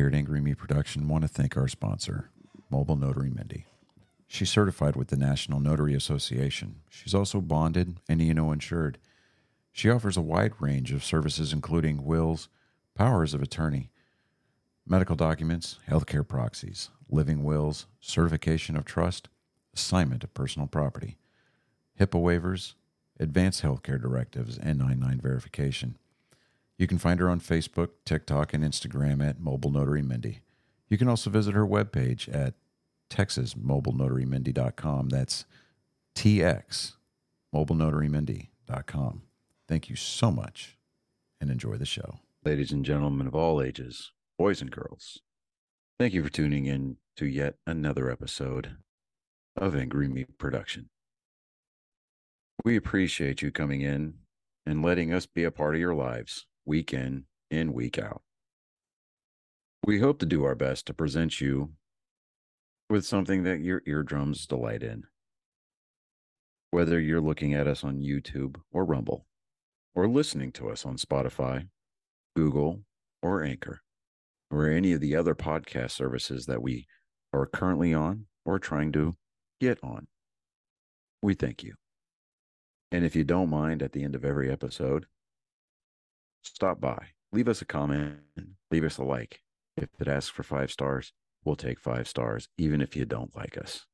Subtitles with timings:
[0.00, 2.30] Here at Angry Me Production want to thank our sponsor,
[2.70, 3.66] Mobile Notary Mindy.
[4.26, 6.76] She's certified with the National Notary Association.
[6.88, 8.96] She's also bonded and E&O insured.
[9.72, 12.48] She offers a wide range of services, including wills,
[12.94, 13.90] powers of attorney,
[14.86, 19.28] medical documents, healthcare proxies, living wills, certification of trust,
[19.74, 21.18] assignment of personal property,
[22.00, 22.72] HIPAA waivers,
[23.18, 25.98] advanced healthcare directives, and 99 verification.
[26.80, 30.40] You can find her on Facebook, TikTok, and Instagram at Mobile Notary Mindy.
[30.88, 32.54] You can also visit her webpage at
[33.10, 35.10] texasmobilenotarymindy.com.
[35.10, 35.44] That's
[36.16, 36.94] TX
[37.54, 39.22] mobilenotarymindy.com.
[39.68, 40.78] Thank you so much
[41.38, 42.20] and enjoy the show.
[42.46, 45.20] Ladies and gentlemen of all ages, boys and girls,
[45.98, 48.78] thank you for tuning in to yet another episode
[49.54, 50.88] of Angry Me Production.
[52.64, 54.14] We appreciate you coming in
[54.64, 58.22] and letting us be a part of your lives week in and week out.
[59.84, 61.72] We hope to do our best to present you
[62.88, 65.02] with something that your eardrums delight in.
[66.70, 69.26] Whether you're looking at us on YouTube or Rumble,
[69.96, 71.66] or listening to us on Spotify,
[72.36, 72.84] Google,
[73.20, 73.80] or Anchor,
[74.48, 76.86] or any of the other podcast services that we
[77.32, 79.16] are currently on or trying to
[79.60, 80.06] get on,
[81.20, 81.74] we thank you.
[82.92, 85.06] And if you don't mind, at the end of every episode,
[86.42, 86.98] stop by,
[87.32, 88.16] leave us a comment,
[88.70, 89.40] leave us a like.
[89.76, 91.12] If it asks for five stars,
[91.44, 93.86] we'll take five stars, even if you don't like us.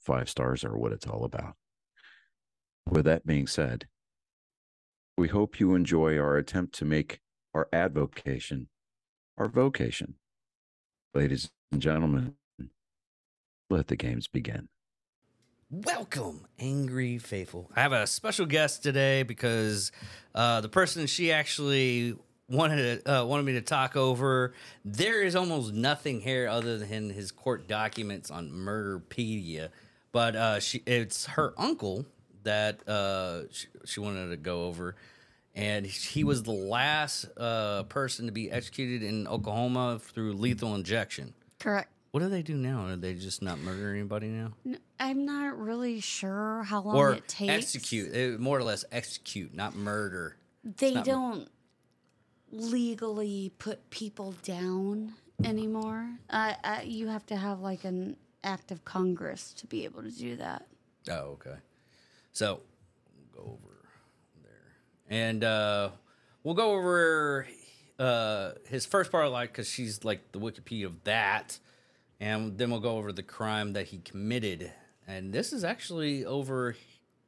[0.00, 1.54] Five stars are what it's all about.
[2.88, 3.86] With that being said,
[5.18, 7.20] we hope you enjoy our attempt to make
[7.54, 8.68] our advocation
[9.40, 10.14] our vocation.
[11.14, 12.34] Ladies and gentlemen,
[13.70, 14.68] let the games begin.
[15.72, 17.70] Welcome, Angry Faithful.
[17.76, 19.92] I have a special guest today because
[20.34, 22.16] uh, the person she actually
[22.48, 24.52] wanted to, uh, wanted me to talk over.
[24.84, 29.68] There is almost nothing here other than his court documents on Murderpedia,
[30.10, 32.04] but uh, she it's her uncle
[32.42, 34.96] that uh, she, she wanted to go over,
[35.54, 41.32] and he was the last uh, person to be executed in Oklahoma through lethal injection.
[41.60, 41.92] Correct.
[42.10, 42.86] What do they do now?
[42.86, 44.52] Are they just not murder anybody now?
[44.66, 47.50] N- I'm not really sure how long or it takes.
[47.50, 50.36] execute, eh, more or less execute, not murder.
[50.62, 51.48] They not don't
[52.52, 56.06] legally put people down anymore.
[56.28, 60.10] Uh, uh, you have to have like an act of Congress to be able to
[60.10, 60.66] do that.
[61.08, 61.56] Oh, okay.
[62.32, 62.60] So
[63.16, 63.88] we'll go over
[64.42, 65.90] there, and uh,
[66.44, 67.46] we'll go over
[67.98, 71.58] uh, his first part of life because she's like the Wikipedia of that,
[72.20, 74.70] and then we'll go over the crime that he committed.
[75.10, 76.76] And this is actually over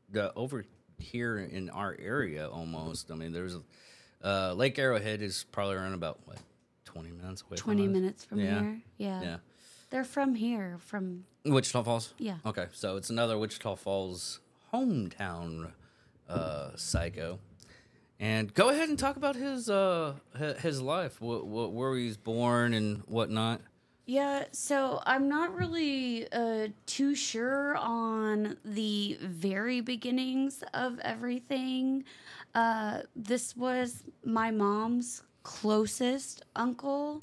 [0.09, 0.65] the over
[0.98, 3.10] here in our area almost.
[3.10, 3.56] I mean, there's
[4.22, 6.38] uh, Lake Arrowhead is probably around about what
[6.84, 7.56] twenty minutes away.
[7.56, 8.60] 20 from minutes from Yeah.
[8.60, 8.81] here.
[8.98, 9.22] Yeah.
[9.22, 9.37] Yeah.
[9.91, 12.15] They're from here, from, Wichita Falls.
[12.19, 12.37] yeah.
[12.47, 14.41] Okay, so it's another Wichita Falls
[14.72, 15.72] hometown
[16.31, 17.41] uh, psycho.
[18.19, 20.15] And go ahead and talk about his uh
[20.60, 23.60] his life, what, where he was born and whatnot.
[24.04, 32.04] Yeah, so I'm not really uh, too sure on the very beginnings of everything.
[32.54, 37.22] Uh, this was my mom's closest uncle.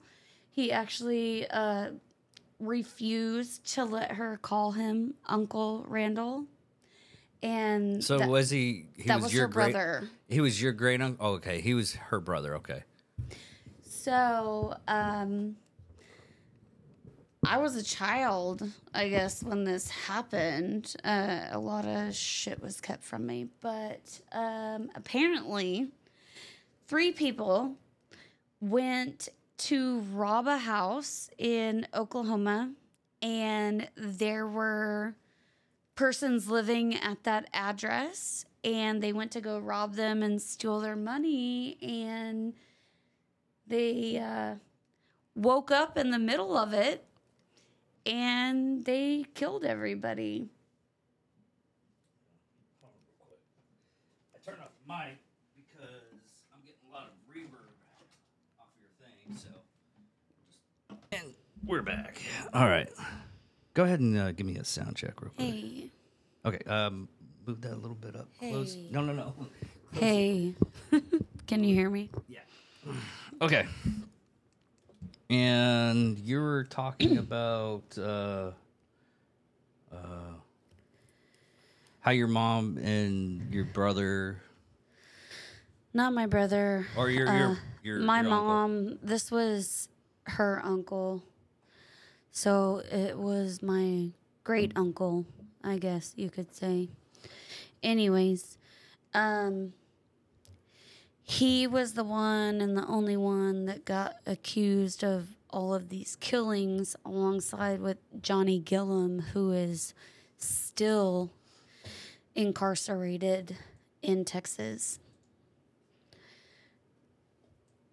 [0.52, 1.92] He actually uh,
[2.60, 6.46] refused to let her call him Uncle Randle.
[7.44, 8.88] And So that, was he?
[8.96, 9.72] He that was, was your her great.
[9.74, 10.10] brother.
[10.28, 11.26] He was your great uncle.
[11.26, 12.56] Oh, okay, he was her brother.
[12.56, 12.84] Okay.
[13.82, 15.56] So, um,
[17.46, 20.94] I was a child, I guess, when this happened.
[21.06, 23.48] Uh, a lot of shit was kept from me.
[23.62, 25.88] But um, apparently,
[26.88, 27.76] three people
[28.60, 32.74] went to rob a house in Oklahoma,
[33.22, 35.16] and there were
[35.96, 40.96] persons living at that address, and they went to go rob them and steal their
[40.98, 42.54] money, and
[43.66, 44.56] they uh,
[45.36, 47.06] woke up in the middle of it
[48.10, 50.50] and they killed everybody.
[54.36, 55.20] I turned off the mic
[55.56, 57.70] because I'm getting a lot of reverb
[58.60, 59.38] off your thing.
[59.38, 61.34] So, and
[61.66, 62.20] we're back.
[62.54, 62.90] All right,
[63.76, 65.48] go ahead and uh, give me a sound check real quick.
[65.48, 65.92] Hey,
[66.46, 67.08] Okay, um,
[67.46, 68.28] move that a little bit up.
[68.40, 68.74] Close.
[68.74, 68.88] Hey.
[68.92, 69.36] No, no, no.
[69.94, 70.56] hey,
[71.48, 72.10] can you hear me?
[72.28, 72.40] Yeah.
[73.42, 73.68] Okay.
[75.30, 78.52] And you were talking about uh,
[79.92, 80.34] uh,
[82.02, 84.42] how your mom and your brother,
[85.94, 86.86] Not my brother.
[86.98, 88.48] or your Uh, your your my your uncle.
[88.48, 89.00] mom.
[89.04, 89.90] This was
[90.24, 91.24] her uncle.
[92.32, 94.10] So it was my
[94.44, 95.26] great uncle,
[95.64, 96.90] I guess you could say.
[97.84, 98.58] Anyways,
[99.14, 99.74] um,
[101.30, 106.18] he was the one and the only one that got accused of all of these
[106.20, 109.94] killings alongside with Johnny Gillum, who is
[110.38, 111.30] still
[112.34, 113.56] incarcerated
[114.02, 114.98] in Texas.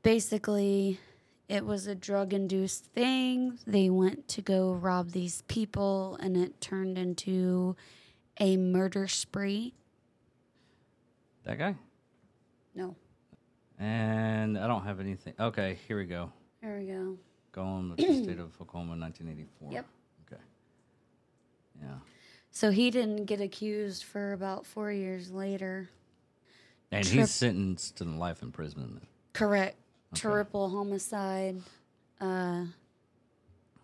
[0.03, 0.99] Basically,
[1.47, 3.59] it was a drug induced thing.
[3.67, 7.77] They went to go rob these people, and it turned into
[8.41, 9.75] a murder spree.
[11.45, 11.75] That guy?
[12.75, 12.97] No.
[13.79, 15.35] And I don't have anything.
[15.39, 16.33] Okay, here we go.
[16.63, 17.17] There we go.
[17.53, 19.73] Going with the state of Oklahoma, 1984.
[19.73, 19.87] Yep.
[20.27, 20.43] Okay.
[21.83, 21.89] Yeah.
[22.51, 25.91] So he didn't get accused for about four years later.
[26.91, 29.03] And Trip- he's sentenced to life imprisonment.
[29.33, 29.77] Correct.
[30.15, 31.61] Triple homicide.
[32.21, 32.65] Uh,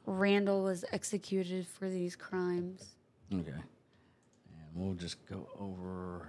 [0.06, 2.94] Randle was executed for these crimes.
[3.32, 3.50] Okay.
[3.50, 6.28] And we'll just go over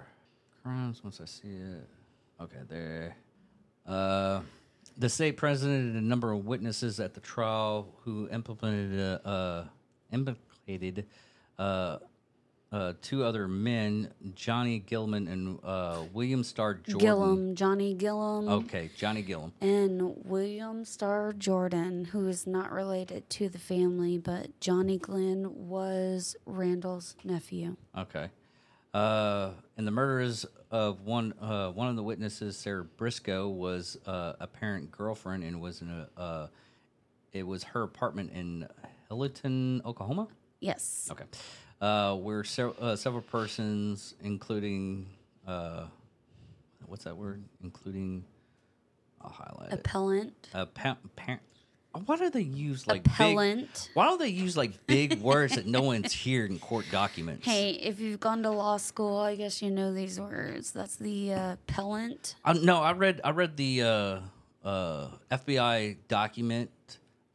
[0.61, 1.87] crimes once I see it.
[2.41, 3.15] Okay, there.
[3.87, 4.41] Uh,
[4.97, 9.65] the state president and a number of witnesses at the trial who implemented, uh, uh,
[10.11, 11.05] implicated
[11.57, 11.97] uh,
[12.71, 16.99] uh, two other men, Johnny Gilman and uh, William Starr Jordan.
[16.99, 19.53] Gillum, Johnny Gillum, Okay, Johnny Gillum.
[19.61, 26.35] and William Starr Jordan, who is not related to the family, but Johnny Glenn was
[26.47, 27.77] Randle's nephew.
[27.97, 28.29] Okay.
[28.93, 34.33] Uh, and the murders of one uh, one of the witnesses, Sarah Briscoe, was uh,
[34.39, 36.47] a parent girlfriend and was in a uh,
[37.31, 38.67] it was her apartment in
[39.09, 40.27] Hilton, Oklahoma.
[40.59, 41.09] Yes.
[41.11, 41.25] Okay.
[41.81, 45.07] Uh, where several uh, several persons, including
[45.47, 45.85] uh,
[46.85, 47.43] what's that word?
[47.63, 48.23] Including,
[49.21, 49.79] I'll highlight it.
[49.79, 50.49] Appellant.
[50.53, 51.39] Uh, pa- pa-
[52.05, 53.71] why do they use like Appellant.
[53.73, 53.95] big?
[53.95, 57.45] Why don't they use like big words that no one's heard in court documents?
[57.45, 60.71] Hey, if you've gone to law school, I guess you know these words.
[60.71, 62.35] That's the uh, appellant.
[62.43, 64.19] I, no, I read I read the uh,
[64.63, 66.71] uh, FBI document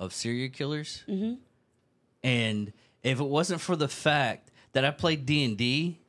[0.01, 1.35] of serial killers, mm-hmm.
[2.23, 2.73] and
[3.03, 5.99] if it wasn't for the fact that I played D and D,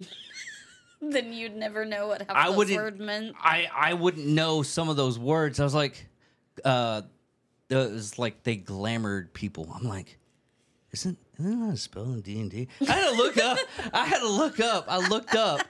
[1.02, 2.78] Then you'd never know what half I those wouldn't.
[2.78, 3.36] word meant.
[3.40, 5.60] I I wouldn't know some of those words.
[5.60, 6.07] I was like,
[6.66, 7.04] uh,
[7.69, 9.71] it was like they glamored people.
[9.75, 10.18] I'm like,
[10.92, 12.68] isn't isn't that a spell in D and D?
[12.81, 13.57] I had to look up.
[13.94, 14.86] I had to look up.
[14.88, 15.62] I looked up.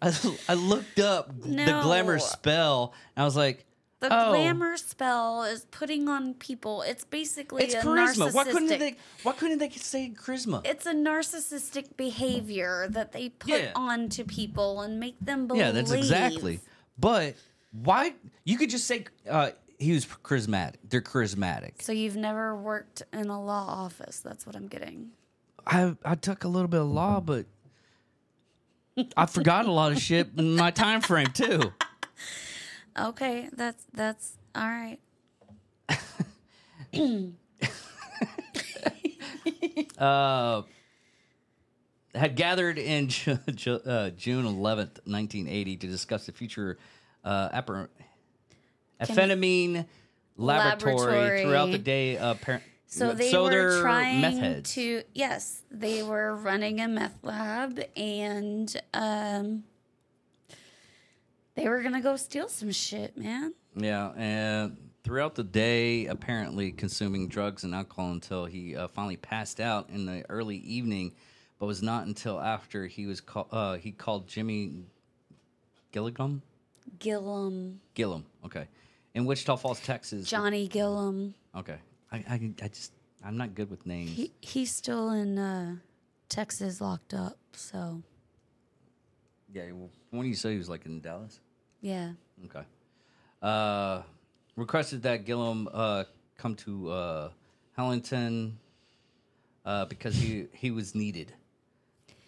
[0.00, 0.12] I,
[0.48, 2.94] I looked up the glamour spell.
[3.16, 3.64] And I was like,
[3.98, 4.30] The oh.
[4.30, 6.82] glamour spell is putting on people.
[6.82, 8.32] It's basically It's charisma.
[8.32, 8.96] Why couldn't they?
[9.24, 10.64] Why couldn't they say charisma?
[10.64, 13.72] It's a narcissistic behavior that they put Yeah.
[13.74, 15.62] on to people and make them believe.
[15.64, 16.60] yeah, that's exactly.
[16.96, 17.34] But
[17.72, 18.14] why?
[18.44, 20.74] You could just say uh, he was charismatic.
[20.88, 21.82] They're charismatic.
[21.82, 24.20] So you've never worked in a law office.
[24.20, 25.10] That's what I'm getting.
[25.66, 27.46] I I took a little bit of law, but
[29.16, 31.72] I forgot a lot of shit in my time frame too.
[33.00, 34.98] Okay, that's that's all right.
[39.96, 40.62] Uh,
[42.14, 46.78] had gathered in uh, June 11th, 1980, to discuss the future
[47.24, 47.48] uh,
[49.00, 49.86] amphetamine
[50.36, 51.42] laboratory, Laboratory.
[51.42, 52.16] throughout the day.
[52.18, 54.74] Uh, par- So they so were trying meth heads.
[54.74, 59.64] to yes, they were running a meth lab and um
[61.54, 63.52] they were gonna go steal some shit, man.
[63.76, 69.58] Yeah, and throughout the day, apparently consuming drugs and alcohol until he uh, finally passed
[69.60, 71.12] out in the early evening,
[71.58, 74.84] but was not until after he was call- uh, he called Jimmy
[75.92, 76.42] Gilligan
[77.00, 78.24] Gillum, Gillum.
[78.44, 78.66] Okay,
[79.14, 80.28] in Wichita Falls, Texas.
[80.28, 81.34] Johnny Gillum.
[81.56, 81.78] Okay,
[82.12, 82.92] I, I I just
[83.24, 84.10] I'm not good with names.
[84.10, 85.76] He he's still in uh
[86.28, 88.02] Texas locked up, so
[89.52, 91.40] yeah, well, when you say he was like in Dallas.
[91.80, 92.12] yeah.
[92.44, 92.62] Okay.
[93.42, 94.02] Uh,
[94.56, 96.04] requested that Gillum uh,
[96.36, 97.30] come to uh,
[97.76, 98.58] Hellington
[99.64, 101.32] uh, because he he was needed.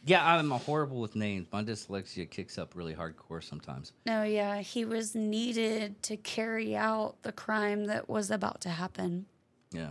[0.04, 1.46] Yeah, I'm horrible with names.
[1.52, 3.92] My dyslexia kicks up really hardcore sometimes.
[4.06, 9.26] No, yeah, he was needed to carry out the crime that was about to happen.
[9.72, 9.90] Yeah.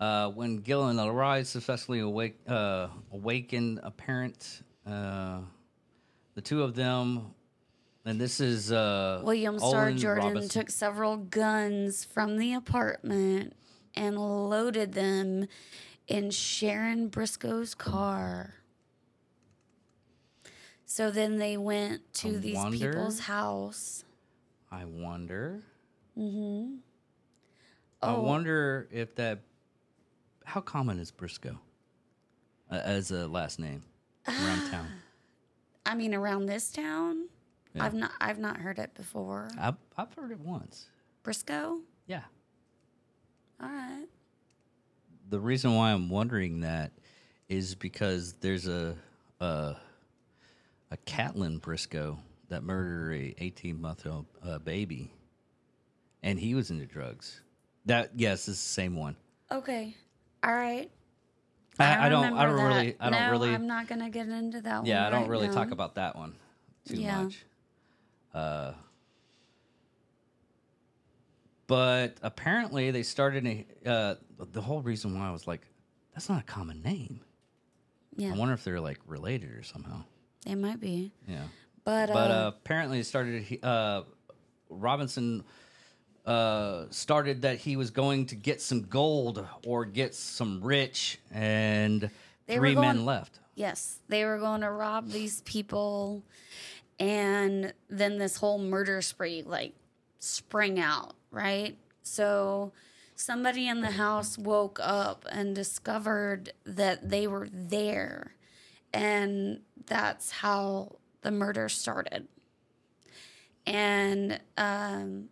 [0.00, 4.62] Uh, when Gillen arrived, successfully awake, uh, awakened a parent.
[4.84, 5.38] Uh,
[6.34, 7.32] the two of them,
[8.04, 10.60] and this is uh, William Starr Olin Jordan Robinson.
[10.60, 13.54] took several guns from the apartment
[13.94, 15.46] and loaded them
[16.08, 18.54] in Sharon Briscoe's car.
[20.94, 24.04] So then they went to I these wonder- people's house.
[24.70, 25.60] I wonder.
[26.16, 26.76] Mm-hmm.
[28.00, 29.40] I wonder if that.
[30.44, 31.58] How common is Briscoe
[32.70, 33.82] uh, as a last name
[34.28, 34.86] around town?
[35.84, 37.28] I mean, around this town,
[37.74, 37.86] Yeah.
[37.86, 39.48] I've not I've not heard it before.
[39.58, 40.86] I've, I've heard it once.
[41.24, 41.80] Briscoe.
[42.06, 42.22] Yeah.
[43.60, 44.06] All right.
[45.28, 46.92] The reason why I'm wondering that
[47.48, 48.94] is because there's a
[49.40, 49.74] a,
[50.94, 52.16] a Catlin Briscoe
[52.50, 55.12] that murdered a 18 month old uh, baby,
[56.22, 57.40] and he was into drugs.
[57.86, 59.16] That yes, it's the same one.
[59.50, 59.96] Okay.
[60.44, 60.88] All right.
[61.80, 62.32] I, I don't.
[62.32, 62.62] I don't that.
[62.62, 62.96] really.
[63.00, 63.52] I don't no, really.
[63.52, 64.86] I'm not gonna get into that one.
[64.86, 65.54] yeah, I don't really now.
[65.54, 66.36] talk about that one
[66.86, 67.22] too Yeah.
[67.22, 67.44] much.
[68.32, 68.72] Uh,
[71.66, 74.14] but apparently they started a, uh,
[74.52, 75.62] the whole reason why I was like,
[76.12, 77.20] that's not a common name.
[78.16, 80.04] Yeah, I wonder if they're like related or somehow.
[80.44, 81.42] They might be, Yeah.
[81.84, 83.58] but, But uh, uh, apparently it started.
[83.62, 84.02] Uh,
[84.68, 85.44] Robinson
[86.26, 92.10] uh, started that he was going to get some gold or get some rich, and
[92.46, 93.38] They three men left.
[93.54, 96.22] yes, they were going to rob these people,
[96.98, 99.74] and then this whole murder spree like
[100.18, 101.76] sprang out, right?
[102.02, 102.72] So
[103.14, 108.34] somebody in the house woke up and discovered that they were there,
[108.94, 112.28] and that's how the murder started.
[113.66, 115.28] And um,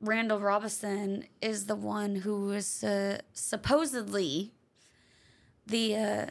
[0.00, 4.52] Randle Robinson is the one who was uh, supposedly
[5.66, 6.26] the uh,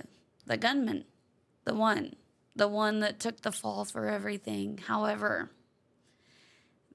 [0.46, 1.06] the gunman,
[1.64, 2.16] the one,
[2.56, 4.80] the one that took the fall for everything.
[4.86, 5.52] However,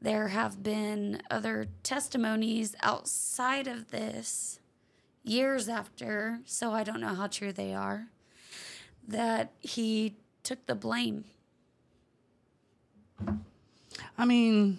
[0.01, 4.61] there have been other testimonies outside of this
[5.25, 8.09] years after, so I don't know how true they are,
[9.09, 11.25] that he took the blame.
[14.17, 14.79] I mean,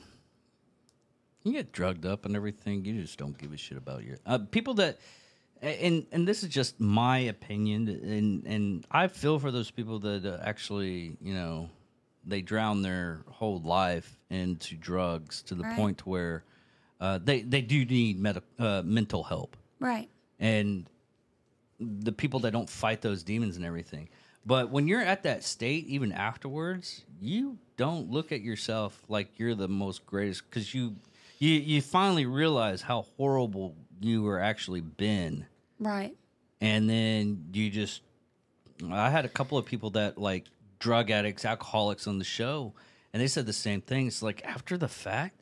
[1.43, 2.85] you get drugged up and everything.
[2.85, 4.99] You just don't give a shit about your uh, people that,
[5.61, 10.25] and and this is just my opinion, and and I feel for those people that
[10.25, 11.69] uh, actually, you know,
[12.25, 15.75] they drown their whole life into drugs to the Right.
[15.75, 16.43] point where
[17.01, 20.09] uh, they they do need med- uh, mental help Right.
[20.39, 20.85] and
[21.79, 24.09] the people that don't fight those demons and everything.
[24.45, 29.55] But when you're at that state, even afterwards, you don't look at yourself like you're
[29.55, 30.95] the most greatest because you,
[31.39, 35.45] you you finally realize how horrible you were actually been,
[35.79, 36.15] Right.
[36.61, 38.01] and then you just.
[38.91, 40.45] I had a couple of people that like
[40.79, 42.73] drug addicts, alcoholics on the show,
[43.13, 44.07] and they said the same thing.
[44.07, 45.41] It's like after the fact,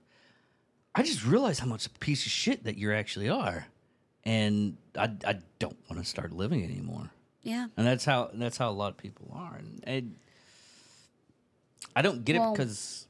[0.96, 3.68] I just realized how much a piece of shit that you actually are,
[4.26, 7.12] and I, I don't want to start living anymore.
[7.48, 7.68] Yeah.
[7.78, 10.16] And that's how that's how a lot of people are, and, and
[11.96, 13.08] I don't get it because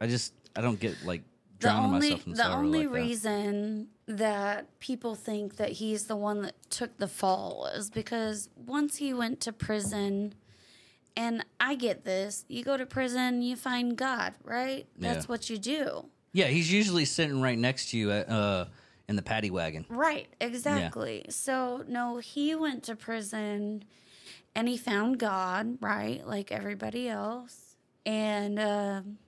[0.00, 1.22] I just I don't get like
[1.58, 2.94] The drowning only myself in the sorrow only like that.
[3.00, 8.96] reason that people think that he's the one that took the fall is because once
[8.96, 10.34] he went to prison
[11.16, 14.86] and I get this, you go to prison, you find God, right?
[14.98, 15.28] That's Yeah.
[15.28, 16.06] what you do.
[16.32, 18.66] Yeah, he's usually sitting right next to you at, uh,
[19.08, 19.84] in the paddy wagon.
[19.88, 21.26] Right, exactly.
[21.28, 23.84] So, no, he went to prison
[24.54, 26.26] and he found God, right?
[26.26, 27.76] Like everybody else.
[28.06, 29.18] And um,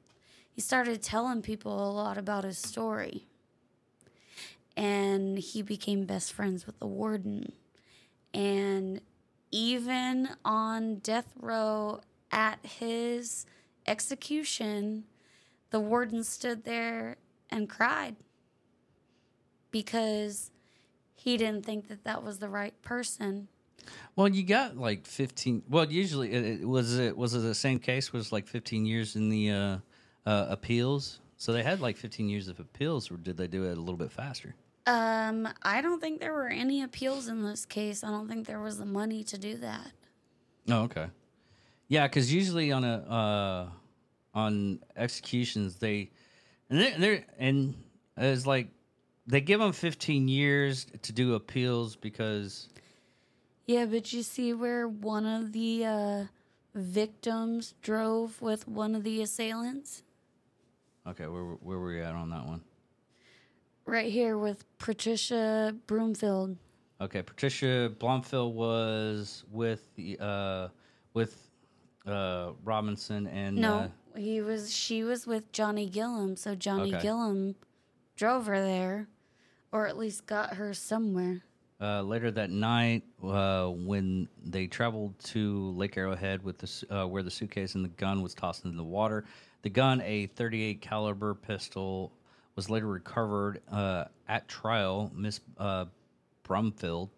[0.50, 3.26] he started telling people a lot about his story.
[4.76, 7.52] And he became best friends with the warden.
[8.34, 9.00] And
[9.50, 13.46] even on death row at his
[13.86, 15.04] execution,
[15.70, 17.16] the warden stood there
[17.50, 18.16] and cried
[19.82, 20.50] because
[21.14, 23.46] he didn't think that that was the right person.
[24.16, 25.62] Well, you got like fifteen.
[25.68, 29.16] Well, usually it, it was it was it the same case was like fifteen years
[29.16, 29.78] in the uh,
[30.24, 31.20] uh, appeals.
[31.36, 33.98] So they had like fifteen years of appeals, or did they do it a little
[33.98, 34.54] bit faster?
[34.86, 38.02] Um, I don't think there were any appeals in this case.
[38.02, 39.90] I don't think there was the money to do that.
[40.70, 41.08] Oh, okay.
[41.88, 43.68] Yeah, because usually on a uh,
[44.32, 46.10] on executions they
[46.70, 47.74] and they're, they're and
[48.16, 48.68] it's like
[49.26, 52.68] they give them 15 years to do appeals because
[53.66, 56.24] Yeah, but you see where one of the uh,
[56.74, 60.02] victims drove with one of the assailants?
[61.06, 62.60] okay where where were we at on that one
[63.84, 66.56] Right here with Patricia Broomfield.
[67.00, 70.68] okay patricia blomfield was with the uh
[71.14, 71.48] with
[72.06, 73.74] uh robinson and No,
[74.14, 74.74] uh, he was.
[74.74, 77.02] She was with Johnny Gillum, so Johnny Okay.
[77.02, 77.54] Gillum
[78.16, 79.08] drove her there,
[79.76, 81.42] or at least got her somewhere.
[81.78, 87.22] Uh, later that night, uh, when they traveled to Lake Arrowhead with the, uh, where
[87.22, 89.26] the suitcase and the gun was tossed into the water,
[89.60, 92.10] the gun, a 38 caliber pistol,
[92.54, 95.12] was later recovered uh, at trial.
[95.14, 95.84] Miss uh,
[96.48, 97.10] Brumfield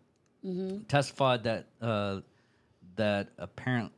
[0.45, 0.85] Mm-hmm.
[0.85, 2.21] testified that uh,
[2.95, 3.91] that apparent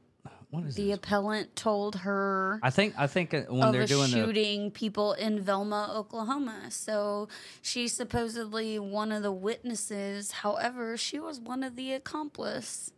[0.50, 0.96] what is The this?
[0.96, 4.70] appellant told her I think I think uh, when of they're a doing the shooting
[4.70, 6.70] people in Velma, Oklahoma.
[6.70, 7.28] So
[7.62, 10.32] she's supposedly one of the witnesses.
[10.32, 12.92] However, she was one of the accomplice,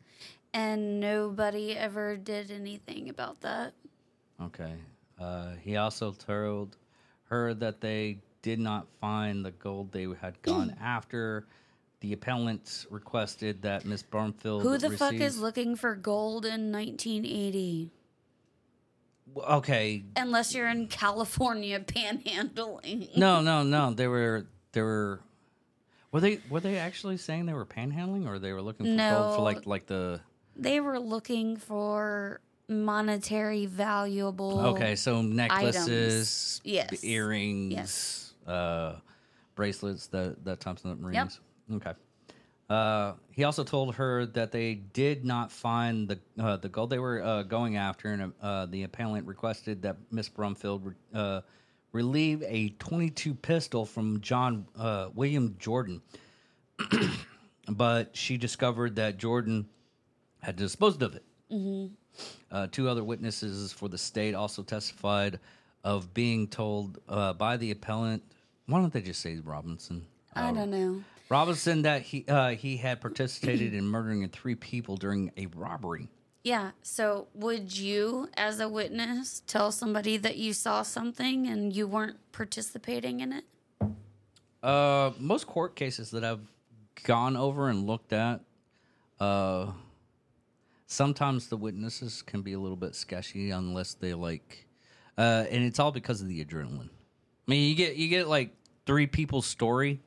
[0.54, 3.74] and nobody ever did anything about that.
[4.40, 4.74] Okay.
[5.20, 6.76] Uh, he also told
[7.24, 11.46] her that they did not find the gold they had gone after.
[12.02, 14.62] The appellant requested that Miss Brumfield.
[14.62, 17.92] Who the fuck is looking for gold in 1980?
[19.36, 20.02] Okay.
[20.16, 23.16] Unless you're in California panhandling.
[23.16, 23.94] No, no, no.
[23.94, 25.20] They were they were
[26.10, 29.36] were they were they actually saying they were panhandling or they were looking for gold
[29.36, 30.20] for like like the
[30.56, 34.58] They were looking for monetary valuable.
[34.58, 37.04] Okay, so necklaces, Yes.
[37.04, 38.34] earrings, Yes.
[38.44, 38.96] uh,
[39.54, 41.38] bracelets, that that type of rings.
[41.72, 41.92] Okay.
[42.70, 46.98] Uh, he also told her that they did not find the uh, the gold they
[46.98, 51.42] were uh, going after, and uh, the appellant requested that Miss Brumfield uh,
[51.92, 56.00] relieve a 22 pistol from John uh, William Jordan,
[57.68, 59.68] but she discovered that Jordan
[60.40, 61.24] had disposed of it.
[62.50, 65.38] Uh, two other witnesses for the state also testified
[65.84, 68.22] of being told uh, by the appellant.
[68.66, 70.06] Why don't they just say Robinson?
[70.34, 71.02] I don't know.
[71.32, 76.10] Robinson that he uh, he had participated in murdering three people during a robbery.
[76.44, 76.72] Yeah.
[76.82, 82.18] So, would you, as a witness, tell somebody that you saw something and you weren't
[82.32, 83.44] participating in it?
[84.62, 86.46] Uh, most court cases that I've
[87.02, 88.42] gone over and looked at,
[89.18, 89.70] uh,
[90.86, 94.66] sometimes the witnesses can be a little bit sketchy unless they like,
[95.16, 96.90] uh, and it's all because of the adrenaline.
[96.90, 100.00] I mean, you get you get like three people's story,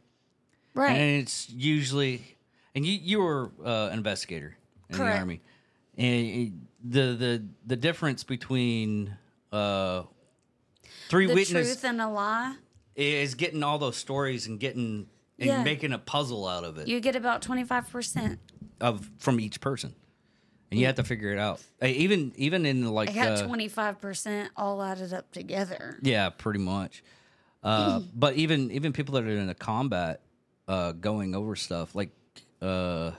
[0.75, 0.91] Right.
[0.95, 2.37] and it's usually,
[2.75, 4.57] and you you were uh, an investigator
[4.89, 5.13] in Correct.
[5.15, 5.41] the army,
[5.97, 9.15] and the the the difference between
[9.51, 10.03] uh
[11.09, 12.55] three the witnesses truth and a lie.
[12.95, 15.07] is getting all those stories and getting
[15.39, 15.63] and Yeah.
[15.63, 18.37] making a puzzle out of it You get about 25%.
[18.81, 19.95] of from each person
[20.71, 23.47] and you have to figure it out Uh, even even in like I got uh,
[23.47, 25.97] 25% all added up together.
[26.01, 27.03] yeah pretty much
[27.63, 30.21] uh but even even people that are in a combat
[30.67, 32.09] uh going over stuff like
[32.61, 33.11] uh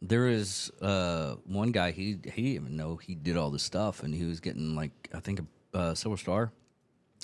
[0.00, 4.02] there is uh one guy he he didn't even know he did all this stuff
[4.02, 6.52] and he was getting like i think a uh, silver star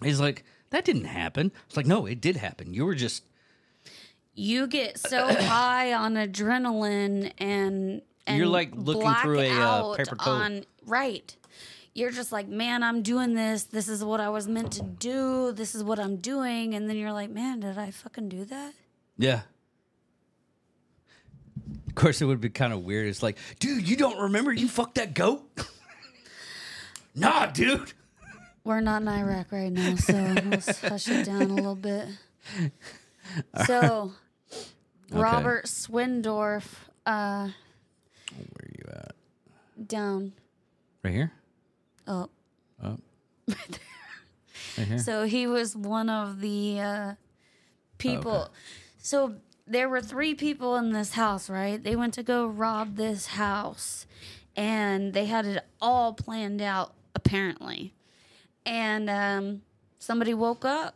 [0.03, 3.25] he's like that didn't happen it's like no it did happen you were just
[4.35, 9.61] You get so high on adrenaline and, and You're like looking black through a, uh,
[9.61, 10.31] out paper coat.
[10.31, 11.35] on right.
[11.99, 13.65] You're just like, man, I'm doing this.
[13.65, 15.51] This is what I was meant to do.
[15.51, 18.73] This is what I'm doing, and then you're like, man, did I fucking do that?
[19.17, 19.41] Yeah.
[21.89, 23.09] Of course, it would be kind of weird.
[23.09, 25.43] It's like, dude, you don't remember you fucked that goat?
[27.17, 27.93] nah, dude.
[28.63, 30.13] We're not in Iraq right now, so
[30.47, 32.09] let's hush it down a little bit.
[33.67, 34.13] So,
[35.11, 36.65] Robert Swindorf,
[37.05, 37.49] uh,
[38.31, 39.15] Where are you at?
[39.87, 40.33] down.
[41.05, 41.33] Right here?
[42.09, 42.29] Oh,
[44.79, 44.99] Right here?
[44.99, 47.15] So he was one of the uh,
[47.99, 48.51] people.
[48.99, 49.35] So
[49.67, 51.83] there were three people in this house, right?
[51.83, 54.07] They went to go rob this house
[54.57, 57.95] and they had it all planned out, apparently.
[58.65, 59.63] And um,
[59.99, 60.95] somebody woke up.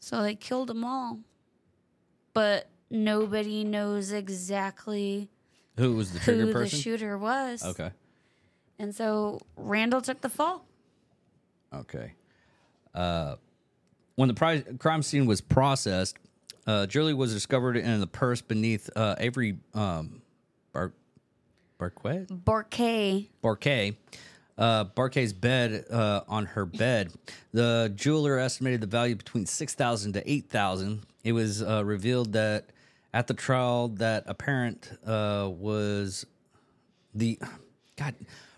[0.00, 1.20] So they killed them all.
[2.34, 5.30] But nobody knows exactly
[5.78, 6.76] Who was the trigger who person?
[6.76, 7.64] the shooter was.
[7.64, 7.90] okay.
[8.82, 10.66] And so Randle took the fall.
[11.72, 12.14] Okay.
[12.92, 13.36] Uh,
[14.16, 16.18] when the pri- crime scene was processed,
[16.66, 20.20] uh, Julie was discovered in the purse beneath uh, Avery um,
[20.72, 20.92] Bar-
[21.78, 22.26] Barquet?
[22.26, 23.96] Borquet Barquet,
[24.58, 27.12] uh, Barquet's bed uh, on her bed.
[27.52, 31.06] The jeweler estimated the value between six thousand to eight thousand.
[31.22, 32.70] It was uh, revealed that
[33.14, 36.26] at the trial that a parent uh, was
[37.14, 37.38] the
[37.96, 38.14] God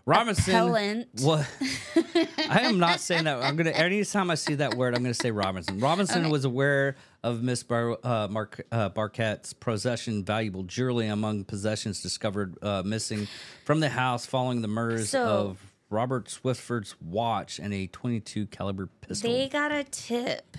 [0.07, 0.55] Robinson.
[0.55, 1.09] Appellant.
[1.23, 1.49] What?
[2.51, 3.43] I am not saying that.
[3.43, 3.71] I'm gonna.
[3.71, 5.79] Anytime I see that word, I'm gonna say Robinson.
[5.81, 12.03] Robinson was aware of Miss Bar, uh, Mark, uh, Barquette's possession valuable jewelry among possessions
[12.03, 13.27] discovered uh, missing
[13.65, 18.89] from the house following the murders So- of Robert Swiftford's watch and a 22 caliber
[19.01, 19.31] pistol.
[19.33, 20.57] They got a tip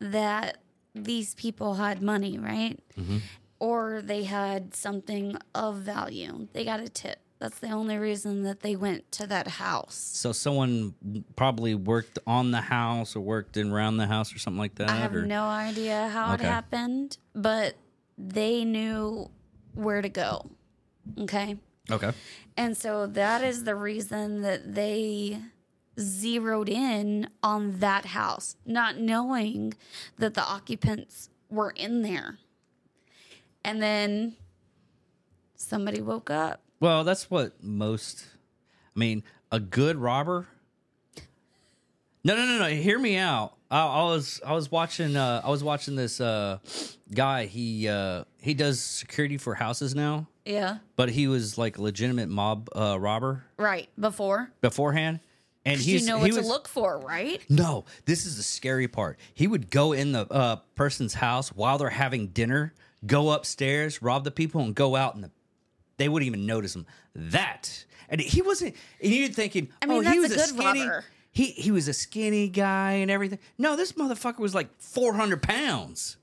[0.00, 0.58] that
[0.94, 2.78] these people had money, right?
[2.98, 3.18] Mm-hmm.
[3.60, 6.48] Or they had something of value.
[6.54, 7.18] They got a tip.
[7.44, 9.96] That's the only reason that they went to that house.
[10.14, 10.94] So someone
[11.36, 14.88] probably worked on the house or worked in around the house or something like that.
[14.88, 15.26] I have or?
[15.26, 16.44] no idea how Okay.
[16.44, 17.74] it happened, but
[18.16, 19.28] they knew
[19.74, 20.52] where to go.
[21.20, 21.58] Okay.
[21.90, 22.12] Okay.
[22.56, 25.38] And so that is the reason that they
[26.00, 29.74] zeroed in on that house, not knowing
[30.16, 32.38] that the occupants were in there.
[33.62, 34.36] And then
[35.56, 36.62] somebody woke up.
[36.84, 38.26] Well, that's what most.
[38.94, 40.46] I mean, a good robber.
[42.22, 42.68] No, no, no, no.
[42.68, 43.54] Hear me out.
[43.70, 46.58] I, I was, I was watching, uh, I was watching this uh,
[47.14, 47.46] guy.
[47.46, 50.76] He, uh, he does security for houses now, Yeah.
[50.96, 53.88] but he was like a legitimate mob uh, robber Right.
[53.98, 54.50] Before.
[54.60, 55.20] beforehand.
[55.64, 57.42] And he's, you know he what was, to look for, right?
[57.48, 59.18] No, this is the scary part.
[59.32, 62.74] He would go in the uh, person's house while they're having dinner,
[63.06, 65.30] go upstairs, rob the people, and go out, in the,
[65.96, 66.86] they wouldn't even notice him.
[67.14, 68.74] That, and he wasn't.
[69.02, 70.90] And you're thinking, I mean, oh, he was a good skinny.
[71.32, 73.38] He he was a skinny guy and everything.
[73.58, 76.16] No, this motherfucker was like 400 pounds.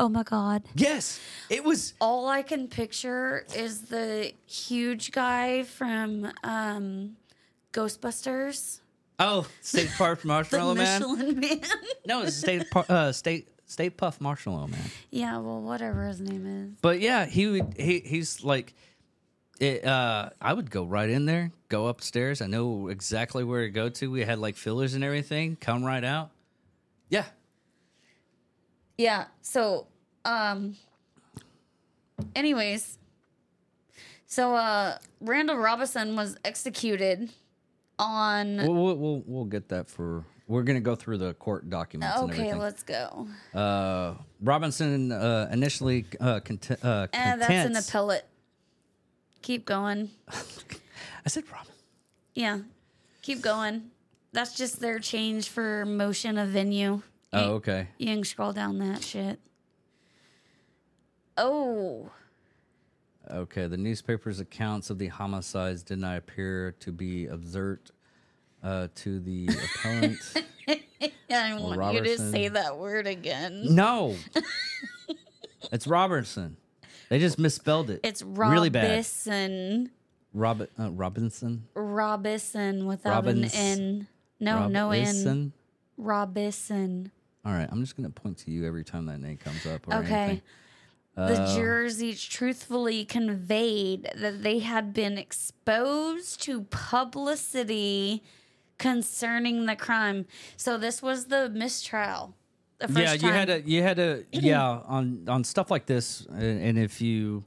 [0.00, 0.62] Oh my God.
[0.76, 1.18] Yes,
[1.50, 1.94] it was.
[2.00, 7.16] All I can picture is the huge guy from um,
[7.72, 8.78] Ghostbusters,
[9.18, 11.00] Oh, State Park the Marshmallow Man.
[11.00, 11.60] Michelin Man.
[12.06, 14.80] No, it's State Par- uh, State Stay Puft Marshmallow Man.
[15.10, 16.78] yeah, well, whatever his name is.
[16.80, 17.74] But yeah, he would.
[17.76, 18.72] He he's like,
[19.60, 22.40] it, uh, I would go right in there, go upstairs.
[22.40, 24.10] I know exactly where to go to.
[24.10, 25.56] We had like fillers and everything.
[25.60, 26.30] Come right out.
[27.10, 27.26] Yeah.
[28.96, 29.26] Yeah.
[29.42, 29.86] So,
[30.24, 30.74] um,
[32.34, 32.98] anyways,
[34.26, 37.28] so uh, Randle Robinson was executed
[37.98, 38.56] on.
[38.56, 40.24] We'll, we'll we'll we'll get that for.
[40.48, 42.58] We're gonna go through the court documents and Okay, everything.
[42.58, 43.28] let's go.
[43.54, 48.24] Uh, Robinson uh, initially uh, cont- uh, And that's an appellate.
[49.42, 50.10] Keep going.
[50.28, 51.72] I said Robin.
[52.34, 52.60] Yeah,
[53.20, 53.90] keep going.
[54.32, 57.02] That's just their change for motion of venue.
[57.32, 57.88] Oh, okay.
[57.98, 59.38] You can scroll down that shit.
[61.36, 62.10] Oh,
[63.30, 67.90] Okay, the newspaper's accounts of the homicides did not appear to be observed
[68.62, 70.18] uh, to the appellant.
[71.30, 73.74] I want you to say that word again.
[73.74, 74.16] no,
[75.72, 76.56] it's Robertson.
[77.08, 78.00] They just misspelled it.
[78.04, 78.88] It's really bad.
[78.90, 79.90] Robinson.
[80.34, 81.64] Rob- uh, Robinson.
[81.74, 84.06] Robinson without Robins- an N.
[84.40, 85.00] No, no N.
[85.04, 85.52] Robinson?
[85.96, 87.10] Robinson.
[87.44, 89.86] All right, I'm just gonna point to you every time that name comes up.
[89.88, 90.14] Or Okay.
[90.14, 90.42] anything.
[91.16, 98.22] The Uh, jurors each truthfully conveyed that they had been exposed to publicity
[98.78, 100.26] concerning the crime.
[100.56, 102.34] So this was the mistrial.
[102.78, 103.32] The first yeah, you time.
[103.32, 107.42] had to, you had to, yeah, on on stuff like this, and, and if you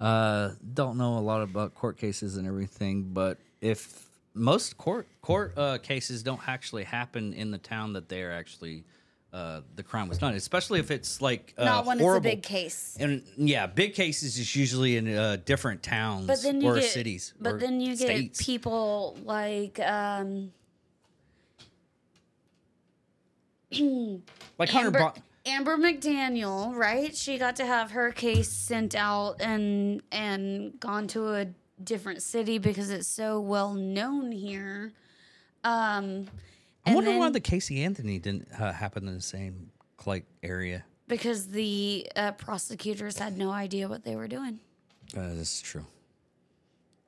[0.00, 5.56] uh, don't know a lot about court cases and everything, but if most court court
[5.56, 8.84] uh, cases don't actually happen in the town that they're actually
[9.32, 12.26] uh, the crime was done, especially if it's like uh, Not when horrible.
[12.26, 12.96] it's a big case.
[13.00, 16.84] And yeah, big cases is usually in uh, different towns But then you or get
[16.84, 17.34] cities.
[17.40, 20.52] But then you get people like um
[24.58, 24.86] like Hunter.
[24.88, 25.12] Amber, Bo-
[25.46, 27.14] Amber McDaniel, right?
[27.14, 31.46] She got to have her case sent out and and gone to a
[31.82, 34.92] different city because it's so well known here.
[35.64, 36.26] Um,
[36.86, 39.70] I wonder why the Casey Anthony didn't uh, happen in the same
[40.06, 40.84] like area.
[41.08, 44.60] because the uh, prosecutors had no idea what they were doing,
[45.16, 45.86] Uh, this is true.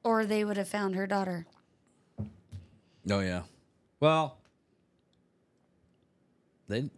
[0.02, 1.46] or they would have found her daughter.
[3.10, 3.42] Oh yeah.
[4.00, 4.38] Well,
[6.68, 6.90] they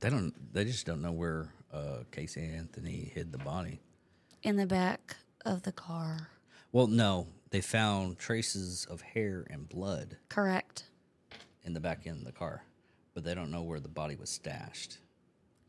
[0.00, 3.80] they don't they just don't know where uh, Casey Anthony hid the body.
[4.42, 6.28] In the back of the car.
[6.72, 10.84] Well, no, they found traces of hair and blood Correct.
[11.64, 12.62] in the back end of the car,
[13.14, 14.98] but they don't know where the body was stashed.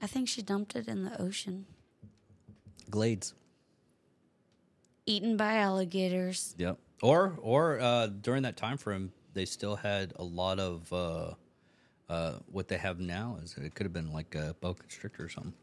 [0.01, 1.65] I think she dumped it in the ocean,
[2.89, 3.33] Glades.
[5.05, 6.53] eaten by alligators.
[6.57, 6.77] Yep.
[7.01, 11.31] Or or uh, during that time frame, they still had a lot of uh,
[12.09, 13.37] uh, what they have now.
[13.43, 15.53] Is it could have been like a boa constrictor or something.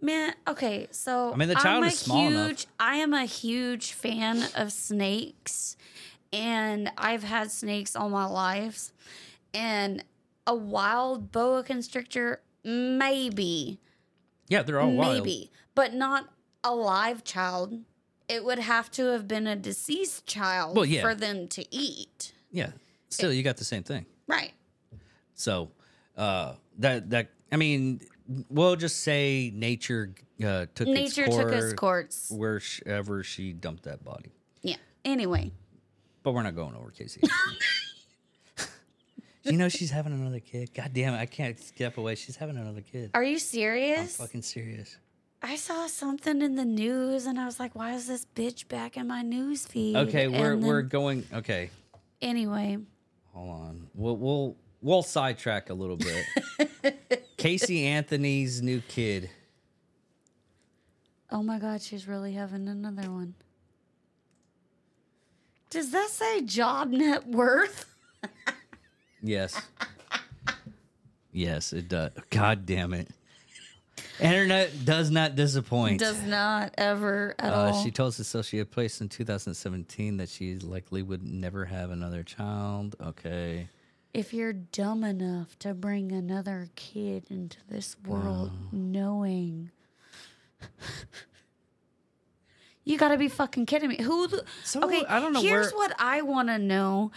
[0.00, 2.66] Man, okay, so I mean, the child I'm is small enough.
[2.78, 5.76] I am a huge fan of snakes,
[6.32, 8.92] and I've had snakes all my life,
[9.52, 10.04] and
[10.46, 13.80] a wild boa constrictor, maybe,
[14.48, 15.14] Yeah, they're all wild.
[15.24, 16.28] maybe, but not
[16.62, 17.80] a live child.
[18.28, 21.02] It would have to have been a deceased child Well, yeah.
[21.02, 22.70] for them to eat, Yeah.
[23.10, 24.06] Still, you got the same thing.
[24.28, 24.52] right?
[25.38, 25.70] So
[26.16, 28.00] uh, that that I mean,
[28.50, 30.12] we'll just say nature
[30.44, 32.80] uh, took Nature its took its course course.
[32.84, 34.32] wherever she dumped that body.
[34.62, 34.76] Yeah.
[35.04, 35.52] Anyway,
[36.22, 37.22] But we're not going over Casey.
[39.44, 40.74] you know she's having another kid.
[40.74, 41.18] God damn it!
[41.18, 42.16] I can't step away.
[42.16, 43.12] She's having another kid.
[43.14, 44.20] are you serious?
[44.20, 44.96] I'm fucking serious.
[45.40, 48.96] I saw something in the news and I was like, why is this bitch back
[48.96, 49.94] in my news feed?
[49.94, 51.24] Okay, we're And we're going.
[51.32, 51.70] Okay,
[52.20, 52.78] anyway.
[53.32, 53.86] hold on.
[53.94, 57.26] We'll we'll we'll sidetrack a little bit.
[57.36, 59.30] Casey Anthony's new kid.
[61.30, 63.34] Oh my god, she's really having another one.
[65.70, 67.86] Does that say job net worth?
[69.20, 69.60] Yes.
[71.32, 72.12] yes, it does.
[72.30, 73.08] God damn it.
[74.20, 75.98] Internet does not disappoint.
[75.98, 77.82] Does not ever at Uh, all.
[77.82, 82.94] she told Associated Press in 2017 that she likely would never have another child.
[83.02, 83.68] Okay.
[84.18, 89.70] If you're dumb enough to bring another kid into this world knowing
[92.84, 94.02] you gotta be fucking kidding me.
[94.02, 97.12] Who the, So, okay I don't know here's where- what i want to know.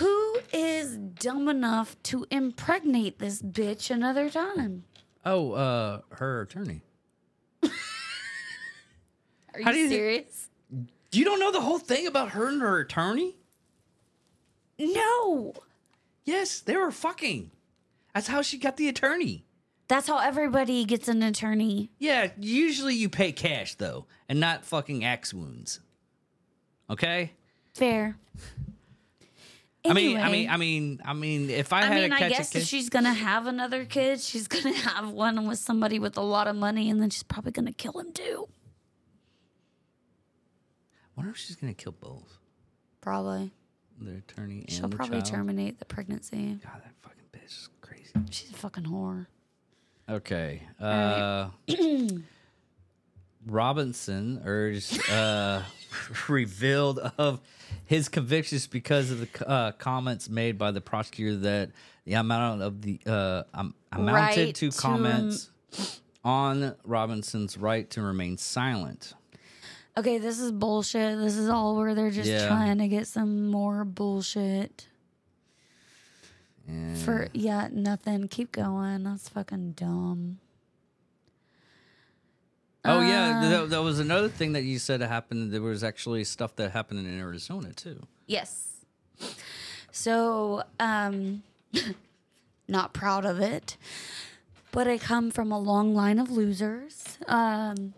[0.00, 4.84] Who is dumb enough to impregnate this bitch another time?
[5.24, 6.82] Oh, uh, her attorney.
[7.62, 7.70] are
[9.64, 10.50] How you, do you thi- serious?
[11.10, 13.36] You don't know the whole thing about her and her attorney?
[14.78, 15.54] no
[16.28, 17.50] Yes, they were fucking.
[18.12, 19.46] That's how she got the attorney.
[19.88, 25.04] that's how everybody gets an attorney Yeah, usually you pay cash though, and not fucking
[25.04, 25.80] axe wounds.
[26.90, 27.32] Okay?
[27.72, 28.18] fair
[29.86, 32.54] I mean, I mean, I mean, I mean, if I, I had mean, I guess
[32.54, 36.22] a if she's gonna have another kid, she's gonna have one with somebody with a
[36.22, 38.48] lot of money, and then she's probably gonna kill him too.
[41.06, 42.36] I wonder if she's gonna kill both
[43.00, 43.50] Probably.
[44.00, 45.26] The attorney and She'll the probably child.
[45.26, 46.58] terminate the pregnancy.
[46.64, 48.12] God, that fucking bitch is crazy.
[48.30, 49.26] She's a fucking whore.
[50.08, 50.62] Okay.
[50.80, 51.48] Uh,
[53.46, 55.62] Robinson urged uh,
[56.28, 57.40] revealed of
[57.84, 61.70] his convictions because of the uh, comments made by the prosecutor that
[62.04, 65.50] the amount of the uh, um, amounted Right to to- comments
[66.24, 69.14] on Robinson's right to remain silent.
[69.98, 71.18] Okay, this is bullshit.
[71.18, 72.46] This is all where they're just Yeah.
[72.46, 74.86] trying to get some more bullshit.
[76.68, 78.28] And For yeah, nothing.
[78.28, 79.02] Keep going.
[79.04, 80.38] That's fucking dumb.
[82.84, 85.52] oh yeah, Uh, that, that was another thing that you said happened.
[85.52, 88.06] There was actually stuff that happened in Arizona too.
[88.26, 88.84] Yes.
[89.90, 91.42] So, um,
[92.68, 93.76] not proud of it,
[94.70, 97.18] but I come from a long line of losers.
[97.26, 97.94] Um,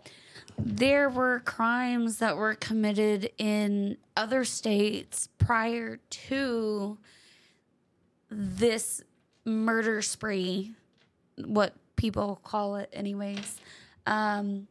[0.57, 6.97] there were crimes that were committed in other states prior to
[8.29, 9.03] this
[9.45, 10.73] murder spree,
[11.45, 13.59] what people call it, anyways.
[14.05, 14.67] Um,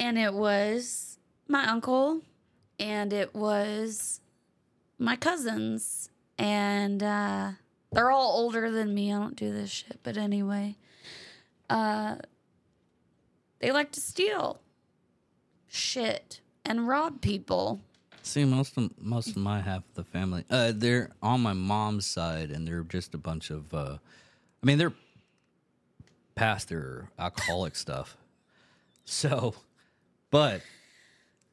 [0.00, 2.20] and it was my uncle,
[2.78, 4.20] and it was
[4.98, 7.50] my cousins, and uh,
[7.92, 9.12] they're all older than me.
[9.12, 10.76] I don't do this shit, but anyway,
[11.70, 12.16] uh,
[13.64, 14.60] they like to steal
[15.66, 17.80] shit and rob people.
[18.22, 22.04] See, most of most of my half of the family, uh, they're on my mom's
[22.04, 23.72] side, and they're just a bunch of.
[23.72, 23.96] Uh,
[24.62, 24.92] I mean, they're
[26.34, 28.18] past their alcoholic stuff.
[29.06, 29.54] So,
[30.30, 30.60] but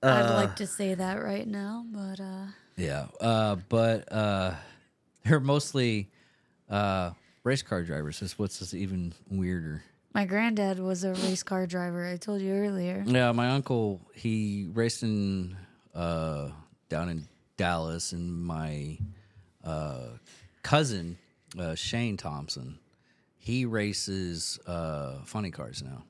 [0.03, 4.55] I'd like to say that right now, but uh, yeah, uh, but uh,
[5.23, 6.09] they're mostly
[6.69, 7.11] uh,
[7.45, 8.21] race car drivers.
[8.21, 9.83] Is what's even weirder.
[10.13, 12.07] My granddad was a race car driver.
[12.07, 13.03] I told you earlier.
[13.05, 15.55] Yeah, my uncle he raced in
[15.93, 16.49] uh,
[16.89, 18.97] down in Dallas, and my
[19.63, 20.07] uh,
[20.63, 21.17] cousin
[21.59, 22.79] uh, Shane Thompson
[23.41, 26.03] he races uh, funny cars now.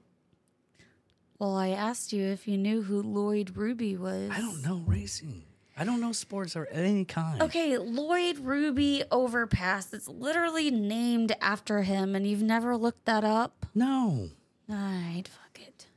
[1.39, 4.29] Well, I asked you if you knew who Lloyd Ruby was.
[4.29, 5.43] I don't know racing.
[5.81, 7.41] I don't know sports of any kind.
[7.41, 9.91] Okay, Lloyd Ruby Overpass.
[9.95, 13.65] It's literally named after him, and you've never looked that up?
[13.73, 14.29] No.
[14.69, 15.87] All right, fuck it.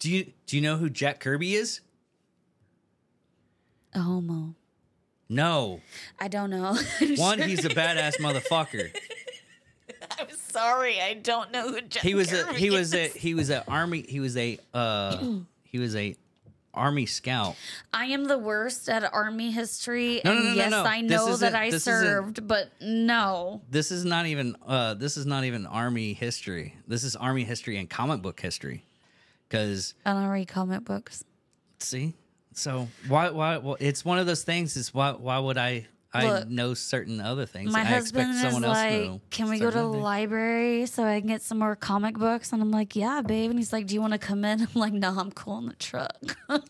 [0.00, 1.80] Do you do you know who Jack Kirby is?
[3.94, 4.56] A homo.
[5.28, 5.80] No.
[6.18, 6.76] I don't know.
[7.18, 8.90] One, he's a badass motherfucker.
[10.18, 13.34] I'm sorry, I don't know who Jack He was a Kirby he was a he
[13.34, 15.24] was a army he was a uh
[15.62, 16.16] he was a
[16.74, 17.56] army scout.
[17.92, 20.72] I am the worst at army history, No, and no, no, yes.
[20.86, 23.62] I know that I served, but no.
[23.70, 26.76] This is not even uh this is not even army history.
[26.86, 28.84] This is army history and comic book history.
[29.50, 31.24] Cuz I don't read comic books.
[31.78, 32.14] see?
[32.54, 36.26] So why why well, it's one of those things is why why would I I
[36.28, 37.72] Look, know certain other things.
[37.72, 39.78] My I husband expect is someone else to like, know "Can we go to the
[39.78, 43.22] certain things." library so I can get some more comic books?" And I'm like, "Yeah,
[43.22, 45.58] babe." And he's like, "Do you want to come in?" I'm like, "No, I'm cool
[45.58, 46.36] in the truck."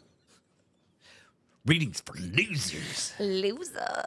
[1.67, 3.13] readings for losers?
[3.19, 4.05] Loser.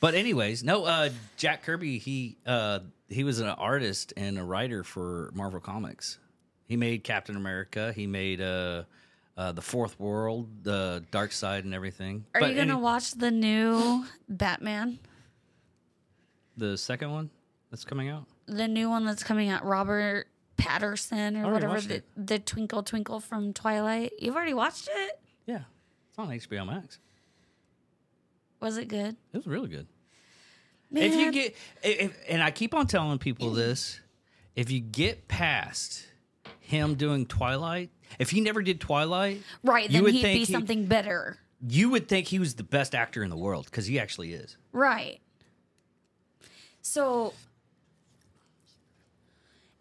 [0.00, 0.84] But anyways, no.
[0.84, 6.18] Uh, Jack Kirby, he uh, he was an artist and a writer for Marvel Comics.
[6.66, 7.92] He made Captain America.
[7.94, 8.84] He made uh,
[9.36, 12.24] uh, the Fourth World, the Darkseid, and everything.
[12.34, 14.98] Are But you gonna any- watch the new Batman?
[16.56, 17.30] the second one
[17.70, 18.26] that's coming out?
[18.46, 20.26] The new one that's coming out, Robert
[20.58, 24.12] Pattinson or whatever, the, the Twinkle Twinkle from Twilight.
[24.18, 25.18] You've already watched it?
[25.46, 25.62] Yeah,
[26.10, 26.98] it's on HBO Max.
[28.60, 29.16] Was it good?
[29.32, 29.86] It was really good.
[30.90, 33.98] Man, If you get, if, and I keep on telling people this,
[34.54, 36.06] if you get past
[36.60, 41.38] him doing Twilight, if he never did Twilight, right, then he'd be he- something better.
[41.68, 44.56] you would think he was the best actor in the world because he actually is.
[44.72, 45.20] Right.
[46.82, 47.34] So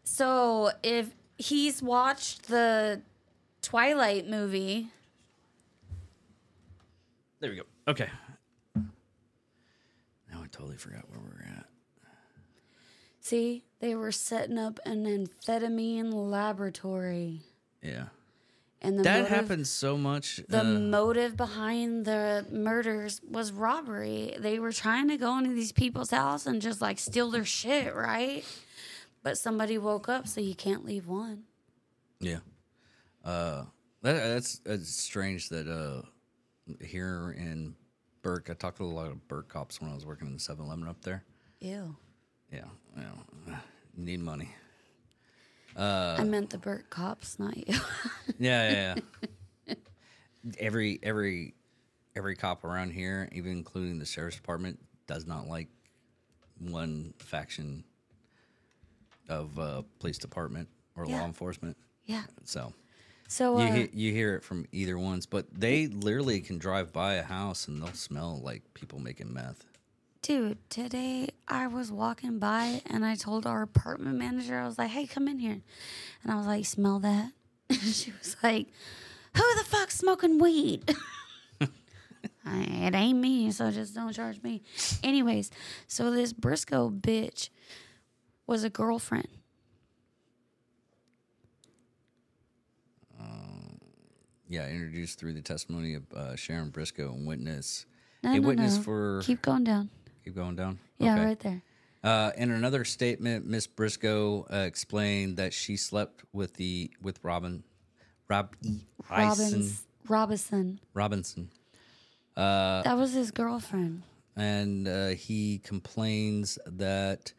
[0.04, 3.02] So if he's watched the
[3.62, 4.90] Twilight movie,
[7.40, 7.64] There we go.
[7.88, 8.10] Okay.
[8.76, 11.66] Now I totally forgot where we're at.
[13.20, 17.42] see, they were setting up an amphetamine laboratory.
[17.82, 18.06] Yeah.
[18.84, 20.42] And the That motive, happens so much.
[20.50, 24.36] The uh, motive behind the murders was robbery.
[24.40, 27.94] They were trying to go into these people's house and just like steal their shit,
[27.94, 28.44] right?
[29.22, 31.44] But somebody woke up, so you can't leave one.
[32.20, 32.40] Yeah.
[33.24, 33.66] Uh,
[34.02, 36.02] that, that's, that's strange that uh,
[36.84, 37.76] here in
[38.24, 40.40] Burke, I talked to a lot of Burke cops when I was working in the
[40.40, 41.24] 7 Eleven up there.
[41.60, 41.96] Ew.
[42.52, 42.62] Yeah.
[42.96, 43.04] Know,
[43.48, 43.54] you
[43.96, 44.56] need money.
[45.78, 47.76] I meant the Burt cops, not you.
[48.40, 48.96] Yeah, yeah,
[49.68, 49.76] yeah.
[50.60, 51.54] every every
[52.16, 55.68] every cop around here, even including the sheriff's department, does not like
[56.60, 57.84] one faction
[59.30, 61.20] of uh, police department or Yeah.
[61.20, 61.78] law enforcement.
[62.06, 62.24] yeah.
[62.44, 62.74] So
[63.28, 66.92] So you uh, he- you hear it from either ones, but they literally can drive
[66.92, 69.66] by a house and they'll smell like people making meth.
[70.22, 74.90] Dude, today I was walking by and I told our apartment manager, I was like,
[74.90, 75.62] hey, come in here.
[76.24, 77.32] And I was like, smell that?
[77.70, 78.68] And she was like,
[79.36, 80.94] who the fuck's smoking weed?
[82.46, 84.62] I, it ain't me, so just don't charge me.
[85.04, 85.52] Anyways,
[85.88, 87.50] so this Briscoe bitch
[88.46, 89.28] was a girlfriend.
[94.52, 97.86] Yeah, introduced through the testimony of uh, Sharon Briscoe and witness.
[98.22, 98.84] No, a no, witness no.
[98.84, 99.90] for Keep going down.
[100.24, 100.80] Keep going down.
[101.00, 101.26] Yeah, Okay.
[101.26, 101.62] right there.
[102.04, 107.64] Uh, in another statement, Miss Briscoe uh, explained that she slept with the with Robin,
[108.28, 108.56] Rob
[109.10, 110.80] Robinson, Robbins, Robinson.
[110.94, 111.50] Robinson,
[112.36, 114.02] Uh, that was his girlfriend.
[114.36, 117.34] and uh, he complains that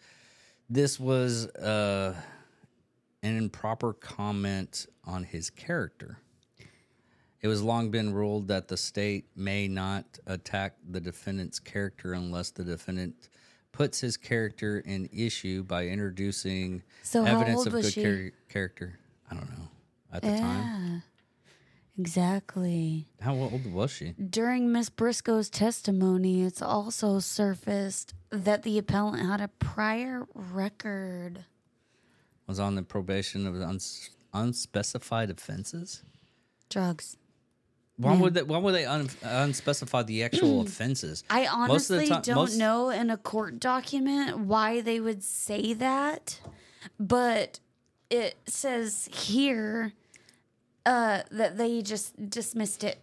[0.70, 2.14] this was uh,
[3.24, 6.18] an improper comment on his character.
[7.42, 12.50] It was long been ruled that the state may not attack the defendant's character unless
[12.50, 13.28] the defendant
[13.72, 18.98] puts his character in issue by introducing So evidence of good char- character.
[19.30, 19.68] I don't know.
[20.12, 21.02] At the time,
[21.98, 23.08] Exactly.
[23.20, 24.10] how old was she?
[24.12, 31.44] During Miss Briscoe's testimony, it's also surfaced that the appellant had a prior record.
[32.46, 36.02] Was on the probation of uns- unspecified offenses.
[36.68, 37.16] Drugs.
[38.02, 38.42] Why would they?
[38.42, 41.24] Why would they un, unspecify the actual offenses?
[41.30, 45.00] I Most of the honestly ti- don't most- know in a court document why they
[45.00, 46.40] would say that,
[46.98, 47.60] but
[48.10, 49.92] it says here
[50.84, 52.98] uh, that they just dismissed it.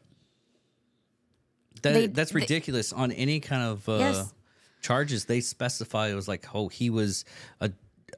[1.82, 2.92] That, they- that's they- ridiculous.
[2.94, 4.34] On any kind of uh, Yes.
[4.82, 7.26] charges, they specify it was like, oh, he was
[7.62, 7.72] a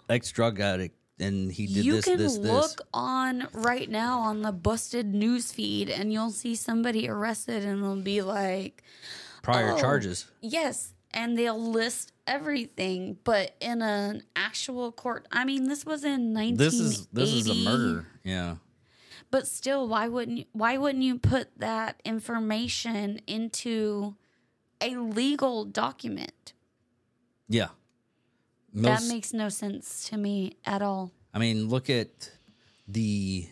[0.10, 4.41] ex drug addict and he did you this, can this, look on right now on
[4.41, 8.84] the busted news feed and you'll see somebody arrested and they'll be like
[9.43, 10.26] Prior oh, charges.
[10.41, 16.34] yes and they'll list everything but in an actual court i mean this was in
[16.34, 18.07] 1980 This is this is a murder.
[18.24, 18.55] Yeah.
[19.30, 24.15] but still why wouldn't you why wouldn't you put that information into
[24.80, 26.53] a legal document
[27.49, 27.69] Yeah.
[28.74, 32.30] That makes no sense to me at all I mean, look at
[32.88, 33.47] the.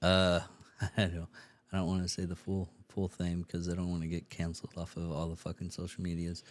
[0.00, 0.40] Uh,
[0.96, 1.28] I don't.
[1.72, 4.28] I don't want to say the full full thing because I don't want to get
[4.28, 6.42] canceled off of all the fucking social medias.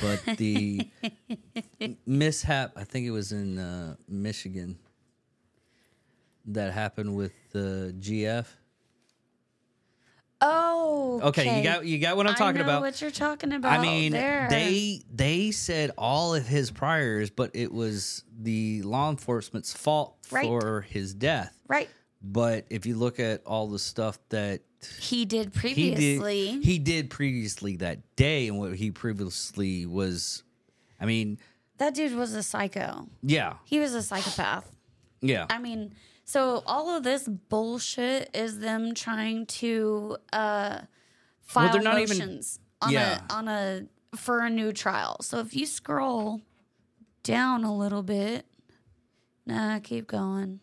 [0.00, 0.88] But the
[2.06, 4.76] mishap, I think it was in uh, Michigan,
[6.46, 8.46] that happened with the GF.
[10.40, 12.82] Oh, Okay, you got you got what I'm talking I know about.
[12.82, 13.78] What you're talking about?
[13.78, 14.46] I mean, there.
[14.50, 20.44] they they said all of his priors, but it was the law enforcement's fault Right.
[20.46, 21.56] for his death.
[21.68, 21.88] right.
[22.26, 24.62] But if you look at all the stuff that
[24.98, 26.52] He did he previously.
[26.52, 30.42] did, he did previously that day, and what he previously was,
[30.98, 31.38] I mean,
[31.78, 33.08] that dude was a psycho.
[33.22, 34.70] yeah, He was a psychopath.
[35.20, 35.94] yeah, I mean,
[36.24, 40.80] so all of this bullshit is them trying to uh,
[41.42, 43.20] file they're not even- motions on Yeah.
[43.30, 45.16] a on a for a new trial.
[45.22, 46.40] So if you scroll
[47.22, 48.46] down a little bit,
[49.46, 50.60] nah, keep going.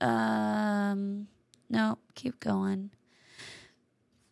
[0.00, 1.28] Um,
[1.68, 2.90] no, keep going.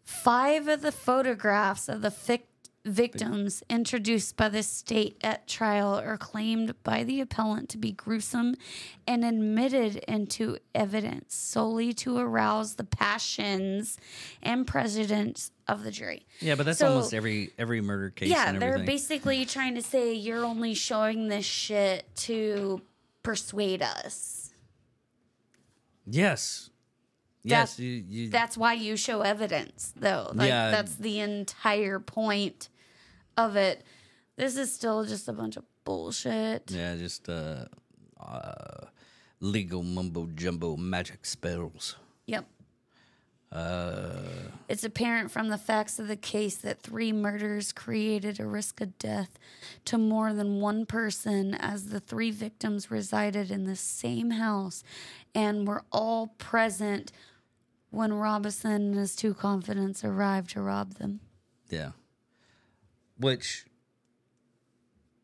[0.04, 2.46] Five of the photographs of the fic-
[2.86, 8.54] victims introduced by the state at trial are claimed by the appellant to be gruesome
[9.06, 13.98] and admitted into evidence solely to arouse the passions
[14.42, 16.24] and prejudice of the jury.
[16.40, 16.54] yeah.
[16.54, 18.28] But that's So- almost every every murder case.
[18.30, 22.80] Yeah, and they're basically trying to say you're only showing this shit to
[23.24, 24.52] persuade us.
[26.06, 26.70] yes,
[27.42, 27.78] yes.
[27.80, 30.30] You, you, That's why you show evidence, though.
[30.34, 30.70] Like, Yeah.
[30.70, 32.68] that's the entire point
[33.36, 33.84] of it.
[34.36, 36.70] This is still just a bunch of bullshit.
[36.70, 37.66] yeah, just uh,
[38.20, 38.86] uh,
[39.40, 41.96] legal mumbo jumbo magic spells.
[42.26, 42.44] Yep.
[43.52, 44.18] Uh,
[44.68, 48.98] It's apparent from the facts of the case that three murders created a risk of
[48.98, 49.38] death
[49.84, 54.82] to more than one person, as the three victims resided in the same house
[55.34, 57.12] and were all present
[57.90, 61.20] when Robison and his two confidants arrived to rob them.
[61.70, 61.92] Yeah.
[63.18, 63.66] Which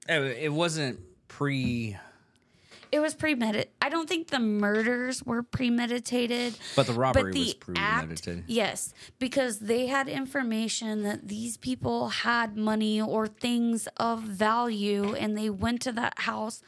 [0.09, 1.97] it, it wasn't pre
[2.90, 3.70] It was premeditated.
[3.80, 6.55] I don't think the murders were premeditated.
[6.76, 8.45] but the robbery but the was act, premeditated.
[8.47, 15.36] yes, because they had information that these people had money or things of value, and
[15.36, 16.62] they went to that house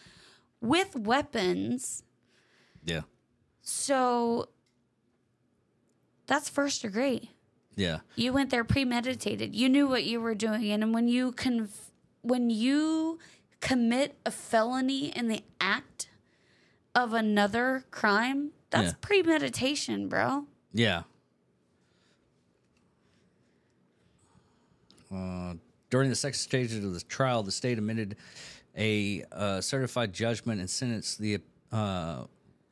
[0.60, 2.02] with weapons.
[2.84, 3.02] Yeah.
[3.62, 4.48] So
[6.26, 7.30] that's first degree.
[7.76, 8.00] Yeah.
[8.16, 9.54] You went there premeditated.
[9.54, 11.90] You knew what you were doing, and when you conf-
[12.22, 13.18] when you
[13.60, 16.08] commit a felony in the act
[16.94, 18.94] of another crime, that's Yeah.
[19.00, 20.46] premeditation, bro.
[20.72, 21.02] Yeah.
[25.12, 25.54] Uh,
[25.90, 28.16] during the second stage of the trial, the state admitted
[28.76, 31.38] a uh, certified judgment and sentenced the
[31.70, 32.24] uh,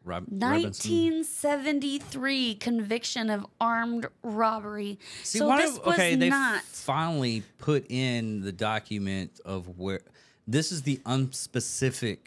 [0.04, 0.38] Rob- Robison.
[0.40, 4.98] 1973 conviction of armed robbery.
[5.22, 6.62] See, so why this do- was okay, they not.
[6.62, 10.00] finally put in the document of where
[10.46, 12.18] this is the unspecific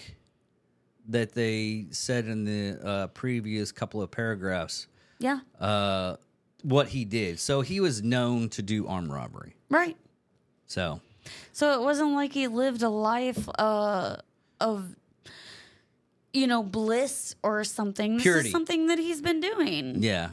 [1.07, 4.87] that they said in the uh, previous couple of paragraphs.
[5.19, 6.15] yeah, Uh,
[6.63, 7.39] what he did.
[7.39, 9.53] So he was known to do armed robbery.
[9.69, 9.95] right.
[10.67, 10.99] So
[11.51, 14.15] So it wasn't like he lived a life uh,
[14.59, 14.95] of,
[16.35, 18.17] you know, bliss or something.
[18.17, 20.03] This is something that he's been doing.
[20.03, 20.29] yeah.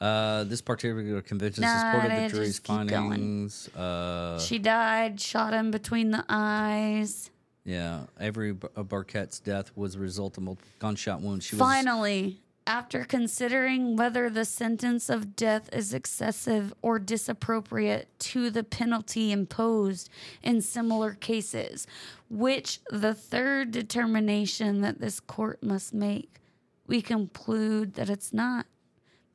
[0.00, 3.66] Uh, this particular convention Nah, supported the jury's findings.
[3.74, 7.30] Uh, She died, shot him between the eyes.
[7.64, 11.46] yeah, every Bar- Barquette's death was a result of multiple gunshot wounds.
[11.46, 18.50] She was Finally, after considering whether the sentence of death is excessive or disappropriate to
[18.50, 20.10] the penalty imposed
[20.42, 21.86] in similar cases,
[22.28, 26.42] which the third determination that this court must make,
[26.86, 28.66] we conclude that it's not.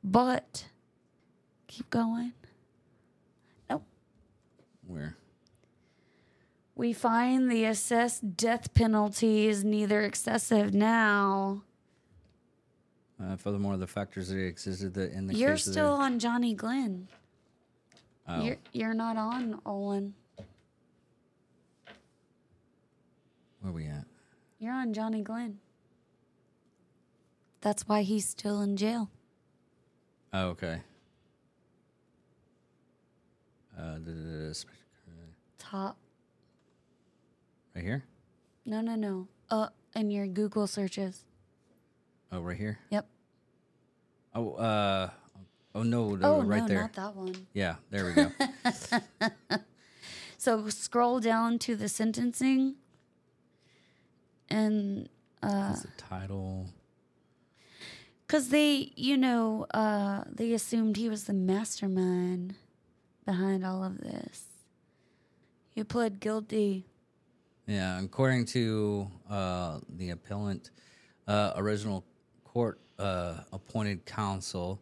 [0.04, 0.66] But
[1.66, 2.34] keep going.
[3.68, 3.84] Nope.
[4.86, 5.16] where
[6.76, 11.62] We find the assessed death penalty is neither excessive now.
[13.22, 15.40] Uh, furthermore, the factors that existed that in the case.
[15.40, 17.08] You're still on Johnny Glenn.
[18.28, 20.12] oh, You're you're not on Olan.
[23.60, 24.04] where we at?
[24.58, 25.58] You're on Johnny Glenn.
[27.60, 29.10] That's why he's still in jail.
[30.32, 30.80] Oh, okay.
[33.78, 33.98] Uh,
[35.58, 35.96] Top.
[37.74, 38.04] right here.
[38.66, 39.28] No, no, no.
[39.50, 41.24] Uh, in your Google searches.
[42.32, 42.78] Oh, right here.
[42.90, 43.06] Yep.
[44.34, 45.10] Oh, uh,
[45.74, 46.80] oh no, no, Oh right no, there.
[46.80, 47.34] not that one.
[47.52, 48.30] Yeah, there we go.
[50.36, 52.74] So scroll down to the sentencing,
[54.50, 55.08] and
[55.42, 56.66] uh, That's the title.
[58.26, 62.56] because they, you know, uh, they assumed he was the mastermind
[63.24, 64.42] behind all of this.
[65.74, 66.84] He pled guilty.
[67.66, 70.72] Yeah, according to uh, the appellant,
[71.26, 72.04] uh, original
[72.54, 74.80] court uh, appointed counsel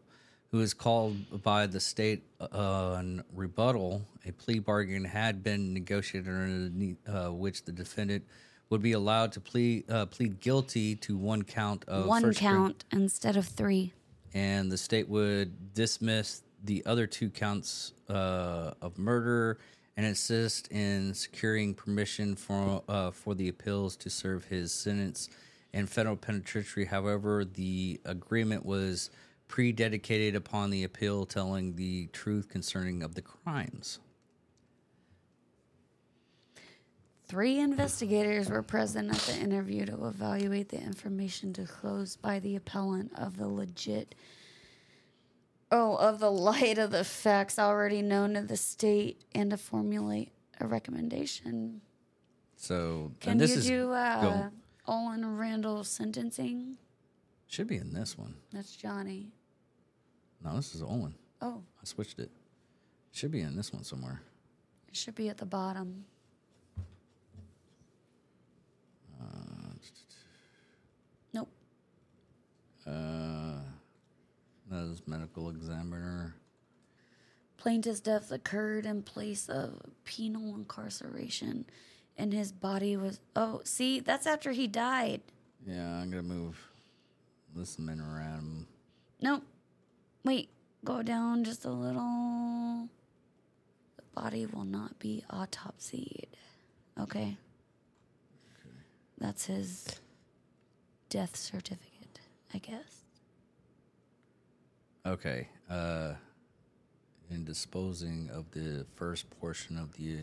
[0.50, 4.02] who was called by the state uh, on rebuttal.
[4.26, 8.22] A plea bargain had been negotiated under uh, which the defendant
[8.68, 13.36] would be allowed to plead uh, plead guilty to one count of one count instead
[13.36, 13.92] of three,
[14.34, 19.58] and the state would dismiss the other two counts uh, of murder
[19.96, 25.28] and assist in securing permission for uh, for the appeals to serve his sentence
[25.72, 26.84] in federal penitentiary.
[26.84, 29.10] However, the agreement was
[29.48, 33.98] pre-dedicated upon the appeal telling the truth concerning of the crimes.
[37.26, 43.12] Three investigators were present at the interview to evaluate the information disclosed by the appellant
[43.16, 44.14] of the legit
[45.70, 50.30] oh of the light of the facts already known to the state and to formulate
[50.60, 51.80] a recommendation.
[52.56, 54.50] So can you do uh,
[54.86, 56.76] Olan Randle sentencing?
[57.46, 58.34] Should be in this one.
[58.52, 59.30] That's Johnny.
[60.44, 61.14] No, this is Olin.
[61.40, 61.62] Oh.
[61.80, 62.30] I switched it.
[63.12, 64.22] Should be in this one somewhere.
[64.88, 66.04] It should be at the bottom.
[69.20, 69.74] Uh,
[71.32, 71.48] nope.
[72.86, 73.60] Uh,
[74.70, 76.34] that is medical examiner.
[77.58, 81.64] Plaintiff's death occurred in place of penal incarceration,
[82.16, 83.20] and his body was.
[83.36, 85.20] Oh, see, that's after he died.
[85.66, 86.58] Yeah, I'm gonna move
[87.54, 88.66] this men around.
[89.20, 89.42] Nope.
[90.24, 90.50] Wait,
[90.84, 92.88] go down just a little.
[93.96, 96.28] The body will not be autopsied.
[97.00, 97.20] Okay.
[97.20, 97.36] okay.
[99.18, 100.00] That's his
[101.08, 102.20] death certificate,
[102.54, 103.04] I guess.
[105.06, 105.48] Okay.
[105.68, 106.14] Uh,
[107.30, 110.18] in disposing of the first portion of the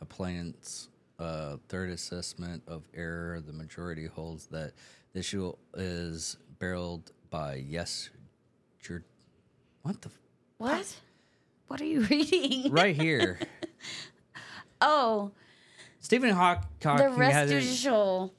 [0.00, 0.88] appliance
[1.18, 4.72] uh, third assessment of error, the majority holds that
[5.12, 8.10] the issue is barreled by yes,
[9.86, 10.10] what the?
[10.58, 10.96] What?
[11.68, 12.72] What are you reading?
[12.72, 13.38] Right here.
[14.80, 15.30] oh.
[16.00, 16.66] Stephen Hawking.
[16.80, 18.30] The res judicata.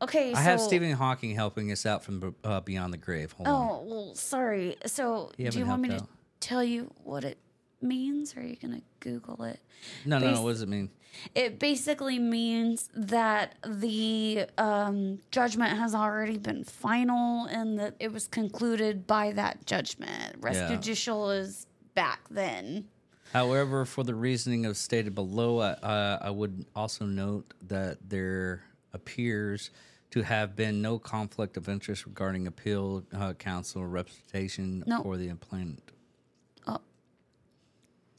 [0.00, 3.32] Okay, I have Stephen Hawking helping us out from uh, Beyond the Grave.
[3.32, 3.86] Hold oh, on.
[3.90, 4.76] well, sorry.
[4.86, 5.98] So, do you want me out.
[5.98, 6.06] to
[6.40, 7.36] tell you what it
[7.80, 9.60] means, or are you gonna Google it?
[10.04, 10.42] No, Bas- no, no.
[10.42, 10.90] What does it mean?
[11.34, 18.28] It basically means that the um, judgment has already been final, and that it was
[18.28, 20.36] concluded by that judgment.
[20.40, 20.68] Rest yeah.
[20.68, 22.88] judicial is back then.
[23.32, 29.70] However, for the reasoning of stated below, uh, I would also note that there appears
[30.10, 35.02] to have been no conflict of interest regarding appeal uh, counsel representation no.
[35.02, 35.92] for the complainant.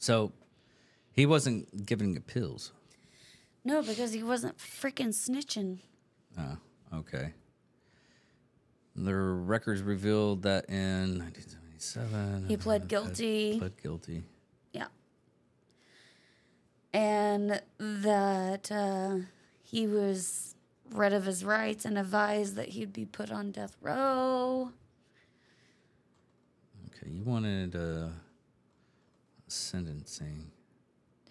[0.00, 0.32] So
[1.12, 2.72] he wasn't giving pills.
[3.64, 5.78] No, because he wasn't freaking snitching.
[6.38, 6.56] Oh,
[6.94, 7.34] okay.
[8.96, 13.58] The records revealed that in 1977 he pled guilty.
[13.58, 14.22] Pled guilty.
[14.72, 14.86] Yeah.
[16.94, 19.16] And that uh,
[19.62, 20.54] he was
[20.90, 24.70] rid of his rights and advised that he'd be put on death row.
[26.86, 28.08] Okay, you wanted uh,
[29.50, 30.50] sentencing.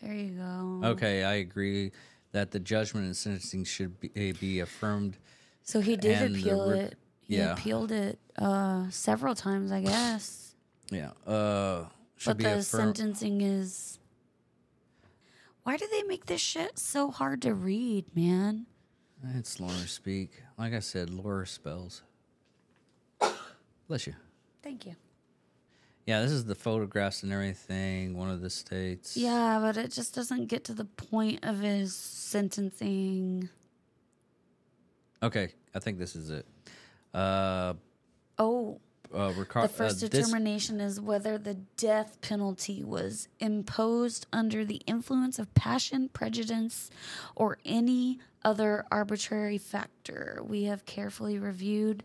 [0.02, 0.82] There you go.
[0.90, 1.92] Okay, I agree
[2.32, 5.18] that the judgment and sentencing should be, eh, be affirmed.
[5.64, 6.96] So he did appeal it.
[7.22, 7.54] He yeah.
[7.54, 10.56] appealed it uh, several times, I guess.
[10.90, 11.12] Yeah.
[11.28, 11.86] Uh,
[12.26, 12.64] but the affirm-
[12.96, 14.00] sentencing is.
[15.64, 18.66] Why do they make this shit so hard to read, man?
[19.36, 20.32] It's Laura speak.
[20.58, 22.02] Like I said, Laura spells.
[23.88, 24.16] Bless you.
[24.64, 24.96] Thank you.
[26.10, 28.18] Yeah, this is the photographs and everything.
[28.18, 29.16] One of the states.
[29.16, 33.48] Yeah, but it just doesn't get to the point of his sentencing.
[35.22, 36.48] Okay, I think this is it.
[37.14, 37.76] Uh,
[38.40, 38.80] oh.
[39.14, 45.38] Uh, the first uh, determination is whether the death penalty was imposed under the influence
[45.38, 46.90] of passion, prejudice,
[47.36, 50.42] or any other arbitrary factor.
[50.44, 52.04] We have carefully reviewed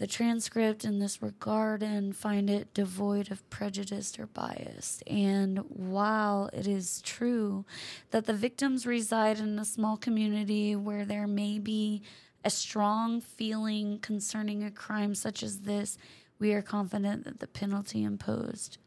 [0.00, 5.02] the transcript in this regard and find it devoid of prejudice or bias.
[5.06, 7.66] And while it is true
[8.10, 12.00] that the victims reside in a small community where there may be
[12.42, 15.98] a strong feeling concerning a crime such as this,
[16.38, 18.78] we are confident that the penalty imposed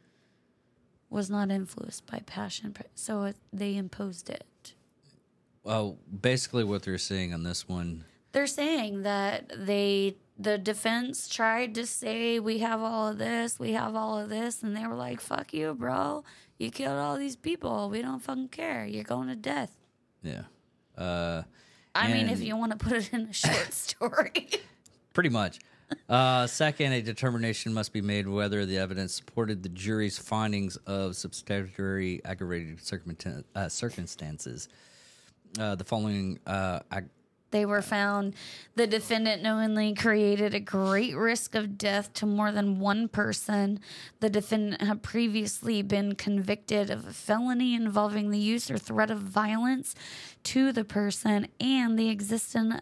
[1.12, 2.76] was not influenced by passion.
[2.96, 4.74] So it, they imposed it.
[5.62, 8.06] Well, basically, what they're saying on this one.
[8.32, 13.74] They're saying that they the defense tried to say we have all of this, we
[13.74, 16.24] have all of this, and they were like, "Fuck you, bro!
[16.58, 17.90] You killed all these people.
[17.90, 18.86] We don't fucking care.
[18.86, 19.76] You're going to death."
[20.22, 20.44] Yeah.
[20.98, 21.44] Uh,
[21.96, 24.50] I mean, if you want to put it in a short story.
[25.14, 25.60] pretty much.
[26.10, 31.16] Uh, second, a determination must be made whether the evidence supported the jury's findings of
[31.16, 32.80] substantially aggravated
[33.56, 34.70] uh, circumstances.
[35.60, 37.10] Uh, the following uh, ag-
[37.54, 38.34] They were found
[38.76, 43.80] the defendant knowingly created a great risk of death to more than one person.
[44.22, 49.20] The defendant had previously been convicted of a felony involving the use or threat of
[49.20, 49.94] violence
[50.46, 52.82] to the person and the existence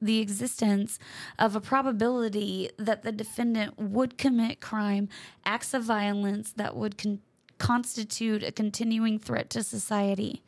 [0.00, 0.98] the existence
[1.38, 5.08] of a probability that the defendant would commit crime,
[5.44, 7.20] acts of violence that would con-
[7.58, 10.42] constitute a continuing threat to society.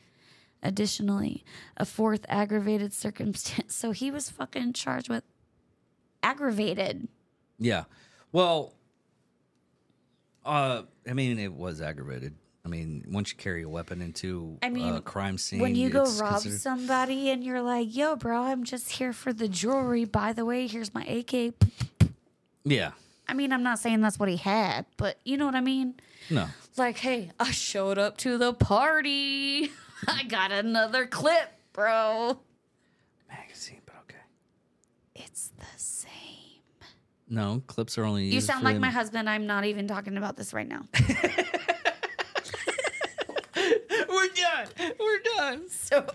[0.63, 1.43] Additionally,
[1.77, 3.75] a fourth aggravated circumstance.
[3.81, 5.25] So he was fucking charged with
[6.23, 7.09] aggravated.
[7.59, 7.85] yeah.
[8.33, 8.75] Well,
[10.45, 12.35] uh, I mean, it was aggravated.
[12.65, 15.89] I mean, once you carry a weapon into I mean, a crime scene, when you
[15.89, 20.05] go rob considered- somebody and you're like, yo, bro, I'm just here for the jewelry.
[20.05, 21.55] By the way, here's my AK.
[22.65, 22.93] yeah,
[23.27, 25.95] I mean, I'm not saying that's what he had, but you know what I mean?
[26.29, 26.47] no,
[26.77, 29.71] Like, hey, I showed up to the party.
[30.09, 32.39] I got another clip, bro.
[33.29, 34.19] magazine, but okay.
[35.15, 36.11] It's the same.
[37.29, 38.25] No, clips are only.
[38.27, 39.29] You sound for like im- my husband.
[39.29, 40.83] I'm not even talking about this right now.
[44.09, 44.67] We're done.
[44.99, 45.69] We're done.
[45.71, 46.07] So,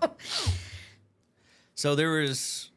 [1.74, 2.70] So there was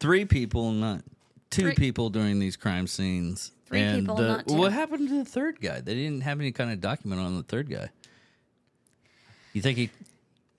[0.00, 1.02] three people, not
[1.50, 3.52] two Three- people during these crime scenes.
[3.66, 4.54] Three and, people, not two.
[4.56, 5.80] What happened to the third guy?
[5.80, 7.88] They didn't have any kind of document on the third guy.
[9.52, 9.90] You think he,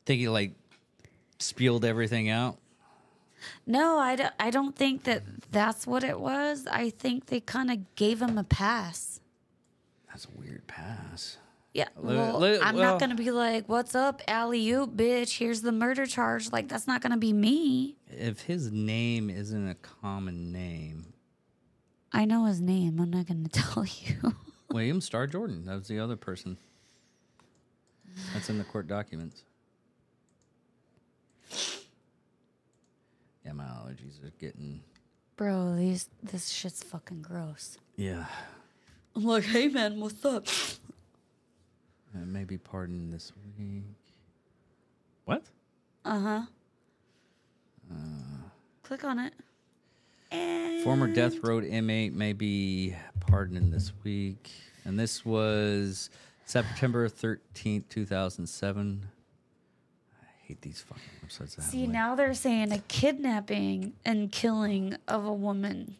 [0.05, 0.51] think he like
[1.39, 2.57] spilled everything out?
[3.65, 6.67] no, I don't, I don't think that that's what it was.
[6.67, 9.19] I think they kind of gave him a pass.
[10.07, 11.37] That's a weird pass.
[11.73, 11.87] Yeah.
[11.95, 15.37] Well, I'm well- not going to be like, what's up, alley oop, bitch?
[15.37, 16.51] Here's the murder charge.
[16.51, 17.95] Like, that's not going to be me.
[18.09, 21.13] If his name isn't a common name,
[22.11, 22.99] I know his name.
[22.99, 24.35] I'm not going to tell you.
[24.69, 25.65] William Starr Jordan.
[25.65, 26.57] That was the other person.
[28.33, 29.43] That's in the court documents.
[33.45, 34.81] Yeah, my allergies are getting.
[35.35, 37.77] Bro, these this shit's fucking gross.
[37.95, 38.25] Yeah.
[39.15, 40.47] I'm like, hey man, what's up?
[40.47, 43.83] Uh, maybe pardon this week.
[45.25, 45.43] What?
[46.05, 46.41] Uh huh.
[48.83, 49.33] Click on it.
[50.31, 54.51] And Former death row inmate may be pardoned this week.
[54.83, 56.09] And this was
[56.51, 59.07] September 13th, 2007.
[60.21, 61.55] I hate these fucking websites.
[61.55, 65.95] that have, see like- now they're saying a kidnapping and killing of a woman.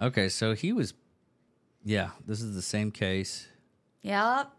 [0.00, 0.94] Okay, so he was.
[1.84, 3.48] Yeah, this is the same case.
[4.02, 4.52] Yep.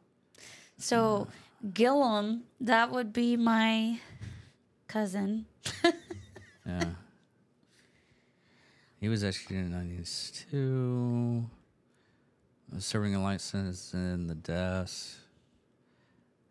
[0.77, 1.29] So
[1.73, 3.99] Gillum, that would be my
[4.87, 5.45] cousin.
[6.65, 6.91] Yeah.
[9.01, 11.45] he was executed in 92.
[12.79, 15.19] Serving a life sentence in the deaths.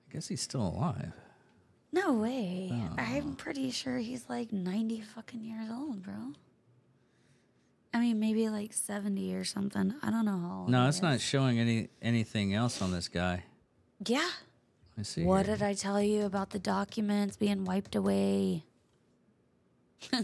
[0.09, 1.13] I guess he's still alive.
[1.93, 2.71] No way.
[2.73, 2.95] Oh.
[2.97, 6.33] I'm pretty sure he's like 90 fucking years old, bro.
[7.95, 9.95] I mean, maybe like 70 or something.
[10.03, 13.45] I don't know how old No, it's not showing any anything else on this guy.
[14.07, 14.31] Yeah.
[14.99, 15.25] I see.
[15.25, 15.57] What here.
[15.57, 18.65] did I tell you about the documents being wiped away?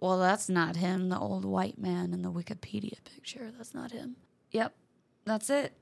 [0.00, 3.50] well, that's not him, the old white man in the Wikipedia picture.
[3.56, 4.16] That's not him.
[4.52, 4.74] Yep.
[5.30, 5.72] That's it.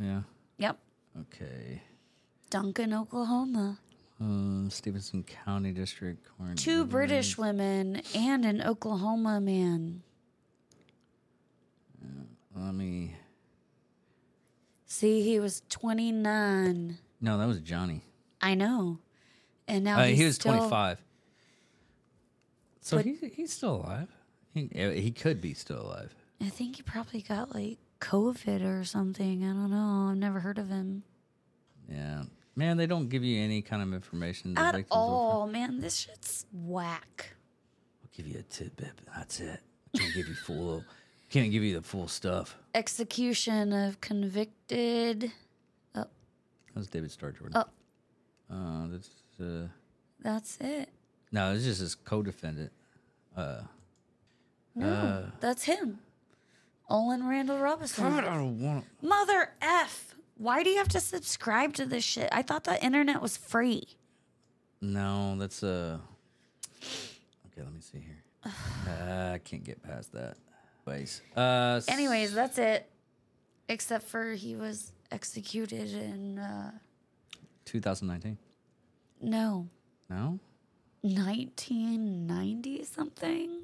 [0.00, 0.20] Yeah.
[0.58, 0.78] Yep.
[1.22, 1.82] Okay.
[2.48, 3.80] Duncan, Oklahoma.
[4.20, 5.12] Um, Stephens
[5.44, 6.24] County District.
[6.38, 6.56] Court.
[6.56, 10.04] Two British women and an Oklahoma man.
[12.54, 13.16] Let me.
[14.86, 16.98] See, he was 29.
[17.20, 18.02] No, that was Johnny.
[18.40, 19.00] I know.
[19.66, 21.02] And now Uh, he's he was still, 25.
[22.80, 24.08] So But- he, he's still alive.
[24.54, 26.14] He, uh, he could be still alive.
[26.40, 29.44] I think he probably got like COVID or something.
[29.44, 30.08] I don't know.
[30.10, 31.02] I've never heard of him.
[31.88, 32.24] Yeah.
[32.56, 34.56] Man, they don't give you any kind of information.
[34.58, 35.80] At all, man.
[35.80, 37.34] This shit's whack.
[38.02, 39.60] I'll give you a tidbit, but that's it.
[39.96, 40.84] Can't give you full.
[41.30, 42.56] Can't give you the full stuff.
[42.74, 45.30] Execution of convicted.
[45.94, 46.08] That
[46.74, 47.62] was David Starr Jordan.
[48.50, 48.54] Oh.
[48.54, 49.68] Uh, that's, uh,
[50.20, 50.88] That's it.
[51.32, 52.72] no, it's just his co-defendant.
[53.36, 53.62] Uh,
[54.74, 55.30] No, Uh.
[55.40, 55.98] that's him.
[56.90, 58.04] Olan Randle Robison.
[58.06, 58.84] I don't want.
[59.02, 60.14] Mother F.
[60.36, 62.28] Why do you have to subscribe to this shit?
[62.32, 63.84] I thought the internet was free.
[64.80, 65.98] No, that's uh.
[66.80, 68.22] Okay, let me see here.
[68.88, 70.36] uh, I can't get past that.
[70.86, 72.88] Anyways, uh, Anyways, that's it.
[73.68, 76.70] Except for he was executed in uh
[77.66, 78.38] 2019.
[79.20, 79.68] no,
[80.08, 80.38] No,
[81.02, 83.57] 1990 something.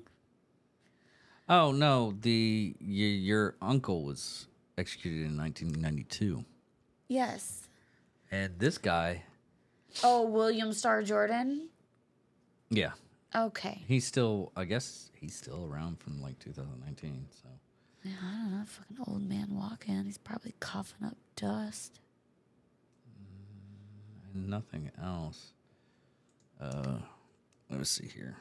[1.49, 4.47] Oh no, the your, your uncle was
[4.79, 6.45] executed in 1992,
[7.09, 7.69] Yes.
[8.31, 9.23] and this guy,
[10.03, 11.69] Oh, William Starr Jordan.
[12.71, 12.93] yeah,
[13.35, 13.83] Okay.
[13.87, 14.53] he's still.
[14.57, 17.27] I guess he's still around from like 2019.
[17.31, 17.49] So
[18.03, 18.65] Yeah, I don't know.
[18.65, 20.05] Fucking old man walking.
[20.05, 22.01] He's probably coughing up dust.
[24.33, 25.53] and nothing else.
[26.61, 26.97] Uh,
[27.71, 28.37] let me see here.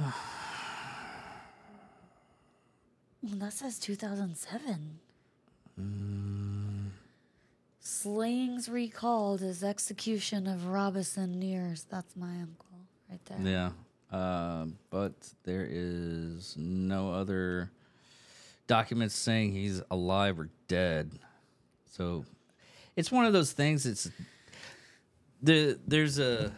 [3.20, 5.00] Well, that says 2007.
[7.80, 11.84] Slayings recalled as execution of Robison Nears.
[11.90, 13.38] That's my uncle right there.
[14.12, 14.16] Yeah.
[14.16, 17.70] Uh, but there is no other
[18.68, 21.10] documents saying he's alive or dead.
[21.90, 22.24] So
[22.96, 24.10] it's one of those things it's
[25.42, 26.52] the there's a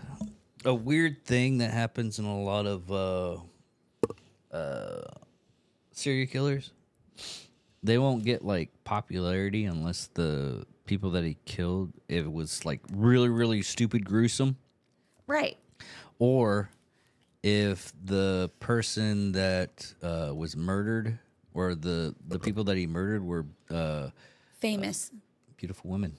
[0.64, 3.36] a weird thing that happens in a lot of uh
[4.54, 5.02] uh
[5.92, 6.72] serial killers.
[7.82, 12.80] They won't get like popularity unless the people that he killed if it was like
[12.92, 14.56] really really stupid gruesome
[15.26, 15.56] Right.
[16.18, 16.68] or
[17.42, 21.18] if the person that uh, was murdered
[21.54, 24.10] or the the people that he murdered were uh,
[24.58, 25.10] Famous.
[25.56, 26.16] beautiful women.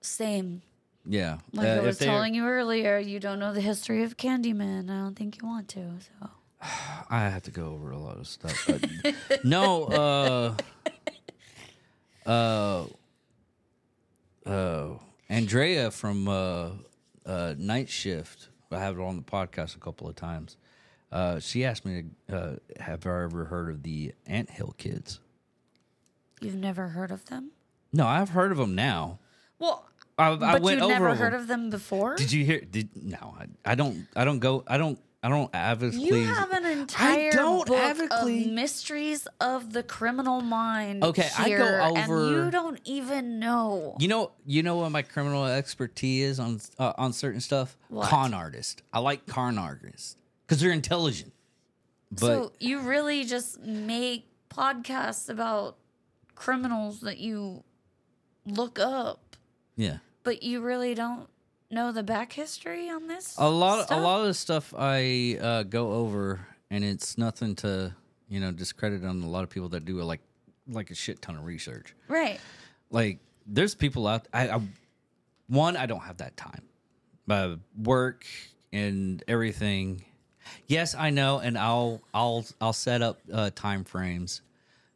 [0.00, 0.62] Same.
[1.04, 4.88] Yeah, Like Uh, I was telling you earlier, you don't know the history of Candyman.
[4.88, 5.98] I don't think you want to.
[6.00, 6.30] So
[7.10, 8.68] I have to go over a lot of stuff.
[9.44, 10.56] No, uh,
[12.30, 12.84] uh,
[14.46, 14.88] uh,
[15.28, 16.70] Andrea from uh,
[17.26, 18.48] uh, Night Shift.
[18.70, 20.56] I have it on the podcast a couple of times.
[21.10, 25.20] Uh, she asked me, to, uh, "Have I ever heard of the Ant Hill Kids?"
[26.40, 27.50] you've never heard of them?
[27.92, 29.18] No, I've heard of them now.
[29.58, 29.86] Well,
[30.22, 31.16] I, I but went you over never them.
[31.18, 32.16] heard of them before.
[32.16, 32.60] Did you hear?
[32.60, 33.36] Did no?
[33.38, 34.06] I, I don't.
[34.16, 34.64] I don't go.
[34.66, 34.98] I don't.
[35.24, 36.00] I don't advocate.
[36.00, 41.04] You have an entire I don't book of mysteries of the criminal mind.
[41.04, 41.64] Okay, I go
[41.96, 43.96] over- and you don't even know.
[44.00, 47.76] You know, you know what my criminal expertise is on uh, on certain stuff.
[47.88, 48.08] What?
[48.08, 48.82] Con artist.
[48.92, 51.32] I like con artists because they're intelligent.
[52.10, 55.76] But so you really just make podcasts about
[56.34, 57.62] criminals that you
[58.44, 59.36] look up,
[59.76, 61.28] yeah, but you really don't
[61.70, 63.34] know the back history on this.
[63.38, 63.86] a lot.
[63.86, 63.98] stuff?
[63.98, 67.94] A lot of the stuff I uh, go over, and it's nothing to
[68.28, 70.20] you know discredit on a lot of people that do like
[70.68, 71.94] like a shit ton of research.
[72.08, 72.40] right?
[72.90, 74.60] like there's people out I, I
[75.48, 76.62] one i don't have that time
[77.28, 78.24] uh, work
[78.72, 80.04] and everything
[80.66, 84.42] yes i know and i'll i'll i'll set up uh, time frames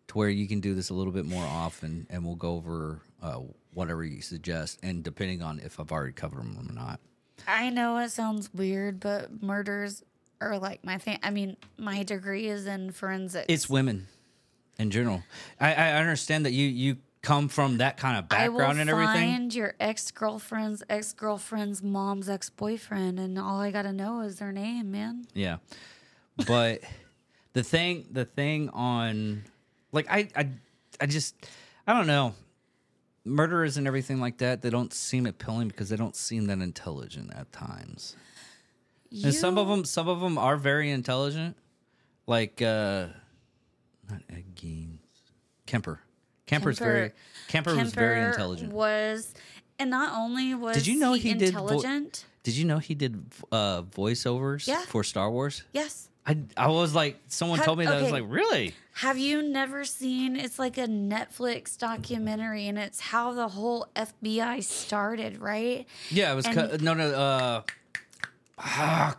[0.09, 3.01] to where you can do this a little bit more often and we'll go over
[3.23, 3.41] uh,
[3.77, 6.99] whatever you suggest and depending on if i've already covered them or not
[7.47, 10.03] I know it sounds weird, but murders
[10.41, 11.19] are like my thing.
[11.23, 13.45] I mean, my degree is in forensics.
[13.49, 14.07] it's women
[14.79, 15.23] in general
[15.61, 19.55] i, I understand that you you come from that kind of background and everything find
[19.55, 24.53] your ex girlfriend's ex girlfriend's mom's ex boyfriend, and all I gotta know is their
[24.53, 25.27] name, man.
[25.35, 25.57] Yeah.
[26.47, 26.81] But
[27.53, 29.45] the thing the thing on
[29.93, 30.51] like I I
[31.01, 31.35] I just
[31.87, 32.35] I don't know.
[33.27, 37.33] Murderers and everything like that, they don't seem appealing because they don't seem that intelligent
[37.35, 38.17] at times.
[39.25, 41.57] And some of them some of them are very intelligent.
[42.27, 43.09] Like uh
[44.09, 44.99] not Ed Gein.
[45.67, 46.01] Kemper.
[46.47, 47.11] Kemper's very
[47.49, 48.73] Kemper, was very intelligent.
[48.73, 49.35] Was
[49.79, 52.25] and not only was did you know he did vo- intelligent.
[52.45, 54.83] Did you know he did uh voiceovers Yeah.
[54.83, 55.65] for Star Wars?
[55.73, 56.09] yes.
[56.27, 59.43] I I was like someone Ha- told me that I was like, "Really?" Have you
[59.43, 60.37] never seen?
[60.37, 65.87] It's like a Netflix documentary, and it's how the whole FBI started, right?
[66.11, 67.11] Yeah, it was And- cu- no, no.
[67.11, 67.63] Uh,
[68.59, 69.17] ah,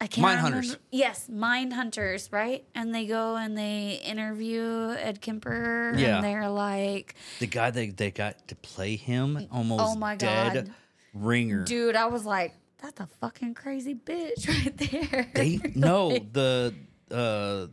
[0.00, 0.60] I can't Mindhunters.
[0.62, 0.78] remember.
[0.90, 2.64] Yes, Mind Hunters, right?
[2.74, 6.16] And they go and they interview Ed Kemper, Yeah.
[6.16, 10.52] and they're like, the guy they they got to play him almost Oh my dead
[10.54, 10.74] God.
[11.14, 11.64] ringer.
[11.64, 15.28] dude, I was like, that's a fucking crazy bitch right there.
[15.34, 16.74] They no the
[17.10, 17.66] uh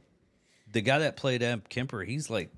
[0.71, 2.03] the guy that played Ed Kemper.
[2.03, 2.51] He's like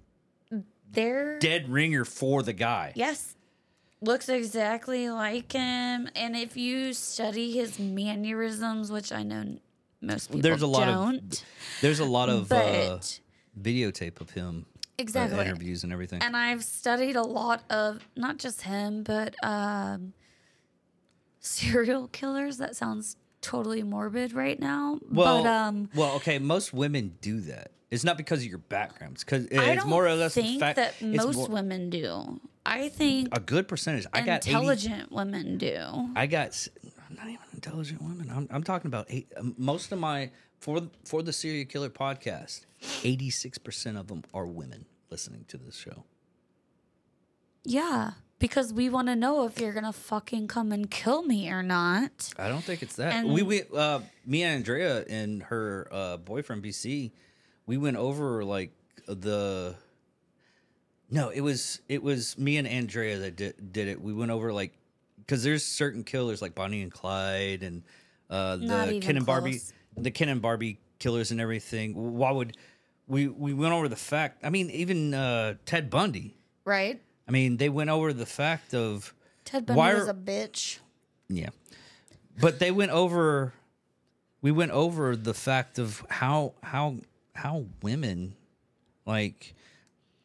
[0.91, 2.91] They're dead ringer for the guy.
[2.95, 3.35] yes,
[4.01, 6.09] looks exactly like him.
[6.15, 9.57] And if you study his mannerisms, which I know
[10.01, 11.41] most people There's a lot don't, of
[11.81, 12.99] there's a lot of uh,
[13.59, 15.39] videotape of him uh, exactly.
[15.39, 16.21] interviews and everything.
[16.21, 20.13] and I've studied a lot of not just him, but um,
[21.41, 22.57] serial killers.
[22.57, 24.99] That sounds totally morbid right now.
[25.09, 26.39] well, but um, well, okay.
[26.39, 27.71] Most women do that.
[27.89, 29.15] It's not because of your background.
[29.15, 32.39] It's because I it's more or less the think fact that most more- women do.
[32.65, 34.05] I think a good percentage.
[34.13, 36.09] I got 80 intelligent women do.
[36.15, 36.67] I got
[37.09, 38.29] not even intelligent women.
[38.33, 40.29] I'm, I'm talking about eight, um, most of my
[40.59, 42.65] for for the serial killer podcast.
[43.03, 46.05] Eighty six percent of them are women listening to this show.
[47.63, 48.11] Yeah,
[48.41, 52.33] because we want to know if you're gonna fucking come and kill me or not.
[52.37, 53.13] I don't think it's that.
[53.13, 57.11] And- we we uh, me and Andrea and her uh, boyfriend BC,
[57.65, 58.71] we went over like
[59.07, 59.75] the.
[61.09, 64.01] No, it was it was me and Andrea that did, did it.
[64.01, 64.73] We went over like
[65.17, 67.83] because there's certain killers like Bonnie and Clyde and
[68.29, 69.73] uh, the Ken and Barbie, close.
[69.97, 72.15] the Ken and Barbie killers and everything.
[72.17, 72.57] Why would
[73.07, 74.43] we we went over the fact?
[74.43, 76.37] I mean, even uh, Ted Bundy.
[76.63, 77.01] Right?
[77.27, 79.13] I mean, they went over the fact of
[79.45, 80.79] Ted Bundy Why was are- a bitch.
[81.29, 81.49] yeah.
[82.39, 83.53] But they went over
[84.41, 86.97] we went over the fact of how how
[87.35, 88.35] how women
[89.05, 89.53] like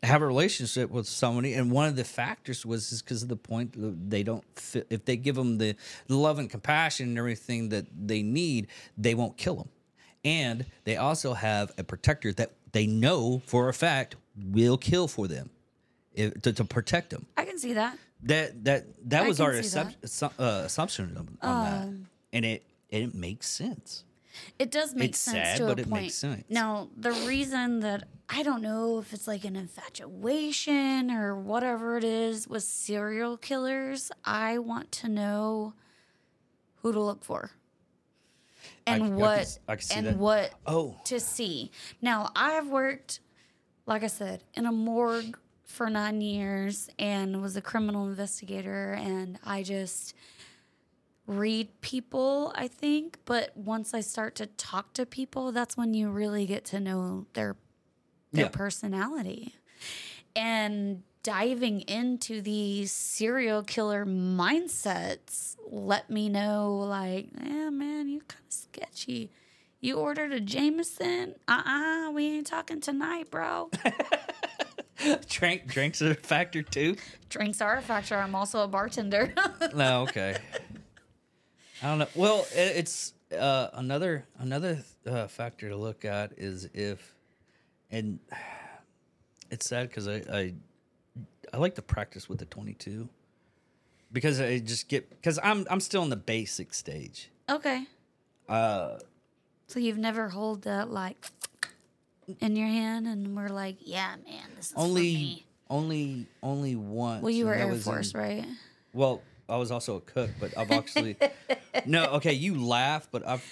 [0.02, 3.36] have a relationship with somebody and one of the factors was is because of the
[3.36, 3.74] point
[4.10, 5.74] they don't fit, if they give them the,
[6.06, 9.68] the love and compassion and everything that they need they won't kill them
[10.24, 15.26] and they also have a protector that they know for a fact will kill for
[15.26, 15.50] them
[16.16, 17.96] if, to, to protect them I can see that.
[18.24, 21.88] that that that I was our see assump- assu- uh, assumption on, on that,
[22.32, 24.04] and it it makes sense.
[24.58, 26.02] It does make It's sense sad, to but a it point.
[26.04, 26.44] makes sense.
[26.50, 32.04] Now, the reason that I don't know if it's like an infatuation or whatever it
[32.04, 35.72] is with serial killers, I want to know
[36.82, 37.50] who to look for
[38.86, 40.16] I and c- I can what can and that.
[40.18, 41.70] what Oh, to see.
[42.02, 43.20] Now, I've worked,
[43.86, 49.38] like I said, in a morgue for nine years and was a criminal investigator, and
[49.44, 50.14] I just
[51.26, 53.18] read people, I think.
[53.24, 57.26] But once I start to talk to people, that's when you really get to know
[57.34, 57.56] their
[58.32, 58.50] their Yeah.
[58.50, 59.54] personality.
[60.34, 68.44] And diving into these serial killer mindsets let me know like, yeah, man, you're kind
[68.46, 69.30] of sketchy.
[69.80, 71.34] You ordered a Jameson?
[71.48, 73.70] Uh-uh, we ain't talking tonight, bro.
[75.28, 76.96] drink drinks are a factor too.
[77.28, 78.16] Drinks are a factor.
[78.16, 79.32] I'm also a bartender.
[79.74, 80.36] No, okay.
[81.82, 82.08] I don't know.
[82.14, 87.14] Well, i- it's uh, another another uh, factor to look at is if,
[87.90, 88.18] and
[89.50, 90.54] it's sad because I, I
[91.52, 93.08] I like to practice with the twenty two
[94.12, 97.30] because I just get because I'm I'm still in the basic stage.
[97.48, 97.84] okay.
[98.48, 98.98] Uh,
[99.66, 101.26] So you've never hold that like
[102.40, 107.22] in your hand and we're like, yeah, man, this is only only only once.
[107.22, 108.44] Well, you were that Air was Force, in- right?
[108.92, 111.16] Well, I was also a cook, but I've actually
[111.86, 112.04] no.
[112.14, 113.44] Okay, you laugh, but I've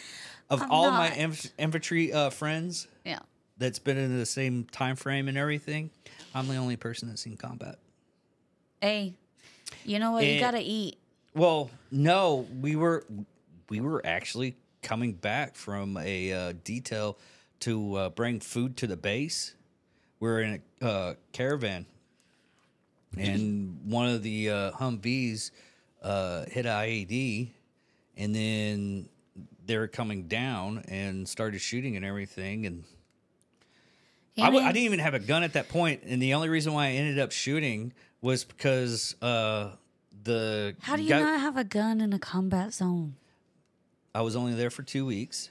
[0.51, 3.21] of I'm all my inf- infantry uh, friends Yeah.
[3.59, 5.91] that's been in the same time frame and everything,
[6.35, 7.79] I'm the only person that's seen combat.
[8.81, 9.15] Hey,
[9.85, 10.25] you know what?
[10.25, 10.99] Eh, you gotta eat.
[11.35, 13.05] Well, no, we were
[13.69, 17.17] we were actually coming back from a uh, detail
[17.65, 19.55] to uh, bring food to the base.
[20.21, 21.87] We're in a uh, caravan,
[23.19, 25.51] and one of the uh, Humvees
[26.03, 27.49] uh, hit IED,
[28.17, 29.09] and then
[29.67, 32.67] they were coming down and started shooting and everything.
[32.67, 32.85] And
[34.39, 36.73] I, w- I didn't even have a gun at that point, and the only reason
[36.75, 39.71] why I ended up shooting was because uh,
[40.23, 43.15] the How do you guy- not have a gun in a combat zone?
[44.15, 45.49] I was only there for two weeks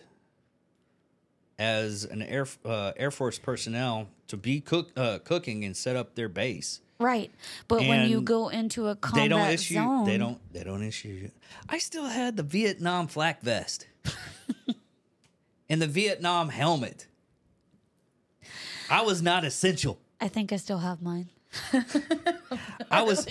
[1.59, 6.15] as an air uh, Air Force personnel to be cook uh, cooking and set up
[6.15, 6.81] their base.
[6.99, 7.31] Right.
[7.67, 9.73] But when you go into a combat they don't issue.
[9.75, 10.39] zone, They don't.
[10.53, 11.29] They don't issue.
[11.67, 13.87] I still had the Vietnam flak vest
[15.69, 17.07] and the Vietnam helmet.
[18.89, 19.99] I was not essential.
[20.21, 21.29] I think I still have mine.
[22.89, 23.27] I was.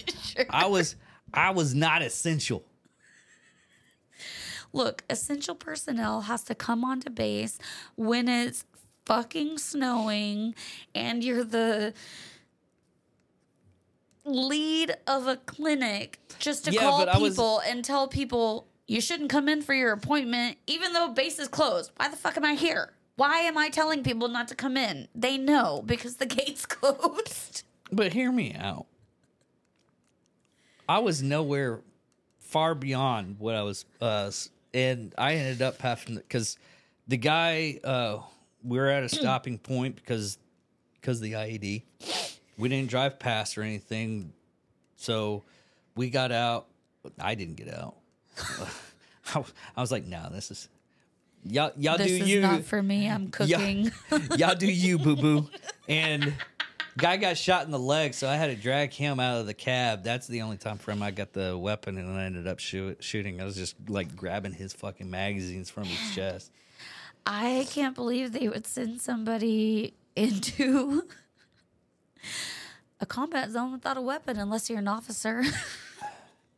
[0.51, 0.97] I was.
[1.33, 2.65] I was not essential.
[4.73, 7.59] Look, essential personnel has to come onto base
[7.97, 8.65] when it's
[9.05, 10.55] fucking snowing
[10.95, 11.93] and you're the
[14.25, 19.01] lead of a clinic just to Yeah, call I was- people and tell people you
[19.01, 21.91] shouldn't come in for your appointment even though base is closed.
[21.97, 22.93] Why the fuck am I here?
[23.17, 25.09] Why am I telling people not to come in?
[25.15, 27.65] They know because the gate's closed.
[27.91, 28.87] But hear me out.
[30.89, 31.81] I was nowhere
[32.41, 34.31] far beyond what I was, uh,
[34.75, 36.59] and I ended up having because
[37.09, 38.19] the guy uh,
[38.65, 40.39] we were at a stopping point because
[41.01, 41.83] because the IED.
[42.59, 44.33] We didn't drive past or anything,
[44.97, 45.43] so
[45.97, 46.67] we got out.
[47.19, 47.95] I didn't get out.
[49.35, 49.43] I,
[49.77, 50.69] I was like, "No, this is
[51.45, 51.73] y'all.
[51.77, 52.41] Y'all this do is you.
[52.43, 53.09] not for me.
[53.09, 53.91] I'm cooking.
[54.37, 55.49] y'all do you, boo boo."
[55.89, 56.33] And
[56.97, 59.55] Guy got shot in the leg, so I had to drag him out of the
[59.55, 60.03] cab.
[60.03, 63.41] That's the only time frame I got the weapon, and I ended up shoot, shooting.
[63.41, 66.51] I was just like grabbing his fucking magazines from his chest.
[67.25, 71.09] I can't believe they would send somebody into
[73.01, 75.45] a combat zone without a weapon unless you're an officer.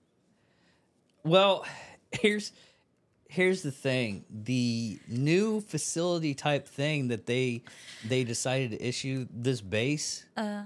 [1.24, 1.64] well,
[2.10, 2.50] here's
[3.34, 4.24] here's the thing.
[4.30, 7.62] The new facility type thing that they
[8.04, 10.62] they decided to issue this base uh,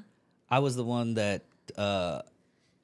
[0.51, 1.43] i was the one that
[1.77, 2.23] uh,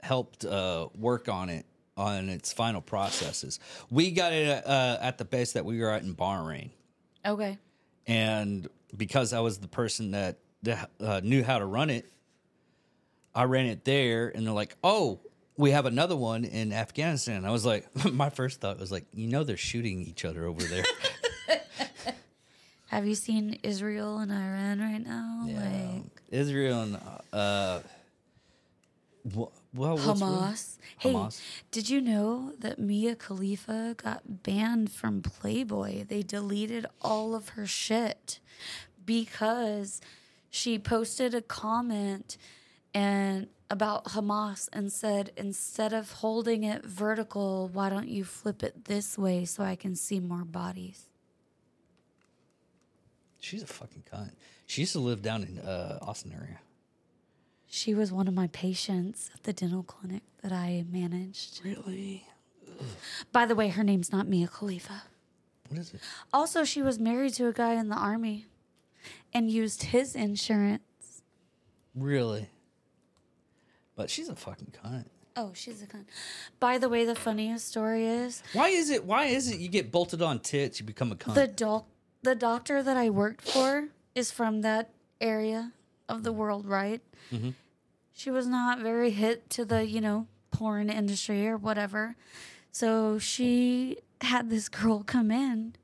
[0.03, 1.67] helped uh, work on it
[1.97, 3.61] on its final processes.
[3.91, 6.71] We got it uh, at the base that we were at in bahrain.
[7.25, 7.59] Okay.
[8.07, 10.39] And because i was the person that
[11.01, 12.11] uh, knew how to run it
[13.35, 15.21] i ran it there and they're like oh
[15.57, 17.45] we have another one in Afghanistan.
[17.45, 20.63] I was like, my first thought was like, you know, they're shooting each other over
[20.63, 20.85] there.
[22.87, 25.45] have you seen Israel and Iran right now?
[25.47, 27.01] Yeah, like Israel and
[27.33, 27.81] uh,
[29.75, 30.77] well, Hamas.
[30.99, 31.41] Hey, Hamas.
[31.71, 36.05] did you know that Mia Khalifa got banned from Playboy?
[36.05, 38.39] They deleted all of her shit
[39.05, 40.01] because
[40.51, 42.37] she posted a comment
[42.95, 48.85] and about Hamas and said, instead of holding it vertical, why don't you flip it
[48.85, 51.07] this way so I can see more bodies?
[53.41, 54.33] She's a fucking cunt.
[54.67, 56.61] She used to live down in uh, Austin area.
[57.67, 61.61] She was one of my patients at the dental clinic that I managed.
[61.65, 62.27] Really?
[62.81, 62.87] Ugh.
[63.33, 65.03] By the way, her name's not Mia Khalifa.
[65.69, 66.01] What is it?
[66.33, 68.47] Also, she was married to a guy in the army
[69.33, 71.23] and used his insurance.
[71.95, 72.49] Really?
[73.97, 75.07] But she's a fucking cunt.
[75.37, 76.05] Oh, she's a cunt.
[76.61, 79.05] By the way, the funniest story is why is it?
[79.05, 81.35] Why is it you get bolted on tits, you become a cunt?
[81.35, 81.87] The doc,
[82.23, 84.91] the doctor that I worked for is from that
[85.21, 85.73] area
[86.09, 87.01] of the world, right?
[87.33, 87.51] Mm-hmm.
[88.13, 92.17] She was not very hit to the you know porn industry or whatever,
[92.71, 95.75] so she had this girl come in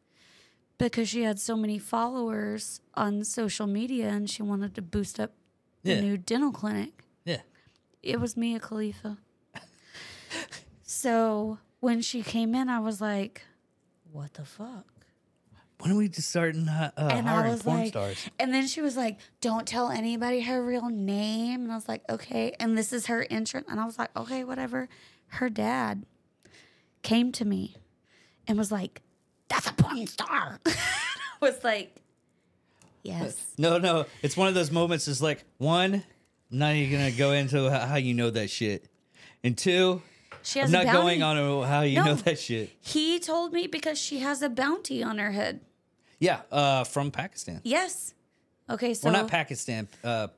[0.78, 5.32] because she had so many followers on social media and she wanted to boost up
[5.82, 6.00] the yeah.
[6.00, 7.04] new dental clinic.
[8.03, 9.18] It was Mia Khalifa.
[10.82, 13.42] so when she came in, I was like,
[14.12, 14.86] what the fuck?
[15.80, 18.28] When are we just starting uh, and hiring porn like, stars?
[18.38, 22.03] And then she was like, "Don't tell anybody her real name." And I was like,
[22.11, 24.90] "Okay." And this is her entrance, and I was like, "Okay, whatever."
[25.28, 26.05] Her dad
[27.03, 27.76] came to me
[28.46, 29.01] and was like,
[29.48, 30.72] "That's a porn star." I
[31.40, 31.96] was like,
[33.03, 35.09] "Yes." No, no, it's one of those moments.
[35.09, 36.05] Is like one,
[36.51, 38.86] not even gonna go into how you know that shit.
[39.42, 40.03] And two,
[40.42, 42.70] she has I'm not going on how you no, know that shit.
[42.80, 45.61] He told me because she has a bounty on her head.
[46.18, 47.61] Yeah, uh, from Pakistan.
[47.64, 48.14] Yes.
[48.68, 49.88] Okay, so well, not Pakistan.
[50.05, 50.28] Uh,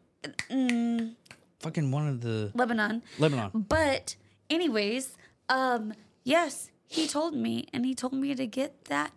[0.51, 1.15] mm,
[1.61, 3.03] fucking one of the Lebanon.
[3.19, 3.51] Lebanon.
[3.55, 4.17] But
[4.49, 5.17] anyways,
[5.49, 5.93] um,
[6.25, 9.13] yes, he told me, and he told me to get that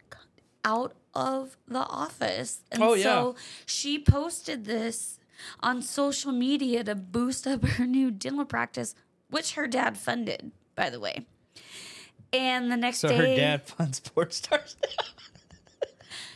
[0.64, 2.62] out of the office.
[2.72, 3.04] And oh yeah.
[3.04, 3.36] So
[3.66, 5.20] she posted this
[5.62, 8.96] on social media to boost up her new dental practice,
[9.30, 11.26] which her dad funded, by the way.
[12.34, 14.76] And the next so day, her dad funds porn stars.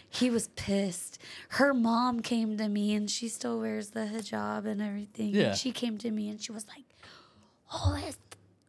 [0.09, 1.19] he was pissed.
[1.49, 5.35] Her mom came to me, and she still wears the hijab and everything.
[5.35, 5.49] Yeah.
[5.49, 6.85] And she came to me, and she was like,
[7.73, 7.99] "Oh,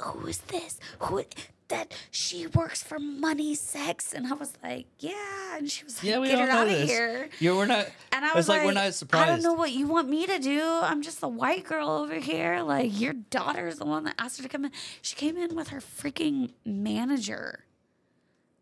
[0.01, 0.79] who is this?
[1.01, 1.23] Who?"
[1.71, 6.05] That she works for money, sex, and I was like, yeah, and she was like,
[6.05, 6.83] yeah, we get her out this.
[6.83, 7.29] of here.
[7.41, 7.87] Yeah, we're not.
[8.13, 9.29] And I was, like, like, we're not surprised.
[9.29, 10.63] I don't know what you want me to do.
[10.63, 12.61] I'm just a white girl over here.
[12.63, 14.73] Like your daughter's the one that asked her to come in.
[15.01, 17.65] She came in with her freaking manager,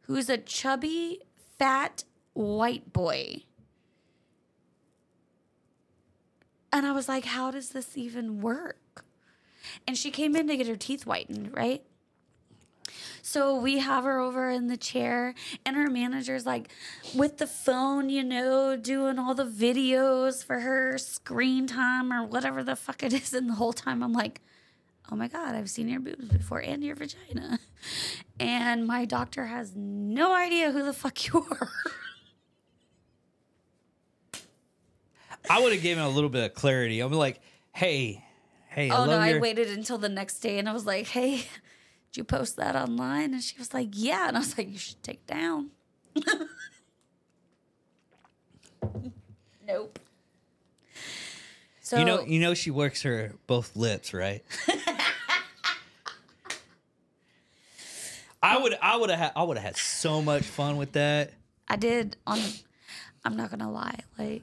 [0.02, 1.22] who's a chubby,
[1.58, 2.04] fat
[2.34, 3.42] white boy.
[6.72, 9.04] And I was like, how does this even work?
[9.86, 11.82] And she came in to get her teeth whitened, right?
[13.22, 16.70] So we have her over in the chair, and her manager's like
[17.14, 22.62] with the phone, you know, doing all the videos for her screen time or whatever
[22.62, 23.32] the fuck it is.
[23.38, 24.40] And the whole time I'm like,
[25.12, 27.58] oh my God, I've seen your boobs before and your vagina.
[28.40, 31.68] And my doctor has no idea who the fuck you are.
[35.50, 37.00] I would have given a little bit of clarity.
[37.00, 37.40] I'm like,
[37.72, 38.24] hey,
[38.68, 38.90] hey.
[38.90, 41.44] Oh I no, I waited until the next day and I was like, hey,
[42.12, 43.32] did you post that online?
[43.34, 44.28] And she was like, Yeah.
[44.28, 45.70] And I was like, You should take down.
[49.66, 49.98] nope.
[51.82, 54.44] So you know, you know, she works her both lips, right?
[58.42, 61.32] I would, I would have, had, I would have had so much fun with that.
[61.66, 62.16] I did.
[62.26, 62.38] On,
[63.24, 64.42] I'm not gonna lie, like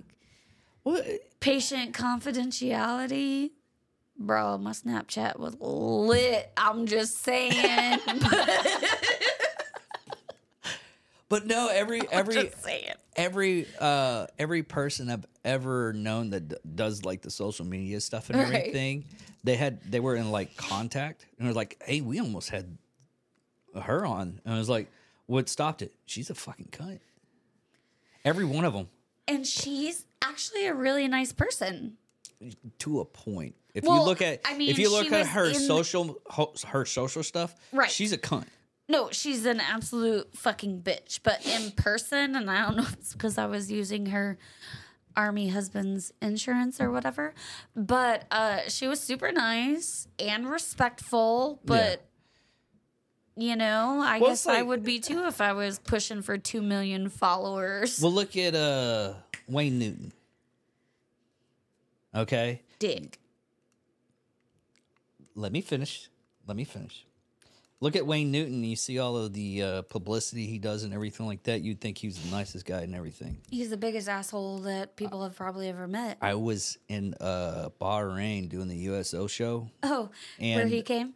[0.84, 1.06] What?
[1.40, 3.52] Patient confidentiality.
[4.18, 6.52] Bro, my Snapchat was lit.
[6.58, 8.00] I'm just saying.
[11.28, 12.52] But no, every every
[13.16, 18.30] every uh every person I've ever known that d- does like the social media stuff
[18.30, 18.46] and Right.
[18.48, 19.06] everything,
[19.44, 22.78] they had they were in like contact and it was like, hey, we almost had
[23.82, 24.92] her on, and I was like,
[25.26, 25.94] what stopped it?
[26.06, 27.00] She's a fucking cunt.
[28.24, 28.88] Every one of them
[29.28, 31.98] And she's actually a really nice person.
[32.80, 33.56] To a point.
[33.74, 36.18] If Well, you look at I mean, if you look at her social
[36.68, 37.92] her social stuff, Right.
[37.92, 38.46] She's a cunt.
[38.88, 41.20] No, she's an absolute fucking bitch.
[41.24, 44.38] But in person, and I don't know if it's because I was using her
[45.18, 47.34] army husband's insurance or whatever,
[47.76, 51.62] but uh, she was super nice and respectful.
[51.66, 52.06] But
[53.36, 56.62] you know, I Well, guess I would be too if I was pushing for two
[56.62, 58.00] million followers.
[58.02, 59.14] Well, look at uh
[59.48, 60.14] Wayne Newton.
[62.16, 63.20] Okay, Dick.
[65.36, 66.10] let me finish.
[66.48, 67.06] Let me finish.
[67.82, 68.64] Look at Wayne Newton.
[68.64, 71.62] You see all of the uh, publicity he does and everything like that.
[71.62, 73.38] You'd think he's the nicest guy and everything.
[73.52, 76.18] He's the biggest asshole that people have probably ever met.
[76.22, 80.10] I was in uh, Bahrain doing the USO show, Oh,
[80.40, 81.14] where And- he came?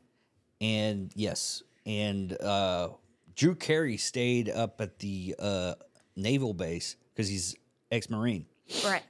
[0.59, 2.89] and yes, and uh,
[3.35, 5.75] Drew Carey stayed up at the uh,
[6.17, 7.55] naval base because he's
[7.89, 8.45] ex-marine.
[8.83, 9.03] Right.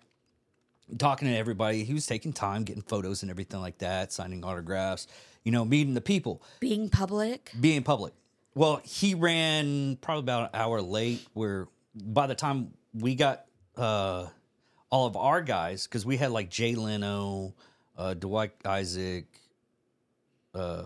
[0.97, 1.83] Talking to everybody.
[1.83, 5.07] He was taking time, getting photos and everything like that, signing autographs,
[5.43, 7.51] you know, meeting the people, Being public.
[7.59, 8.13] being public.
[8.55, 13.45] Well, he ran probably about an hour late, where by the time we got
[13.77, 14.27] uh,
[14.89, 17.53] all of our guys, because we had like Jay Leno,
[17.95, 19.27] uh, Dwight Isaac,
[20.55, 20.83] uh,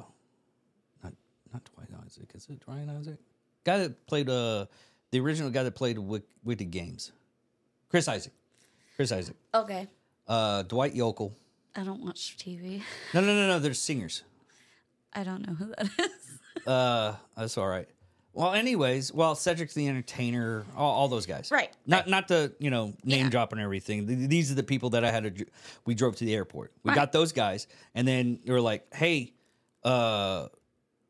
[1.01, 1.13] not,
[1.53, 3.17] not Dwight Isaac, is it Dwight Isaac?
[3.63, 4.65] Guy that played, uh,
[5.11, 7.13] the original guy that played Wick, Wicked Games.
[7.89, 8.33] Chris Isaak.
[8.95, 9.87] Chris Isaak Okay.
[10.27, 11.31] uh, Dwight Yoakam.
[11.75, 12.81] I don't watch TV.
[13.13, 13.59] No, no, no, no.
[13.59, 14.23] They're singers.
[15.13, 16.09] I don't know who that is.
[16.67, 17.89] Uh, that's all right.
[18.31, 22.69] Well, anyways, well, Cedric the Entertainer, all, all those guys, Right, Not not the you
[22.69, 23.29] know name Yeah.
[23.29, 24.07] dropping everything.
[24.07, 25.45] Th- These are the people that I had to.
[25.85, 26.71] We drove to the airport.
[26.83, 26.95] We Right.
[26.95, 29.33] got those guys, and then they were like, "Hey,
[29.83, 30.47] uh,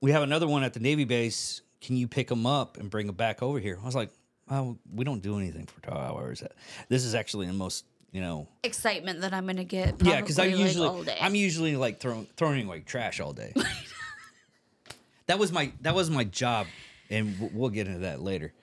[0.02, 1.62] we have another one at the Navy base.
[1.82, 4.10] Can you pick them up and bring them back over here?" I was like,
[4.54, 6.44] "Oh, we don't do anything for twelve hours.
[6.90, 10.00] This is actually the most." You know, Excitement that I'm gonna get.
[10.04, 11.18] Yeah, because I probably, like, usually all day.
[11.20, 13.54] I'm usually like throwing throwing away trash all day.
[15.26, 16.68] that was my that was my job,
[17.10, 18.54] and we'll get into that later.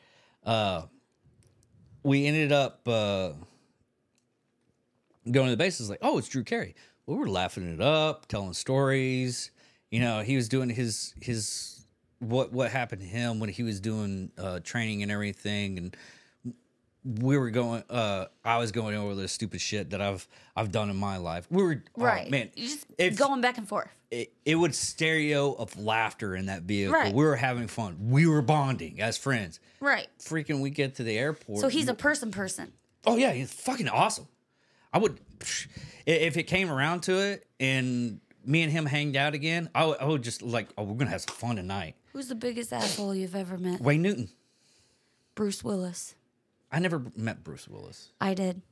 [0.46, 0.82] Uh,
[2.04, 3.32] we ended up uh,
[5.30, 6.74] going to the bases like, oh, it's Drew Carey.
[7.06, 9.50] We were laughing it up, telling stories.
[9.90, 11.79] You know, he was doing his his
[12.20, 15.96] what what happened to him when he was doing uh, training and everything, and
[17.04, 20.90] we were going uh I was going over the stupid shit that I've I've done
[20.90, 21.46] in my life.
[21.50, 22.50] We were oh, right, man.
[22.54, 23.88] You just if- going back and forth.
[24.10, 26.94] It, it would stereo of laughter in that vehicle.
[26.96, 27.14] Right.
[27.14, 28.10] We were having fun.
[28.10, 29.60] We were bonding as friends.
[29.78, 30.08] Right.
[30.18, 31.60] Freaking we get to the airport.
[31.60, 32.72] So he's a person, person.
[33.06, 34.26] Oh yeah, he's fucking awesome.
[34.92, 35.20] I would
[36.06, 39.98] if it came around to it and me and him hanged out again, I would,
[40.00, 41.94] I would just like, oh, we're gonna have some fun tonight.
[42.12, 43.80] Who's the biggest asshole you've ever met?
[43.80, 44.28] Wayne Newton.
[45.34, 46.14] Bruce Willis.
[46.72, 48.10] I never met Bruce Willis.
[48.20, 48.62] I did.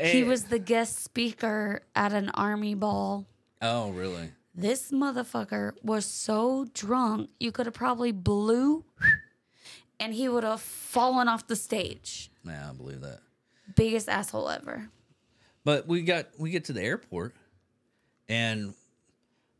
[0.00, 3.26] He Eh, was the guest speaker at an army ball.
[3.60, 4.32] Oh really?
[4.54, 8.84] This motherfucker was so drunk, you could have probably blew
[10.00, 12.30] and he would have fallen off the stage.
[12.44, 13.20] Yeah, I believe that.
[13.76, 14.88] Biggest asshole ever.
[15.64, 17.34] But we got we get to the airport,
[18.28, 18.74] and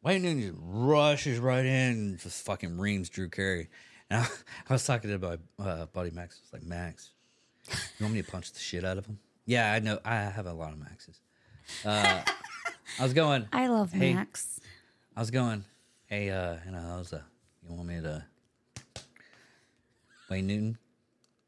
[0.03, 3.69] Wayne Newton just rushes right in and just fucking reams Drew Carey.
[4.11, 4.29] And I,
[4.69, 6.39] I was talking to my uh, buddy Max.
[6.39, 7.11] I was like, Max,
[7.99, 9.19] you want me to punch the shit out of him?
[9.47, 9.99] Yeah, I know.
[10.05, 11.21] I have a lot of Maxes.
[11.85, 12.23] Uh,
[12.99, 13.47] I was going.
[13.53, 14.15] I love Hey.
[14.15, 14.61] Max.
[15.17, 15.65] I was going.
[16.07, 17.21] Hey, uh, you know, how's uh,
[17.67, 18.25] you want me to
[20.31, 20.79] Wayne Newton?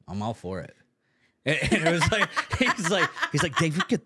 [0.08, 0.74] I'm all for it.
[1.46, 2.28] And, and it was like
[2.58, 4.02] he's like he's like Dave, you could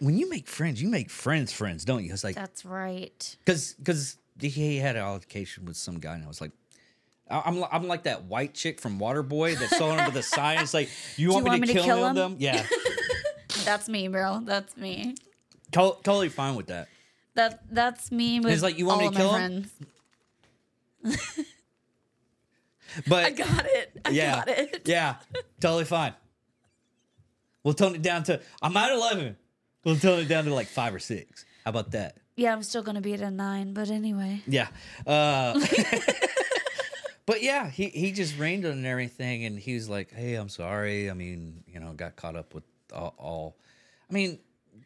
[0.00, 2.12] when you make friends, you make friends friends, don't you?
[2.12, 3.36] It's like That's right.
[3.44, 6.52] because because he had an altercation with some guy, and I was like.
[7.28, 10.60] I'm, I'm like that white chick from Waterboy that saw him with the sign.
[10.60, 12.36] It's like, you want, me, to kill, them?
[12.38, 12.64] Yeah,
[13.64, 14.42] That's me, bro.
[14.44, 15.16] That's me.
[15.72, 16.86] To- totally fine with that.
[17.34, 19.70] That that's me with It's like, you want me to kill him?
[23.06, 24.00] But I got it.
[24.04, 24.82] I yeah, got it.
[24.86, 25.16] yeah,
[25.60, 26.14] totally fine.
[27.62, 29.36] We'll tone it down to I'm at eleven.
[29.86, 31.44] We'll tone it down to like five or six.
[31.64, 32.16] How about that?
[32.34, 34.42] Yeah, I'm still gonna be at a nine, but anyway.
[34.44, 34.66] Yeah.
[35.06, 35.64] Uh,
[37.26, 41.08] but yeah, he he just rained on everything, and he was like, "Hey, I'm sorry.
[41.08, 43.56] I mean, you know, got caught up with all." all.
[44.10, 44.40] I mean,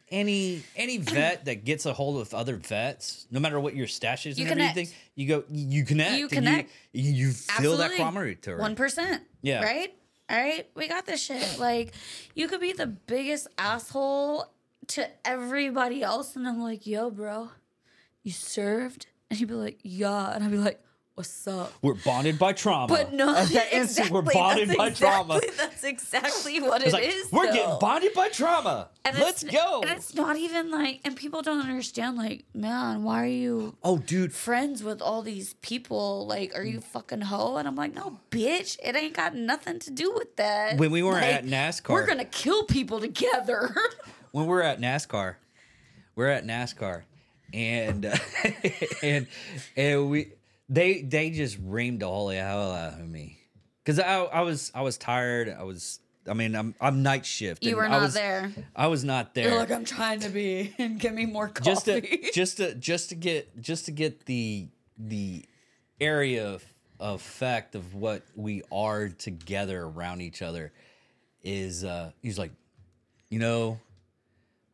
[0.09, 4.27] any any vet that gets a hold of other vets, no matter what your stash
[4.27, 4.71] is You and connect.
[4.77, 6.17] everything, you go, you connect.
[6.17, 6.71] You and connect.
[6.93, 8.59] You, you feel that camaraderie.
[8.59, 9.23] One percent.
[9.41, 9.63] Yeah.
[9.63, 9.93] Right.
[10.29, 10.69] All right.
[10.75, 11.57] We got this shit.
[11.59, 11.93] Like,
[12.35, 14.45] you could be the biggest asshole
[14.91, 17.49] to everybody else, and I'm like, "Yo, bro,
[18.23, 20.81] you served," and he'd be like, "Yeah," and I'd be like,
[21.15, 22.87] "What's up?" We're bonded by trauma.
[22.87, 23.77] But no, At that exactly.
[23.79, 25.41] instant, we're bonded by exactly, trauma.
[25.57, 27.53] That's exactly what it like, is, we're though.
[27.53, 28.89] getting bonded by trauma.
[29.03, 29.81] And Let's go.
[29.81, 32.17] And it's not even like, and people don't understand.
[32.17, 34.31] Like, man, why are you Oh, dude.
[34.33, 36.27] friends with all these people?
[36.27, 36.83] Like, are you mm.
[36.83, 37.55] fucking hoe?
[37.57, 40.77] And I'm like, no, bitch, it ain't got nothing to do with that.
[40.77, 43.73] When we were Like, at NASCAR, we're gonna kill people together.
[44.31, 45.35] when we're at NASCAR,
[46.15, 47.03] we're at NASCAR,
[47.53, 48.17] and uh,
[49.03, 49.27] and
[49.75, 50.33] and we
[50.69, 53.39] they they just reamed the holy hell out of me
[53.83, 55.49] because I I was I was tired.
[55.49, 57.63] I was I mean I'm I'm night shift.
[57.63, 58.51] you and were I not was, there.
[58.75, 59.49] I was not there.
[59.49, 61.69] You're like, I'm trying to be, and give me more coffee.
[61.69, 64.67] just to just to just to get just to get the
[64.97, 65.45] the
[65.99, 66.63] area of
[66.99, 70.71] effect of what we are together around each other
[71.43, 72.51] is uh he's like
[73.29, 73.79] you know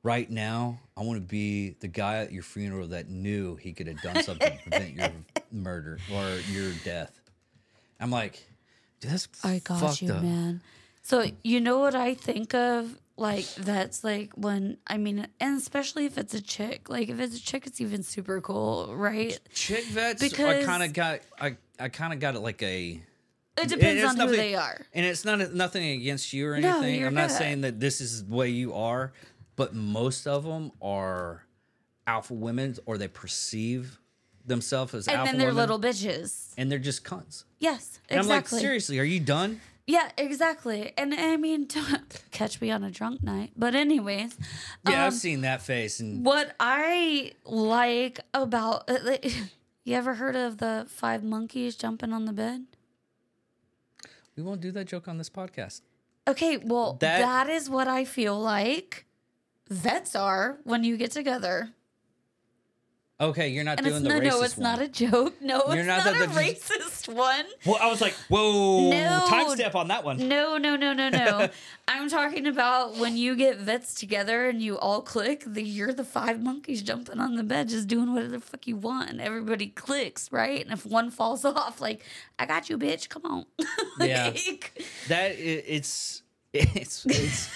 [0.07, 3.87] right now i want to be the guy at your funeral that knew he could
[3.87, 5.11] have done something to prevent your
[5.51, 7.19] murder or your death
[7.99, 8.47] i'm like
[9.01, 10.23] that's I got fucked you, up.
[10.23, 10.61] man.
[11.03, 12.97] So you know what I think of?
[13.15, 16.89] Like that's like when I mean, and especially if it's a chick.
[16.89, 19.39] Like if it's a chick, it's even super cool, right?
[19.53, 22.99] chick vets Because i kind of got i i kind of got it like a
[23.61, 24.83] It depends on who they are.
[24.95, 26.99] And it's not nothing against you or No, anything.
[26.99, 29.13] you're I'm not saying that this is the way you are,
[29.57, 31.43] but most of them are
[32.07, 33.99] alpha women or they perceive
[34.45, 36.53] themselves as And alpha then they're women, little bitches.
[36.57, 37.43] and they're just cunts.
[37.59, 38.59] Yes, And I'm like, exactly.
[38.61, 39.59] seriously, are you done?
[39.85, 40.93] Yeah, exactly.
[40.97, 43.51] And I mean, don't catch me on a drunk night.
[43.57, 44.37] But anyways,
[44.87, 49.17] Yeah, I've um, seen that face, and what I like about uh,
[49.83, 52.65] you ever heard of the five monkeys jumping on the bed?
[54.35, 55.81] we won't do that joke on this podcast.
[56.27, 59.05] Okay, well, That- that is what I feel like
[59.69, 61.69] vets are when you get together.
[63.19, 64.63] Okay, you're not And doing the no, racist no, it's one.
[64.63, 65.33] not a joke.
[65.41, 67.45] No, You're it's not not, a racist one.
[67.65, 69.25] Well, I was like, whoa, No.
[69.27, 70.27] time step on that one.
[70.27, 71.49] No, no, no, no, no.
[71.87, 75.43] I'm talking about when you get vets together and you all click.
[75.47, 78.75] The, you're the five monkeys jumping on the bed, just doing whatever the fuck you
[78.75, 80.61] want, and everybody clicks, right?
[80.63, 82.03] And if one falls off, like
[82.37, 83.09] I got you, bitch.
[83.09, 83.45] Come on.
[83.99, 84.29] Yeah.
[85.07, 86.21] That i- it's
[86.53, 87.49] it's it's.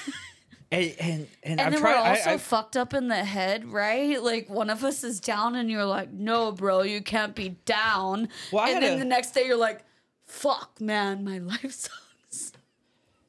[0.72, 4.22] And and, and, And then we're also I, fucked up in the head, right?
[4.24, 8.30] Like one of us is down, and you're like, "No, bro, you can't be down."
[8.54, 9.84] Well, and then a- the next day, you're like,
[10.26, 12.54] "Fuck, man, my life sucks."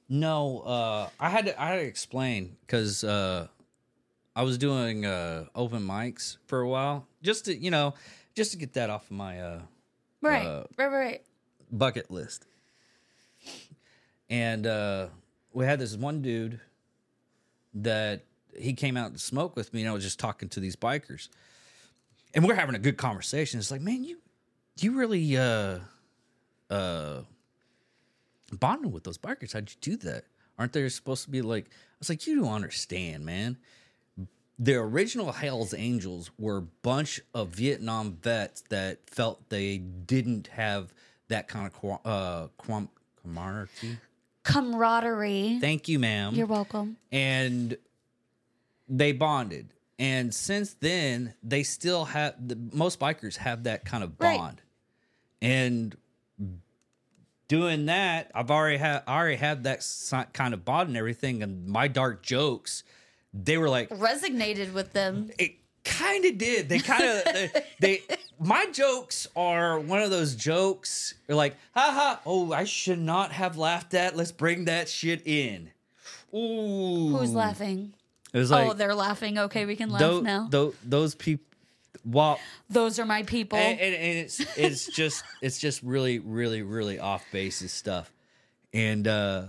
[0.08, 3.48] No, uh, I had to, I had to explain because uh,
[4.36, 7.94] I was doing uh, open mics for a while, just to you know,
[8.36, 9.60] just to get that off of my uh,
[10.20, 11.22] Right, Uh, right, right.
[11.72, 12.46] bucket list.
[14.30, 15.08] And uh,
[15.52, 16.60] we had this one dude
[17.74, 18.24] that
[18.56, 21.28] he came out to smoke with me, and I was just talking to these bikers,
[22.34, 23.58] and we're having a good conversation.
[23.58, 24.18] It's like, man, you
[24.80, 25.78] you really uh
[26.70, 27.22] uh
[28.52, 29.52] bonding with those bikers.
[29.52, 30.24] How'd you do that?
[30.58, 31.66] Aren't they supposed to be like?
[31.66, 31.68] I
[31.98, 33.56] was like, you don't understand, man.
[34.58, 40.92] The original Hell's Angels were a bunch of Vietnam vets that felt they didn't have
[41.28, 43.68] that kind of uh, camaraderie.
[44.44, 45.58] Camaraderie.
[45.60, 46.34] Thank you, ma'am.
[46.34, 46.96] You're welcome.
[47.10, 47.76] and
[48.88, 49.68] they bonded.
[49.98, 54.36] And since then, they still have the most bikers have that kind of Right.
[54.38, 54.60] bond.
[55.40, 55.96] And
[57.48, 59.86] doing that, I've already had I already had that
[60.32, 61.42] kind of bond and everything.
[61.42, 62.82] And my dark jokes,
[63.32, 65.30] they were like, Resignated with them.
[65.38, 66.68] it kind of did.
[66.68, 67.50] They kind of they,
[67.80, 68.02] they.
[68.38, 71.14] My jokes are one of those jokes.
[71.28, 72.18] You're like, haha.
[72.26, 74.16] Oh, I should not have laughed at.
[74.16, 75.70] Let's bring that shit in.
[76.34, 77.94] Ooh, Who's laughing?
[78.32, 79.38] It was like oh, they're laughing.
[79.38, 80.48] Okay, we can laugh tho- now.
[80.50, 81.44] tho- those people.
[82.04, 83.58] Well, Those are my people.
[83.58, 88.10] and, and, and it's it's just it's just really really really off basis stuff,
[88.72, 89.44] and uh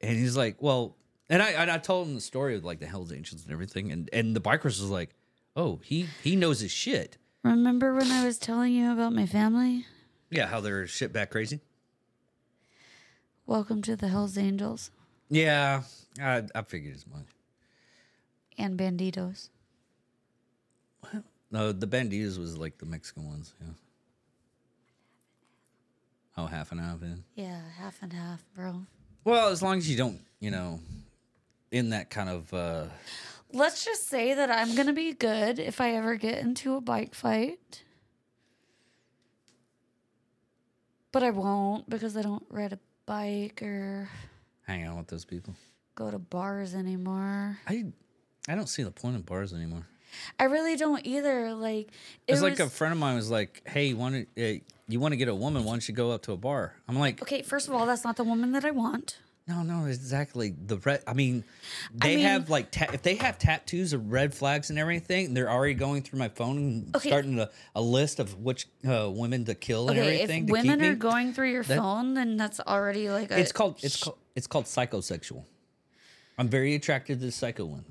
[0.00, 0.96] and he's like, well,
[1.30, 3.90] and I and I told him the story of like the Hell's Angels and everything,
[3.92, 5.14] and and the bikers was like,
[5.56, 7.16] oh, he he knows his shit.
[7.42, 9.86] Remember when I was telling you about my family?
[10.30, 11.60] Yeah, how they're shit back crazy.
[13.46, 14.90] Welcome to the Hells Angels
[15.28, 15.82] Yeah,
[16.20, 17.26] I I figured as much.
[18.56, 19.48] and Bandidos.
[21.50, 23.54] No, the banditas was like the Mexican ones.
[23.60, 23.74] Yeah.
[26.36, 26.98] Oh, half and half.
[27.00, 27.14] Yeah.
[27.36, 28.86] Yeah, half and half, bro.
[29.22, 30.80] Well, as long as you don't, you know,
[31.70, 32.86] in that kind of uh
[33.54, 37.14] let's just say that I'm gonna be good if I ever get into a bike
[37.14, 37.82] fight.
[41.12, 44.08] But I won't because I don't ride a bike or
[44.66, 45.54] Hang out with those people.
[45.94, 47.58] go to bars anymore.
[47.66, 47.86] I
[48.48, 49.86] I don't see the point of bars anymore.
[50.38, 51.54] I really don't either.
[51.54, 51.88] Like
[52.26, 54.58] it It's like a friend of mine was like, "Hey, you want to uh,
[54.88, 55.64] you want to get a woman?
[55.64, 58.04] Why don't you go up to a bar?" I'm like, Okay, first of all, that's
[58.04, 59.18] not the woman that I want.
[59.46, 61.02] "No, no, exactly the red.
[61.06, 61.44] I mean,
[61.94, 65.50] they mean- have like ta- if they have tattoos of red flags and everything, they're
[65.50, 67.10] already going through my phone and Okay.
[67.10, 70.42] starting a, a list of which uh, women to kill and Okay, everything.
[70.44, 70.96] if to women are me.
[70.96, 74.46] going through your That- phone, then that's already like a it's called it's called it's
[74.46, 75.44] called psychosexual.
[76.38, 77.84] I'm very attracted to the psycho one.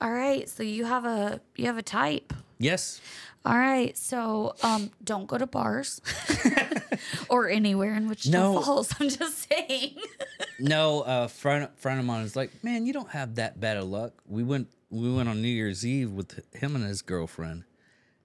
[0.00, 2.32] All right, so you have a you have a type.
[2.58, 3.00] Yes,
[3.44, 6.00] All right, so um, don't go to bars
[7.28, 8.60] or anywhere in which No.
[8.60, 8.92] Falls.
[9.00, 9.96] I'm just saying.
[10.58, 13.84] no, a friend friend of mine is like, man, you don't have that bad of
[13.84, 14.12] luck.
[14.26, 17.64] We went we went on New Year's Eve with him and his girlfriend,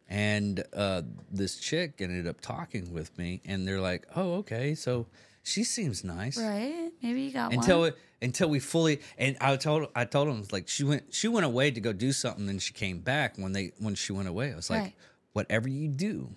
[0.08, 1.02] and uh,
[1.32, 5.08] this chick ended up talking with me, and they're like, oh, okay, so
[5.44, 6.38] she seems nice.
[6.38, 6.92] right?
[7.02, 7.88] Maybe you got Until one.
[7.90, 11.46] it, until we fully and I told I told him like she went she went
[11.46, 14.52] away to go do something and she came back when they when she went away
[14.52, 14.94] I was like Right.
[15.32, 16.36] whatever you do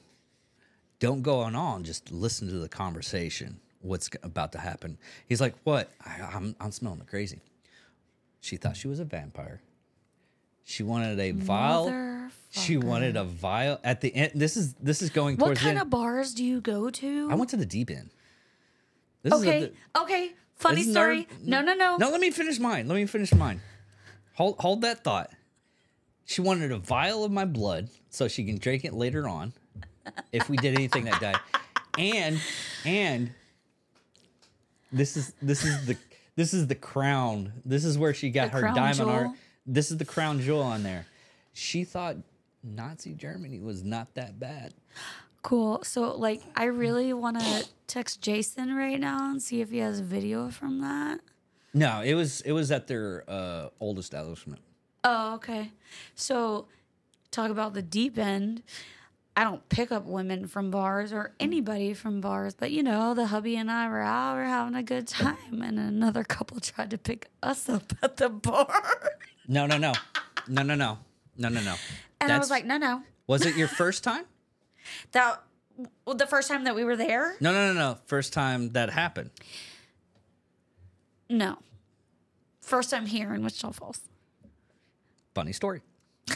[1.02, 4.96] don't go on on just listen to the conversation what's about to happen
[5.26, 7.40] he's like what I, I'm I'm smelling the crazy
[8.40, 9.60] she thought she was a vampire
[10.62, 15.10] she wanted a vial she wanted a vial at the end this is this is
[15.10, 17.28] going What kind of bars do you go to?
[17.30, 18.10] I went to the deep end
[19.22, 20.32] this is a- okay, okay.
[20.54, 21.26] Funny story.
[21.42, 21.96] no, no, no.
[21.96, 22.86] No, let me finish mine.
[22.86, 23.60] Let me finish mine.
[24.34, 25.30] Hold hold that thought.
[26.24, 29.52] She wanted a vial of my blood so she can drink it later on
[30.32, 31.34] if we did anything that day.
[31.98, 32.40] And
[32.84, 33.30] and
[34.92, 35.96] this is this is the
[36.36, 37.52] this is the crown.
[37.64, 39.28] This is where she got The her diamond art.
[39.66, 41.06] This is the crown jewel on there.
[41.52, 42.16] She thought
[42.62, 44.74] Nazi Germany was not that bad.
[45.42, 45.80] Cool.
[45.82, 49.98] So, like, I really want to text Jason right now and see if he has
[49.98, 51.20] a video from that.
[51.74, 54.60] No, it was it was at their uh, old establishment.
[55.04, 55.72] Oh, okay.
[56.14, 56.68] So,
[57.30, 58.62] talk about the deep end.
[59.34, 63.26] I don't pick up women from bars or anybody from bars, but you know, the
[63.26, 66.90] hubby and I were out, we are having a good time, and another couple tried
[66.90, 69.16] to pick us up at the bar.
[69.48, 69.92] No, no, no,
[70.48, 70.98] no, no, no,
[71.38, 71.74] no, no, no.
[72.20, 73.02] And I was like, no, no.
[73.26, 74.24] was it your first time?
[75.12, 75.40] That
[76.04, 77.36] well, the first time that we were there?
[77.40, 77.98] No, no, no, no.
[78.06, 79.30] First time that happened.
[81.30, 81.58] No.
[82.60, 84.00] First time here in Wichita Falls.
[85.34, 85.82] Funny story.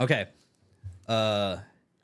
[0.00, 0.26] okay.
[1.06, 1.58] Uh,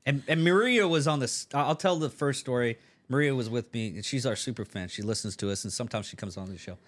[0.06, 1.46] and and Maria was on this.
[1.54, 2.78] I'll tell the first story.
[3.08, 3.88] Maria was with me.
[3.88, 4.88] and She's our super fan.
[4.88, 6.78] She listens to us, and sometimes she comes on the show.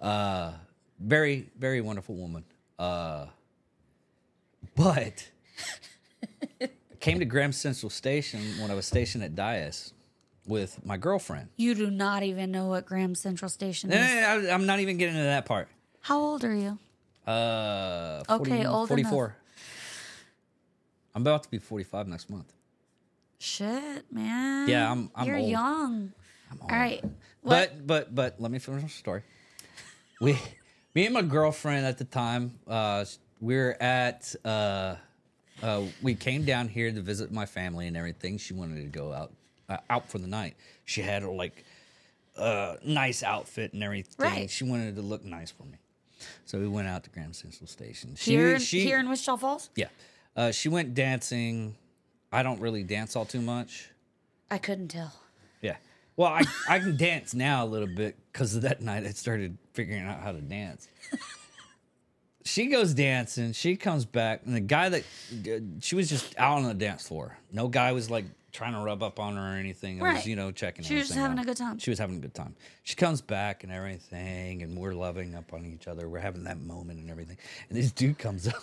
[0.00, 0.52] Uh,
[0.98, 2.44] very, very wonderful woman.
[2.78, 3.26] Uh,
[4.74, 5.28] but
[6.60, 6.68] I
[7.00, 9.92] came to Graham Central Station when I was stationed at Dyess
[10.46, 11.48] with my girlfriend.
[11.56, 13.98] You do not even know what Graham Central Station is.
[13.98, 15.68] I, I'm not even getting into that part.
[16.00, 16.78] How old are you?
[17.26, 19.36] Uh, Okay, old 44.
[21.14, 22.52] I'm about to be 45 next month.
[23.38, 24.68] Shit, man.
[24.68, 25.50] Yeah, I'm- I'm You're old.
[25.50, 26.12] young.
[26.50, 26.70] I'm old.
[26.70, 27.02] All right.
[27.02, 27.10] What?
[27.42, 29.22] But but but let me finish the story.
[30.20, 30.38] We,
[30.94, 33.04] me and my girlfriend at the time, uh,
[33.40, 34.34] we were at.
[34.44, 34.94] Uh,
[35.62, 38.38] uh, we came down here to visit my family and everything.
[38.38, 39.32] She wanted to go out
[39.68, 40.54] uh, out for the night.
[40.84, 41.64] She had like
[42.36, 44.14] a nice outfit and everything.
[44.24, 44.48] Right.
[44.50, 45.78] She wanted to look nice for me,
[46.44, 48.14] so we went out to Grand Central Station.
[48.16, 49.70] She, here, she, here in Wichita Falls?
[49.74, 49.88] yeah,
[50.36, 51.76] uh, she went dancing.
[52.32, 53.90] I don't really dance all too much.
[54.50, 55.12] I couldn't tell.
[55.60, 55.76] Yeah.
[56.16, 59.56] Well, I, I can dance now a little bit because of that night I started
[59.72, 60.88] figuring out how to dance.
[62.44, 63.52] she goes dancing.
[63.52, 65.04] She comes back, and the guy that
[65.80, 67.38] she was just out on the dance floor.
[67.50, 69.98] No guy was like trying to rub up on her or anything.
[69.98, 70.84] It was you know checking.
[70.84, 71.44] She was just having out.
[71.44, 71.78] a good time.
[71.78, 72.54] She was having a good time.
[72.82, 76.08] She comes back and everything, and we're loving up on each other.
[76.08, 77.38] We're having that moment and everything.
[77.68, 78.62] And this dude comes up.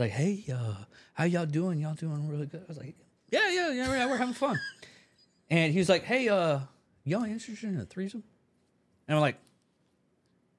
[0.00, 0.76] Like, hey, uh,
[1.12, 1.78] how y'all doing?
[1.78, 2.62] Y'all doing really good.
[2.62, 2.94] I was like,
[3.30, 4.58] yeah, yeah, yeah, yeah we're having fun.
[5.52, 6.60] And he was like, "Hey, uh,
[7.02, 8.22] y'all interested in a threesome?"
[9.08, 9.36] And I'm like,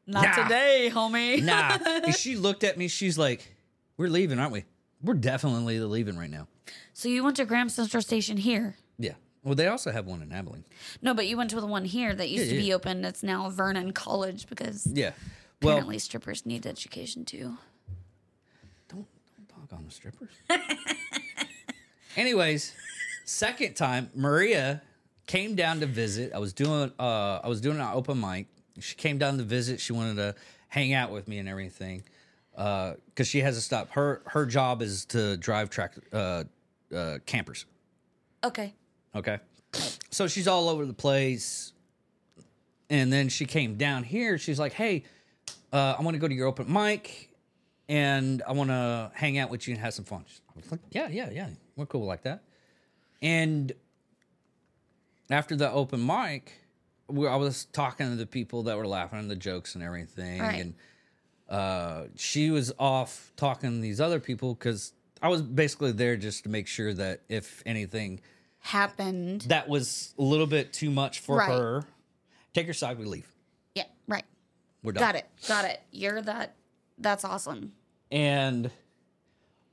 [0.05, 0.43] Not Nah.
[0.43, 1.41] today, homie.
[1.45, 2.89] "Nah." and she looked at me.
[2.89, 3.55] She's like,
[3.95, 4.65] "We're leaving, aren't we?
[5.01, 6.49] We're definitely leaving right now."
[6.91, 8.76] So you went to Graham Central Station here.
[8.99, 9.13] Yeah.
[9.45, 10.65] Well, they also have one in Abilene.
[11.01, 13.01] No, but you went to the one here that used Yeah, to be open.
[13.01, 15.13] That's now Vernon College because Yeah.
[15.61, 17.57] Well, apparently strippers need education too.
[19.72, 20.30] Don't don't talk on the strippers.
[22.18, 22.73] Anyways,
[23.26, 24.81] second time, Maria
[25.27, 26.34] came down to visit.
[26.34, 28.48] I was doing uh I was doing an open mic.
[28.80, 29.80] She came down to visit.
[29.80, 30.35] She wanted to
[30.68, 32.03] hang out with me and everything.
[32.56, 33.91] Because she has to stop.
[33.91, 36.43] Her her job is to drive track uh,
[36.95, 37.65] uh, campers.
[38.43, 38.73] Okay.
[39.15, 39.39] Okay.
[40.10, 41.73] So she's all over the place.
[42.89, 44.38] And then she came down here.
[44.38, 45.06] She's like, hey,
[45.72, 47.31] uh, I want to go to your open mic
[47.91, 50.23] and I want to hang out with you and have some fun.
[50.49, 51.49] I was like, yeah, yeah, yeah.
[51.76, 52.41] We're cool like that.
[53.22, 53.73] And
[55.30, 56.53] after the open mic,
[57.09, 60.39] we, I was talking to the people that were laughing at the jokes and everything.
[60.41, 60.61] Right.
[60.61, 60.73] And
[61.49, 66.43] uh, she was off talking to these other people because I was basically there just
[66.45, 68.22] to make sure that if anything
[68.59, 69.41] Happened.
[69.49, 71.49] that was a little bit too much for Right.
[71.49, 71.84] her,
[72.53, 73.27] take her side, we leave.
[73.76, 73.84] Yeah.
[74.07, 74.23] Right.
[74.81, 75.01] We're done.
[75.01, 75.26] Got it.
[75.45, 75.81] Got it.
[75.91, 76.55] You're that.
[76.97, 77.73] That's awesome.
[78.11, 78.69] And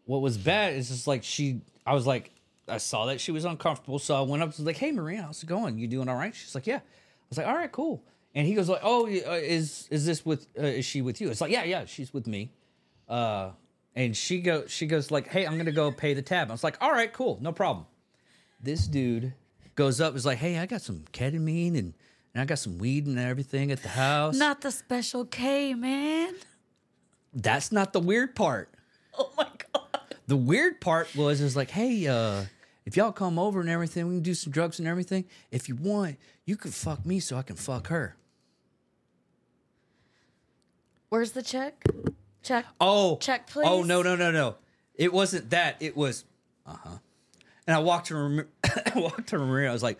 [0.04, 2.30] what was bad is just like she, I was like,
[2.68, 5.42] I saw that she was uncomfortable, so I went up to like, "Hey, Maria, how's
[5.42, 5.78] it going?
[5.78, 6.80] You doing all right?" She's like, "Yeah." I
[7.30, 8.04] was like, "All right, cool."
[8.34, 10.46] And he goes like, "Oh, uh, is is this with?
[10.58, 12.52] Uh, is she with you?" It's like, "Yeah, yeah, she's with me."
[13.08, 13.52] Uh,
[13.96, 16.62] and she go, she goes like, "Hey, I'm gonna go pay the tab." I was
[16.62, 17.86] like, "All right, cool, no problem."
[18.60, 19.32] This dude
[19.74, 21.94] goes up, is like, "Hey, I got some ketamine and."
[22.34, 24.36] And I got some weed and everything at the house.
[24.36, 26.34] Not the special K, man.
[27.34, 28.70] That's not the weird part.
[29.18, 29.82] Oh my god.
[30.26, 32.44] The weird part was is like, hey, uh,
[32.84, 35.24] if y'all come over and everything, we can do some drugs and everything.
[35.50, 38.16] If you want, you could fuck me so I can fuck her.
[41.08, 41.84] Where's the check?
[42.42, 42.66] Check.
[42.80, 43.66] Oh, Check, please.
[43.68, 44.56] Oh no no no no!
[44.94, 45.76] It wasn't that.
[45.80, 46.24] It was,
[46.66, 46.98] uh huh.
[47.66, 49.70] And I walked to Ram- I walked to Maria.
[49.70, 49.98] I was like,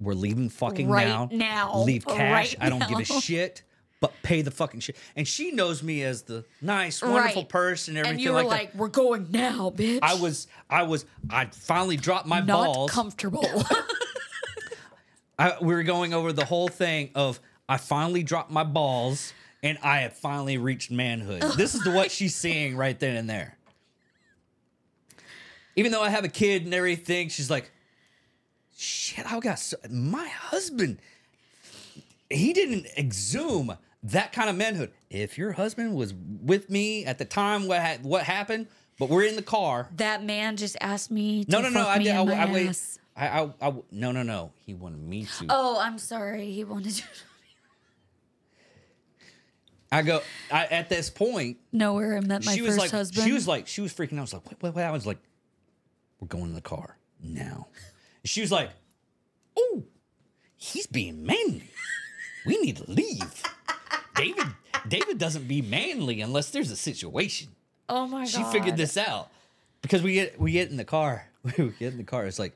[0.00, 1.28] "We're leaving fucking Right now.
[1.32, 1.82] now.
[1.82, 2.56] Leave cash.
[2.56, 3.62] Right I don't give a shit."
[4.00, 4.96] But pay the fucking shit.
[5.14, 7.48] And she knows me as the nice, wonderful Right.
[7.50, 10.84] person, and everything And you were like, like, "We're going now, bitch." I was, I
[10.84, 12.90] was, I finally dropped my not balls.
[12.90, 13.44] comfortable.
[15.38, 19.32] I, we were going over the whole thing of I finally dropped my balls
[19.62, 21.42] and I have finally reached manhood.
[21.56, 23.56] This is the, what she's seeing right then and there.
[25.76, 27.70] Even though I have a kid and everything, she's like,
[28.76, 30.98] "Shit, I got so, my husband.
[32.28, 34.92] He didn't exhume that kind of manhood.
[35.10, 38.66] If your husband was with me at the time, what ha- what happened?
[38.98, 39.88] But we're in the car.
[39.96, 41.44] that man just asked me.
[41.44, 41.86] To No, no, no.
[41.86, 42.08] I did.
[42.14, 42.98] I, in I, wait.
[43.16, 44.52] I, I, I, no, no, no.
[44.66, 45.46] He wanted me to.
[45.48, 46.50] Oh, I'm sorry.
[46.50, 47.02] He wanted to
[49.92, 50.22] I go
[50.52, 51.58] I, at this point.
[51.72, 53.26] Nowhere where I met my she first was like, husband.
[53.26, 54.18] she was like, she was freaking out.
[54.18, 54.84] I was like, what, what, what?
[54.84, 55.18] I was like,
[56.20, 57.66] we're going in the car now.
[58.24, 58.70] She was like,
[59.58, 59.82] oh,
[60.56, 61.70] he's being manly.
[62.46, 63.42] We need to leave.
[64.16, 64.46] David,
[64.88, 67.48] David doesn't be manly unless there's a situation.
[67.88, 68.28] oh my god.
[68.28, 69.28] She figured this out
[69.82, 71.26] because we get we get in the car.
[71.56, 72.26] We get in the car.
[72.26, 72.54] It's like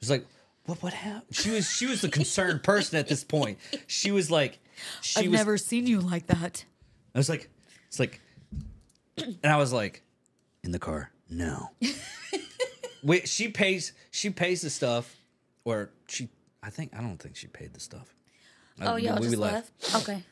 [0.00, 0.26] it's like
[0.66, 1.24] what what happened?
[1.36, 3.58] She was she was the concerned person at this point.
[3.86, 4.58] She was like
[5.02, 6.64] she I've was never seen you like that.
[7.14, 7.48] I was like,
[7.88, 8.20] it's like,
[9.18, 10.02] and I was like,
[10.64, 11.70] in the car, no.
[13.02, 13.92] Wait, she pays.
[14.10, 15.14] She pays the stuff,
[15.64, 16.28] or she.
[16.62, 18.14] I think I don't think she paid the stuff.
[18.80, 19.70] Uh, Oh, y'all we- we just left.
[19.96, 20.22] Okay.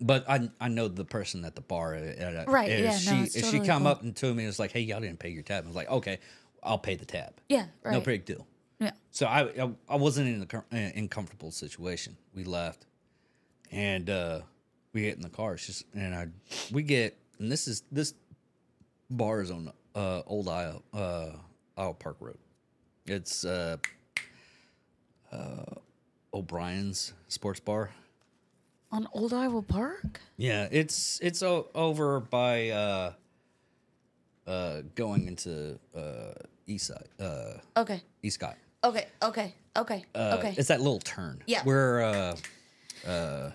[0.00, 1.94] But I I know the person at the bar.
[1.94, 3.92] uh, Right, yeah, no, She it's if she come cool.
[3.92, 5.64] up and to me and was like, hey, y'all didn't pay your tab.
[5.64, 6.18] I was like, okay,
[6.62, 7.32] I'll pay the tab.
[7.48, 7.66] Yeah.
[7.82, 7.92] Right.
[7.92, 8.46] No big deal.
[8.78, 8.90] Yeah.
[9.10, 12.16] So I I, I wasn't in a com- uh, uncomfortable situation.
[12.34, 12.84] We left,
[13.70, 14.40] and uh,
[14.92, 15.56] we get in the car.
[15.94, 16.26] And I
[16.70, 18.12] we get and this is this
[19.08, 21.30] bar is on uh, Old Isle uh,
[21.78, 22.36] Iowa Park Road.
[23.06, 23.78] It's uh,
[25.32, 25.64] uh,
[26.34, 27.90] O'Brien's Sports Bar.
[28.92, 30.20] On Old Iowa Park.
[30.36, 33.12] Yeah, it's it's o- over by uh,
[34.46, 36.32] uh, going into uh,
[36.66, 38.02] East Side, uh, Okay.
[38.22, 38.56] East Scott.
[38.84, 39.06] Okay.
[39.22, 39.54] Okay.
[39.76, 40.04] Okay.
[40.14, 40.54] Uh, okay.
[40.56, 41.42] It's that little turn.
[41.46, 41.62] Yeah.
[41.64, 42.36] Where
[43.06, 43.50] uh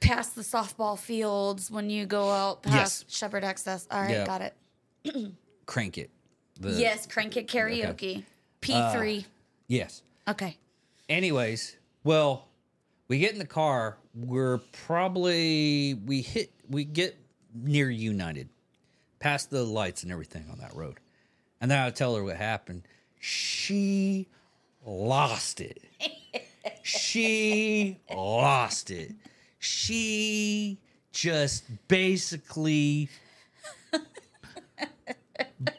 [0.00, 3.86] Past the softball fields when you go out past Sheppard Access.
[3.90, 4.10] All right.
[4.10, 4.24] Yeah.
[4.26, 5.34] Got it.
[5.66, 6.10] crank it.
[6.58, 7.06] The, yes.
[7.06, 8.24] Crank it karaoke.
[8.62, 9.24] P3.
[9.68, 10.02] Yes.
[10.26, 10.56] okay.
[11.10, 12.48] Anyways, well,
[13.08, 13.98] we get in the car.
[14.16, 17.18] We're probably we hit we get
[17.54, 18.48] near United,
[19.18, 20.98] past the lights and everything on that road,
[21.60, 22.82] and then I tell her what happened.
[23.20, 24.26] She
[24.86, 25.82] lost it.
[26.82, 29.12] she lost it.
[29.58, 30.78] She
[31.12, 33.10] just basically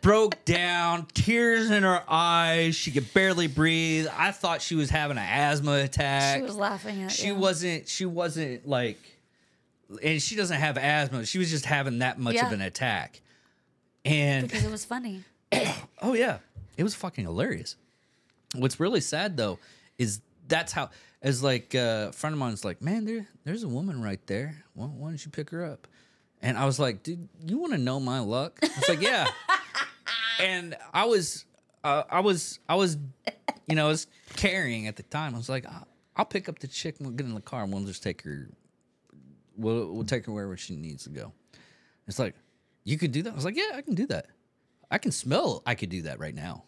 [0.01, 2.75] broke down, tears in her eyes.
[2.75, 4.07] She could barely breathe.
[4.15, 6.37] I thought she was having an asthma attack.
[6.37, 7.09] She was laughing at me.
[7.09, 7.35] She you.
[7.35, 7.87] wasn't.
[7.87, 8.97] She wasn't like,
[10.03, 11.25] and she doesn't have asthma.
[11.25, 12.47] She was just having that much Yeah.
[12.47, 13.21] of an attack.
[14.05, 15.23] And because it was funny.
[16.01, 16.39] oh yeah,
[16.77, 17.75] it was fucking hilarious.
[18.55, 19.59] What's really sad though
[19.97, 20.89] is that's how.
[21.19, 24.63] As like uh, a friend of mine's like, man, there there's a woman right there.
[24.75, 25.87] Why, why don't you pick her up?
[26.43, 28.59] And I was like, dude, you want to know my luck?
[28.61, 29.25] I was like, yeah.
[30.39, 31.45] And I was,
[31.83, 32.97] uh, I was, I was,
[33.67, 35.35] you know, I was carrying at the time.
[35.35, 36.95] I was like, I'll, I'll pick up the chick.
[36.99, 38.49] We'll get in the car and we'll just take her.
[39.55, 41.33] We'll we'll take her wherever she needs to go.
[42.07, 42.35] It's like,
[42.83, 43.31] you could do that.
[43.31, 44.27] I was like, yeah, I can do that.
[44.89, 45.63] I can smell.
[45.65, 46.63] I could do that right now.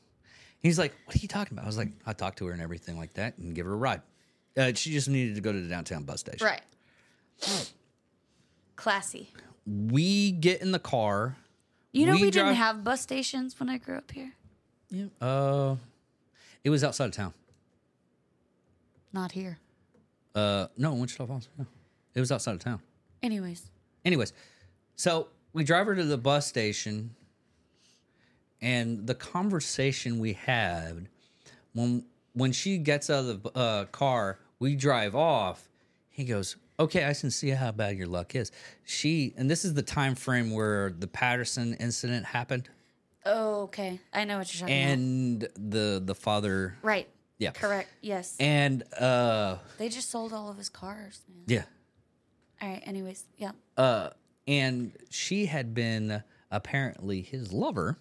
[0.59, 1.63] He's like, what are you talking about?
[1.63, 3.77] I was like, I talked to her and everything like that, and give her a
[3.77, 4.01] ride.
[4.57, 6.45] Uh, she just needed to go to the downtown bus station.
[6.45, 6.61] Right.
[8.75, 9.29] Classy.
[9.65, 11.37] We get in the car.
[11.91, 14.33] You know, we, We didn't drive- have bus stations when I grew up here.
[14.89, 15.05] Yeah.
[15.21, 15.75] Uh,
[16.63, 17.33] it was outside of town.
[19.13, 19.57] Not here.
[20.35, 21.49] Uh, no, Wichita Falls.
[21.57, 21.65] No.
[22.13, 22.79] It was outside of town.
[23.23, 23.69] Anyways,
[24.05, 24.31] Anyways,
[24.95, 27.13] so we drive her to the bus station,
[28.61, 31.07] and the conversation we had
[31.73, 35.67] when when she gets out of the uh, car, we drive off.
[36.09, 38.51] He goes, "Okay, I can see how bad your luck is."
[38.85, 42.69] She and this is the time frame where the Patterson incident happened,
[43.25, 43.99] oh, okay.
[44.13, 44.93] I know what you're talking about.
[44.93, 45.41] and
[45.71, 47.07] the the father, Right.
[47.37, 47.89] yeah, Correct.
[48.01, 48.35] Yes.
[48.39, 51.43] and uh, they just sold all of his cars, man.
[51.47, 51.63] yeah,
[52.61, 52.81] All right.
[52.85, 53.51] Anyways, yeah.
[53.77, 54.09] uh,
[54.47, 57.99] and she had been apparently his lover,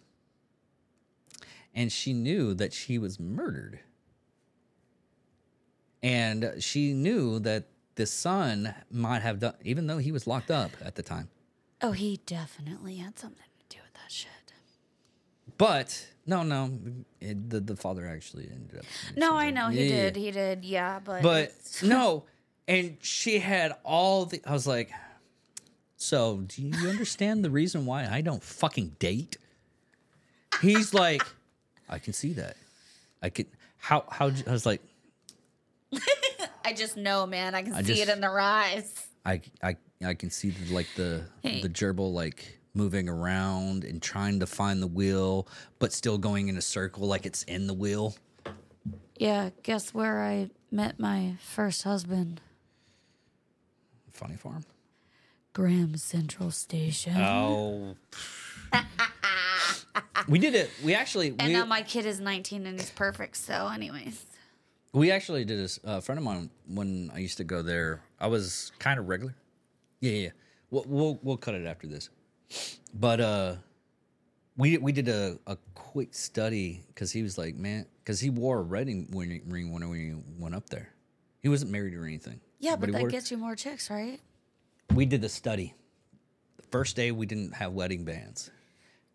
[1.74, 3.80] and she knew that she was murdered,
[6.02, 7.64] and she knew that
[7.98, 11.28] the son might have done, even though he was locked up at the time.
[11.82, 14.30] Oh, he definitely had something to do with that shit.
[15.58, 16.70] But no, no,
[17.20, 18.84] it, the the father actually ended up.
[19.16, 20.16] No, I know he Yeah, yeah, did.
[20.16, 20.64] He did.
[20.64, 21.52] Yeah, but but
[21.82, 22.24] no
[22.68, 24.90] and she had all the i was like
[25.96, 29.38] so do you understand the reason why i don't fucking date
[30.60, 31.22] he's like
[31.88, 32.56] i can see that
[33.22, 33.46] i can
[33.78, 34.82] how how i was like
[36.68, 37.54] I just know, man.
[37.54, 39.06] I can I see just- it in their eyes.
[39.24, 41.60] i i i can see the, like the Hey.
[41.62, 45.48] the gerbil like moving around and trying to find the wheel
[45.80, 48.14] but still going in a circle like it's in the wheel
[49.16, 52.40] Yeah, guess where I met my first husband?
[54.12, 54.64] funny farm
[55.52, 57.16] Graham Central Station.
[57.16, 57.96] oh
[60.28, 63.36] we did it we actually and we, now my kid is 19 and he's perfect.
[63.36, 64.24] So, anyways.
[64.92, 65.78] We actually did this.
[65.84, 68.00] A friend of mine when I used to go there.
[68.20, 69.34] I was kind of regular.
[70.00, 70.18] Yeah, yeah.
[70.18, 70.30] yeah.
[70.70, 72.10] We'll, we'll we'll cut it after this.
[72.94, 73.54] But uh,
[74.56, 78.60] we we did a, a quick study because he was like, man, because he wore
[78.60, 80.90] a wedding ring ring when we went up there.
[81.40, 82.40] He wasn't married or anything.
[82.58, 84.20] Yeah, but, he that wore- gets you more chicks, right?
[84.94, 85.74] we did the study.
[86.56, 88.50] The first day we didn't have wedding bands.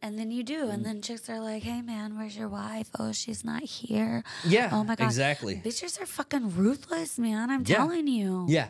[0.03, 0.65] And then you do.
[0.65, 0.73] Mm.
[0.73, 2.89] And then chicks are like, hey, man, where's your wife?
[2.99, 4.23] Oh, she's not here.
[4.45, 5.05] Yeah, Oh, my God.
[5.05, 5.61] exactly.
[5.63, 7.49] Bitches are fucking ruthless, man.
[7.49, 7.77] I'm Yeah.
[7.77, 8.45] telling you.
[8.49, 8.67] Yeah,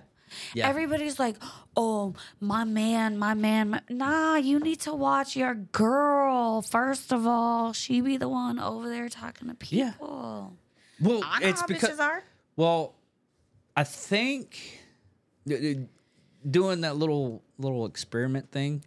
[0.54, 0.70] yeah.
[0.70, 1.38] Everybody's like,
[1.76, 3.72] oh, my man, my man.
[3.72, 3.82] My...
[3.90, 6.62] Nah, you need to watch your girl.
[6.62, 9.78] First of all, she be the one over there talking to people.
[9.80, 9.92] Yeah.
[9.94, 10.54] people.
[11.02, 12.24] well, I know it's how because bitches are.
[12.56, 12.94] Well,
[13.76, 14.82] I think
[15.48, 15.86] d- d-
[16.50, 18.84] doing that little little experiment thing.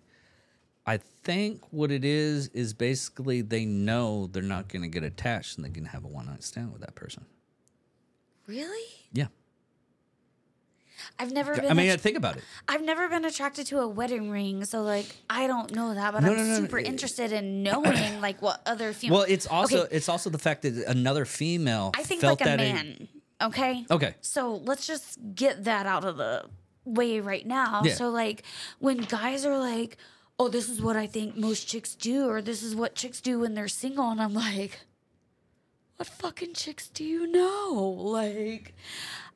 [0.87, 5.57] I think what it is is basically they know they're not going to get attached
[5.57, 7.27] and they can have a one night stand with that person.
[8.47, 8.87] Really?
[9.13, 9.27] Yeah,
[11.19, 11.71] I've never been.
[11.71, 12.45] I mean, att- think about it.
[12.69, 16.23] I've never been attracted to a wedding ring, so like I don't know that, but
[16.23, 19.19] No, I'm no, no, super eh, interested in eh, knowing like what other female.
[19.19, 19.97] Well, it's also Okay.
[19.97, 23.09] it's also the fact that another female I think felt like a man.
[23.43, 23.85] okay.
[23.91, 26.45] okay, So let's just get that out of the
[26.85, 27.83] way right now.
[27.85, 27.95] Yeah.
[27.95, 28.45] So like
[28.79, 29.97] when guys are like,
[30.39, 33.41] "Oh, this is what I think most chicks do," or "This is what chicks do
[33.41, 34.81] when they're single," and I'm like,
[35.97, 38.75] "What fucking chicks do you know?" Like,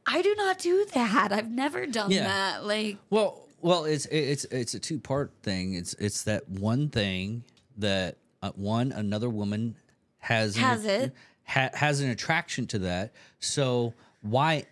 [0.07, 1.33] I do not do that.
[1.33, 2.25] I've never done Yeah.
[2.25, 2.65] that.
[2.65, 5.75] Like, Well, well, it's it's it's a two part thing.
[5.75, 7.45] It's it's that one thing
[7.77, 9.77] that uh, one another woman
[10.19, 11.15] has an- Has it.
[11.45, 13.13] ha, has an attraction to that.
[13.39, 14.65] So why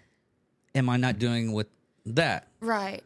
[0.75, 1.69] am I not doing with
[2.07, 2.49] that?
[2.61, 3.03] right?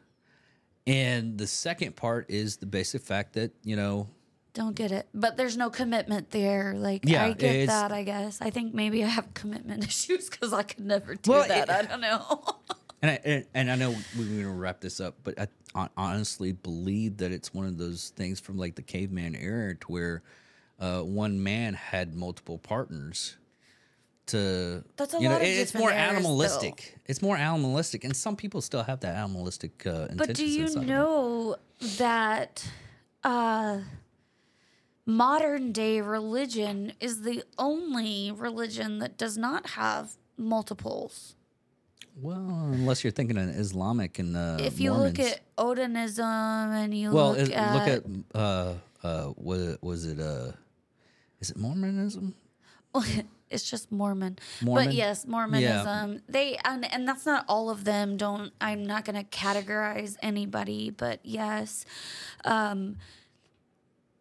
[0.87, 4.09] And the second part is the basic fact that you know
[4.55, 5.07] Don't get it.
[5.15, 6.75] But there's no commitment there.
[6.77, 8.41] Like, Yeah, I get that, I guess.
[8.43, 11.69] I think maybe I have commitment issues because I could never do Well, that.
[11.69, 12.45] it- I don't know.
[13.05, 15.35] And I, and, and I know we're going to wrap this up, but
[15.75, 19.87] I honestly believe that it's one of those things from like the caveman era to
[19.89, 20.23] where
[20.79, 23.39] uh, one man had multiple partners.
[24.27, 26.17] To That's a you know, lot of it- it's more eras, though.
[26.19, 26.97] animalistic.
[27.07, 30.17] It's more animalistic, and some people still have that animalistic uh, intentions.
[30.19, 30.97] But do you inside of them.
[30.97, 31.57] know
[31.99, 32.65] that
[33.25, 33.79] uh,
[35.07, 41.35] modern day religion is the only religion that does not have multiples?
[42.21, 42.37] Well,
[42.73, 45.19] unless you're thinking of Islamic and uh, if you Mormons.
[45.19, 46.21] look at Odinism
[46.85, 50.53] and you well, look, is- at, look at uh, uh, was was it uh,
[51.41, 52.35] is it Mormonism?
[53.53, 54.39] it's just Mormon.
[54.63, 54.87] Mormon?
[54.87, 56.23] But yes, Mormonism.
[56.29, 58.17] They and and that's not all of them.
[58.17, 61.85] Don't I'm not going to categorize anybody, but yes.
[62.45, 62.97] Um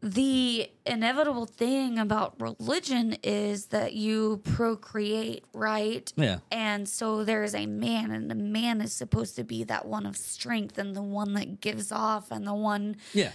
[0.04, 6.12] the inevitable thing about religion is that you procreate, right?
[6.16, 6.40] Yeah.
[6.52, 10.18] And so there's a man, and the man is supposed to be that one of
[10.18, 13.32] strength and the one that gives off and the one Yeah.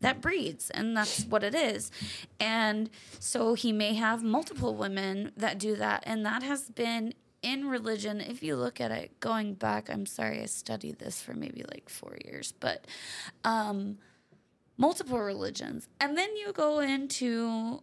[0.00, 1.90] That breeds and that's what it is.
[2.38, 7.68] And so he may have multiple women that do that and that has been in
[7.68, 8.20] religion.
[8.20, 11.88] If you look at it going back i'm sorry i studied this for maybe like
[11.88, 12.84] four years but
[13.44, 13.98] um
[14.78, 15.88] multiple religions.
[16.00, 17.82] And then you go into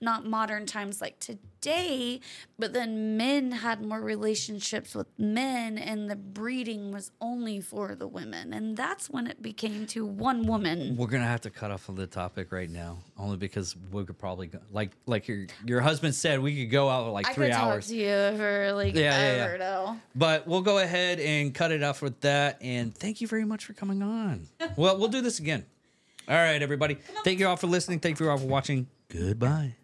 [0.00, 2.20] not modern times like today,
[2.58, 8.06] but then men had more relationships with men and the breeding was only for the
[8.06, 8.52] women.
[8.52, 10.96] And that's when it became to one woman.
[10.96, 14.18] We're gonna have to cut off of the topic right now, only because we could
[14.18, 17.46] probably go, like like your your husband said we could go out like I three
[17.46, 17.86] could hours.
[17.86, 19.56] talk to you for like Yeah, yeah, yeah.
[19.56, 19.96] though.
[20.14, 22.58] But we'll go ahead and cut it off with that.
[22.60, 24.46] And thank you very much for coming on.
[24.76, 25.64] well, we'll do this again.
[26.28, 26.96] All right, everybody.
[27.24, 28.00] Thank you all for listening.
[28.00, 28.88] Thank you all for watching.
[29.08, 29.76] Goodbye.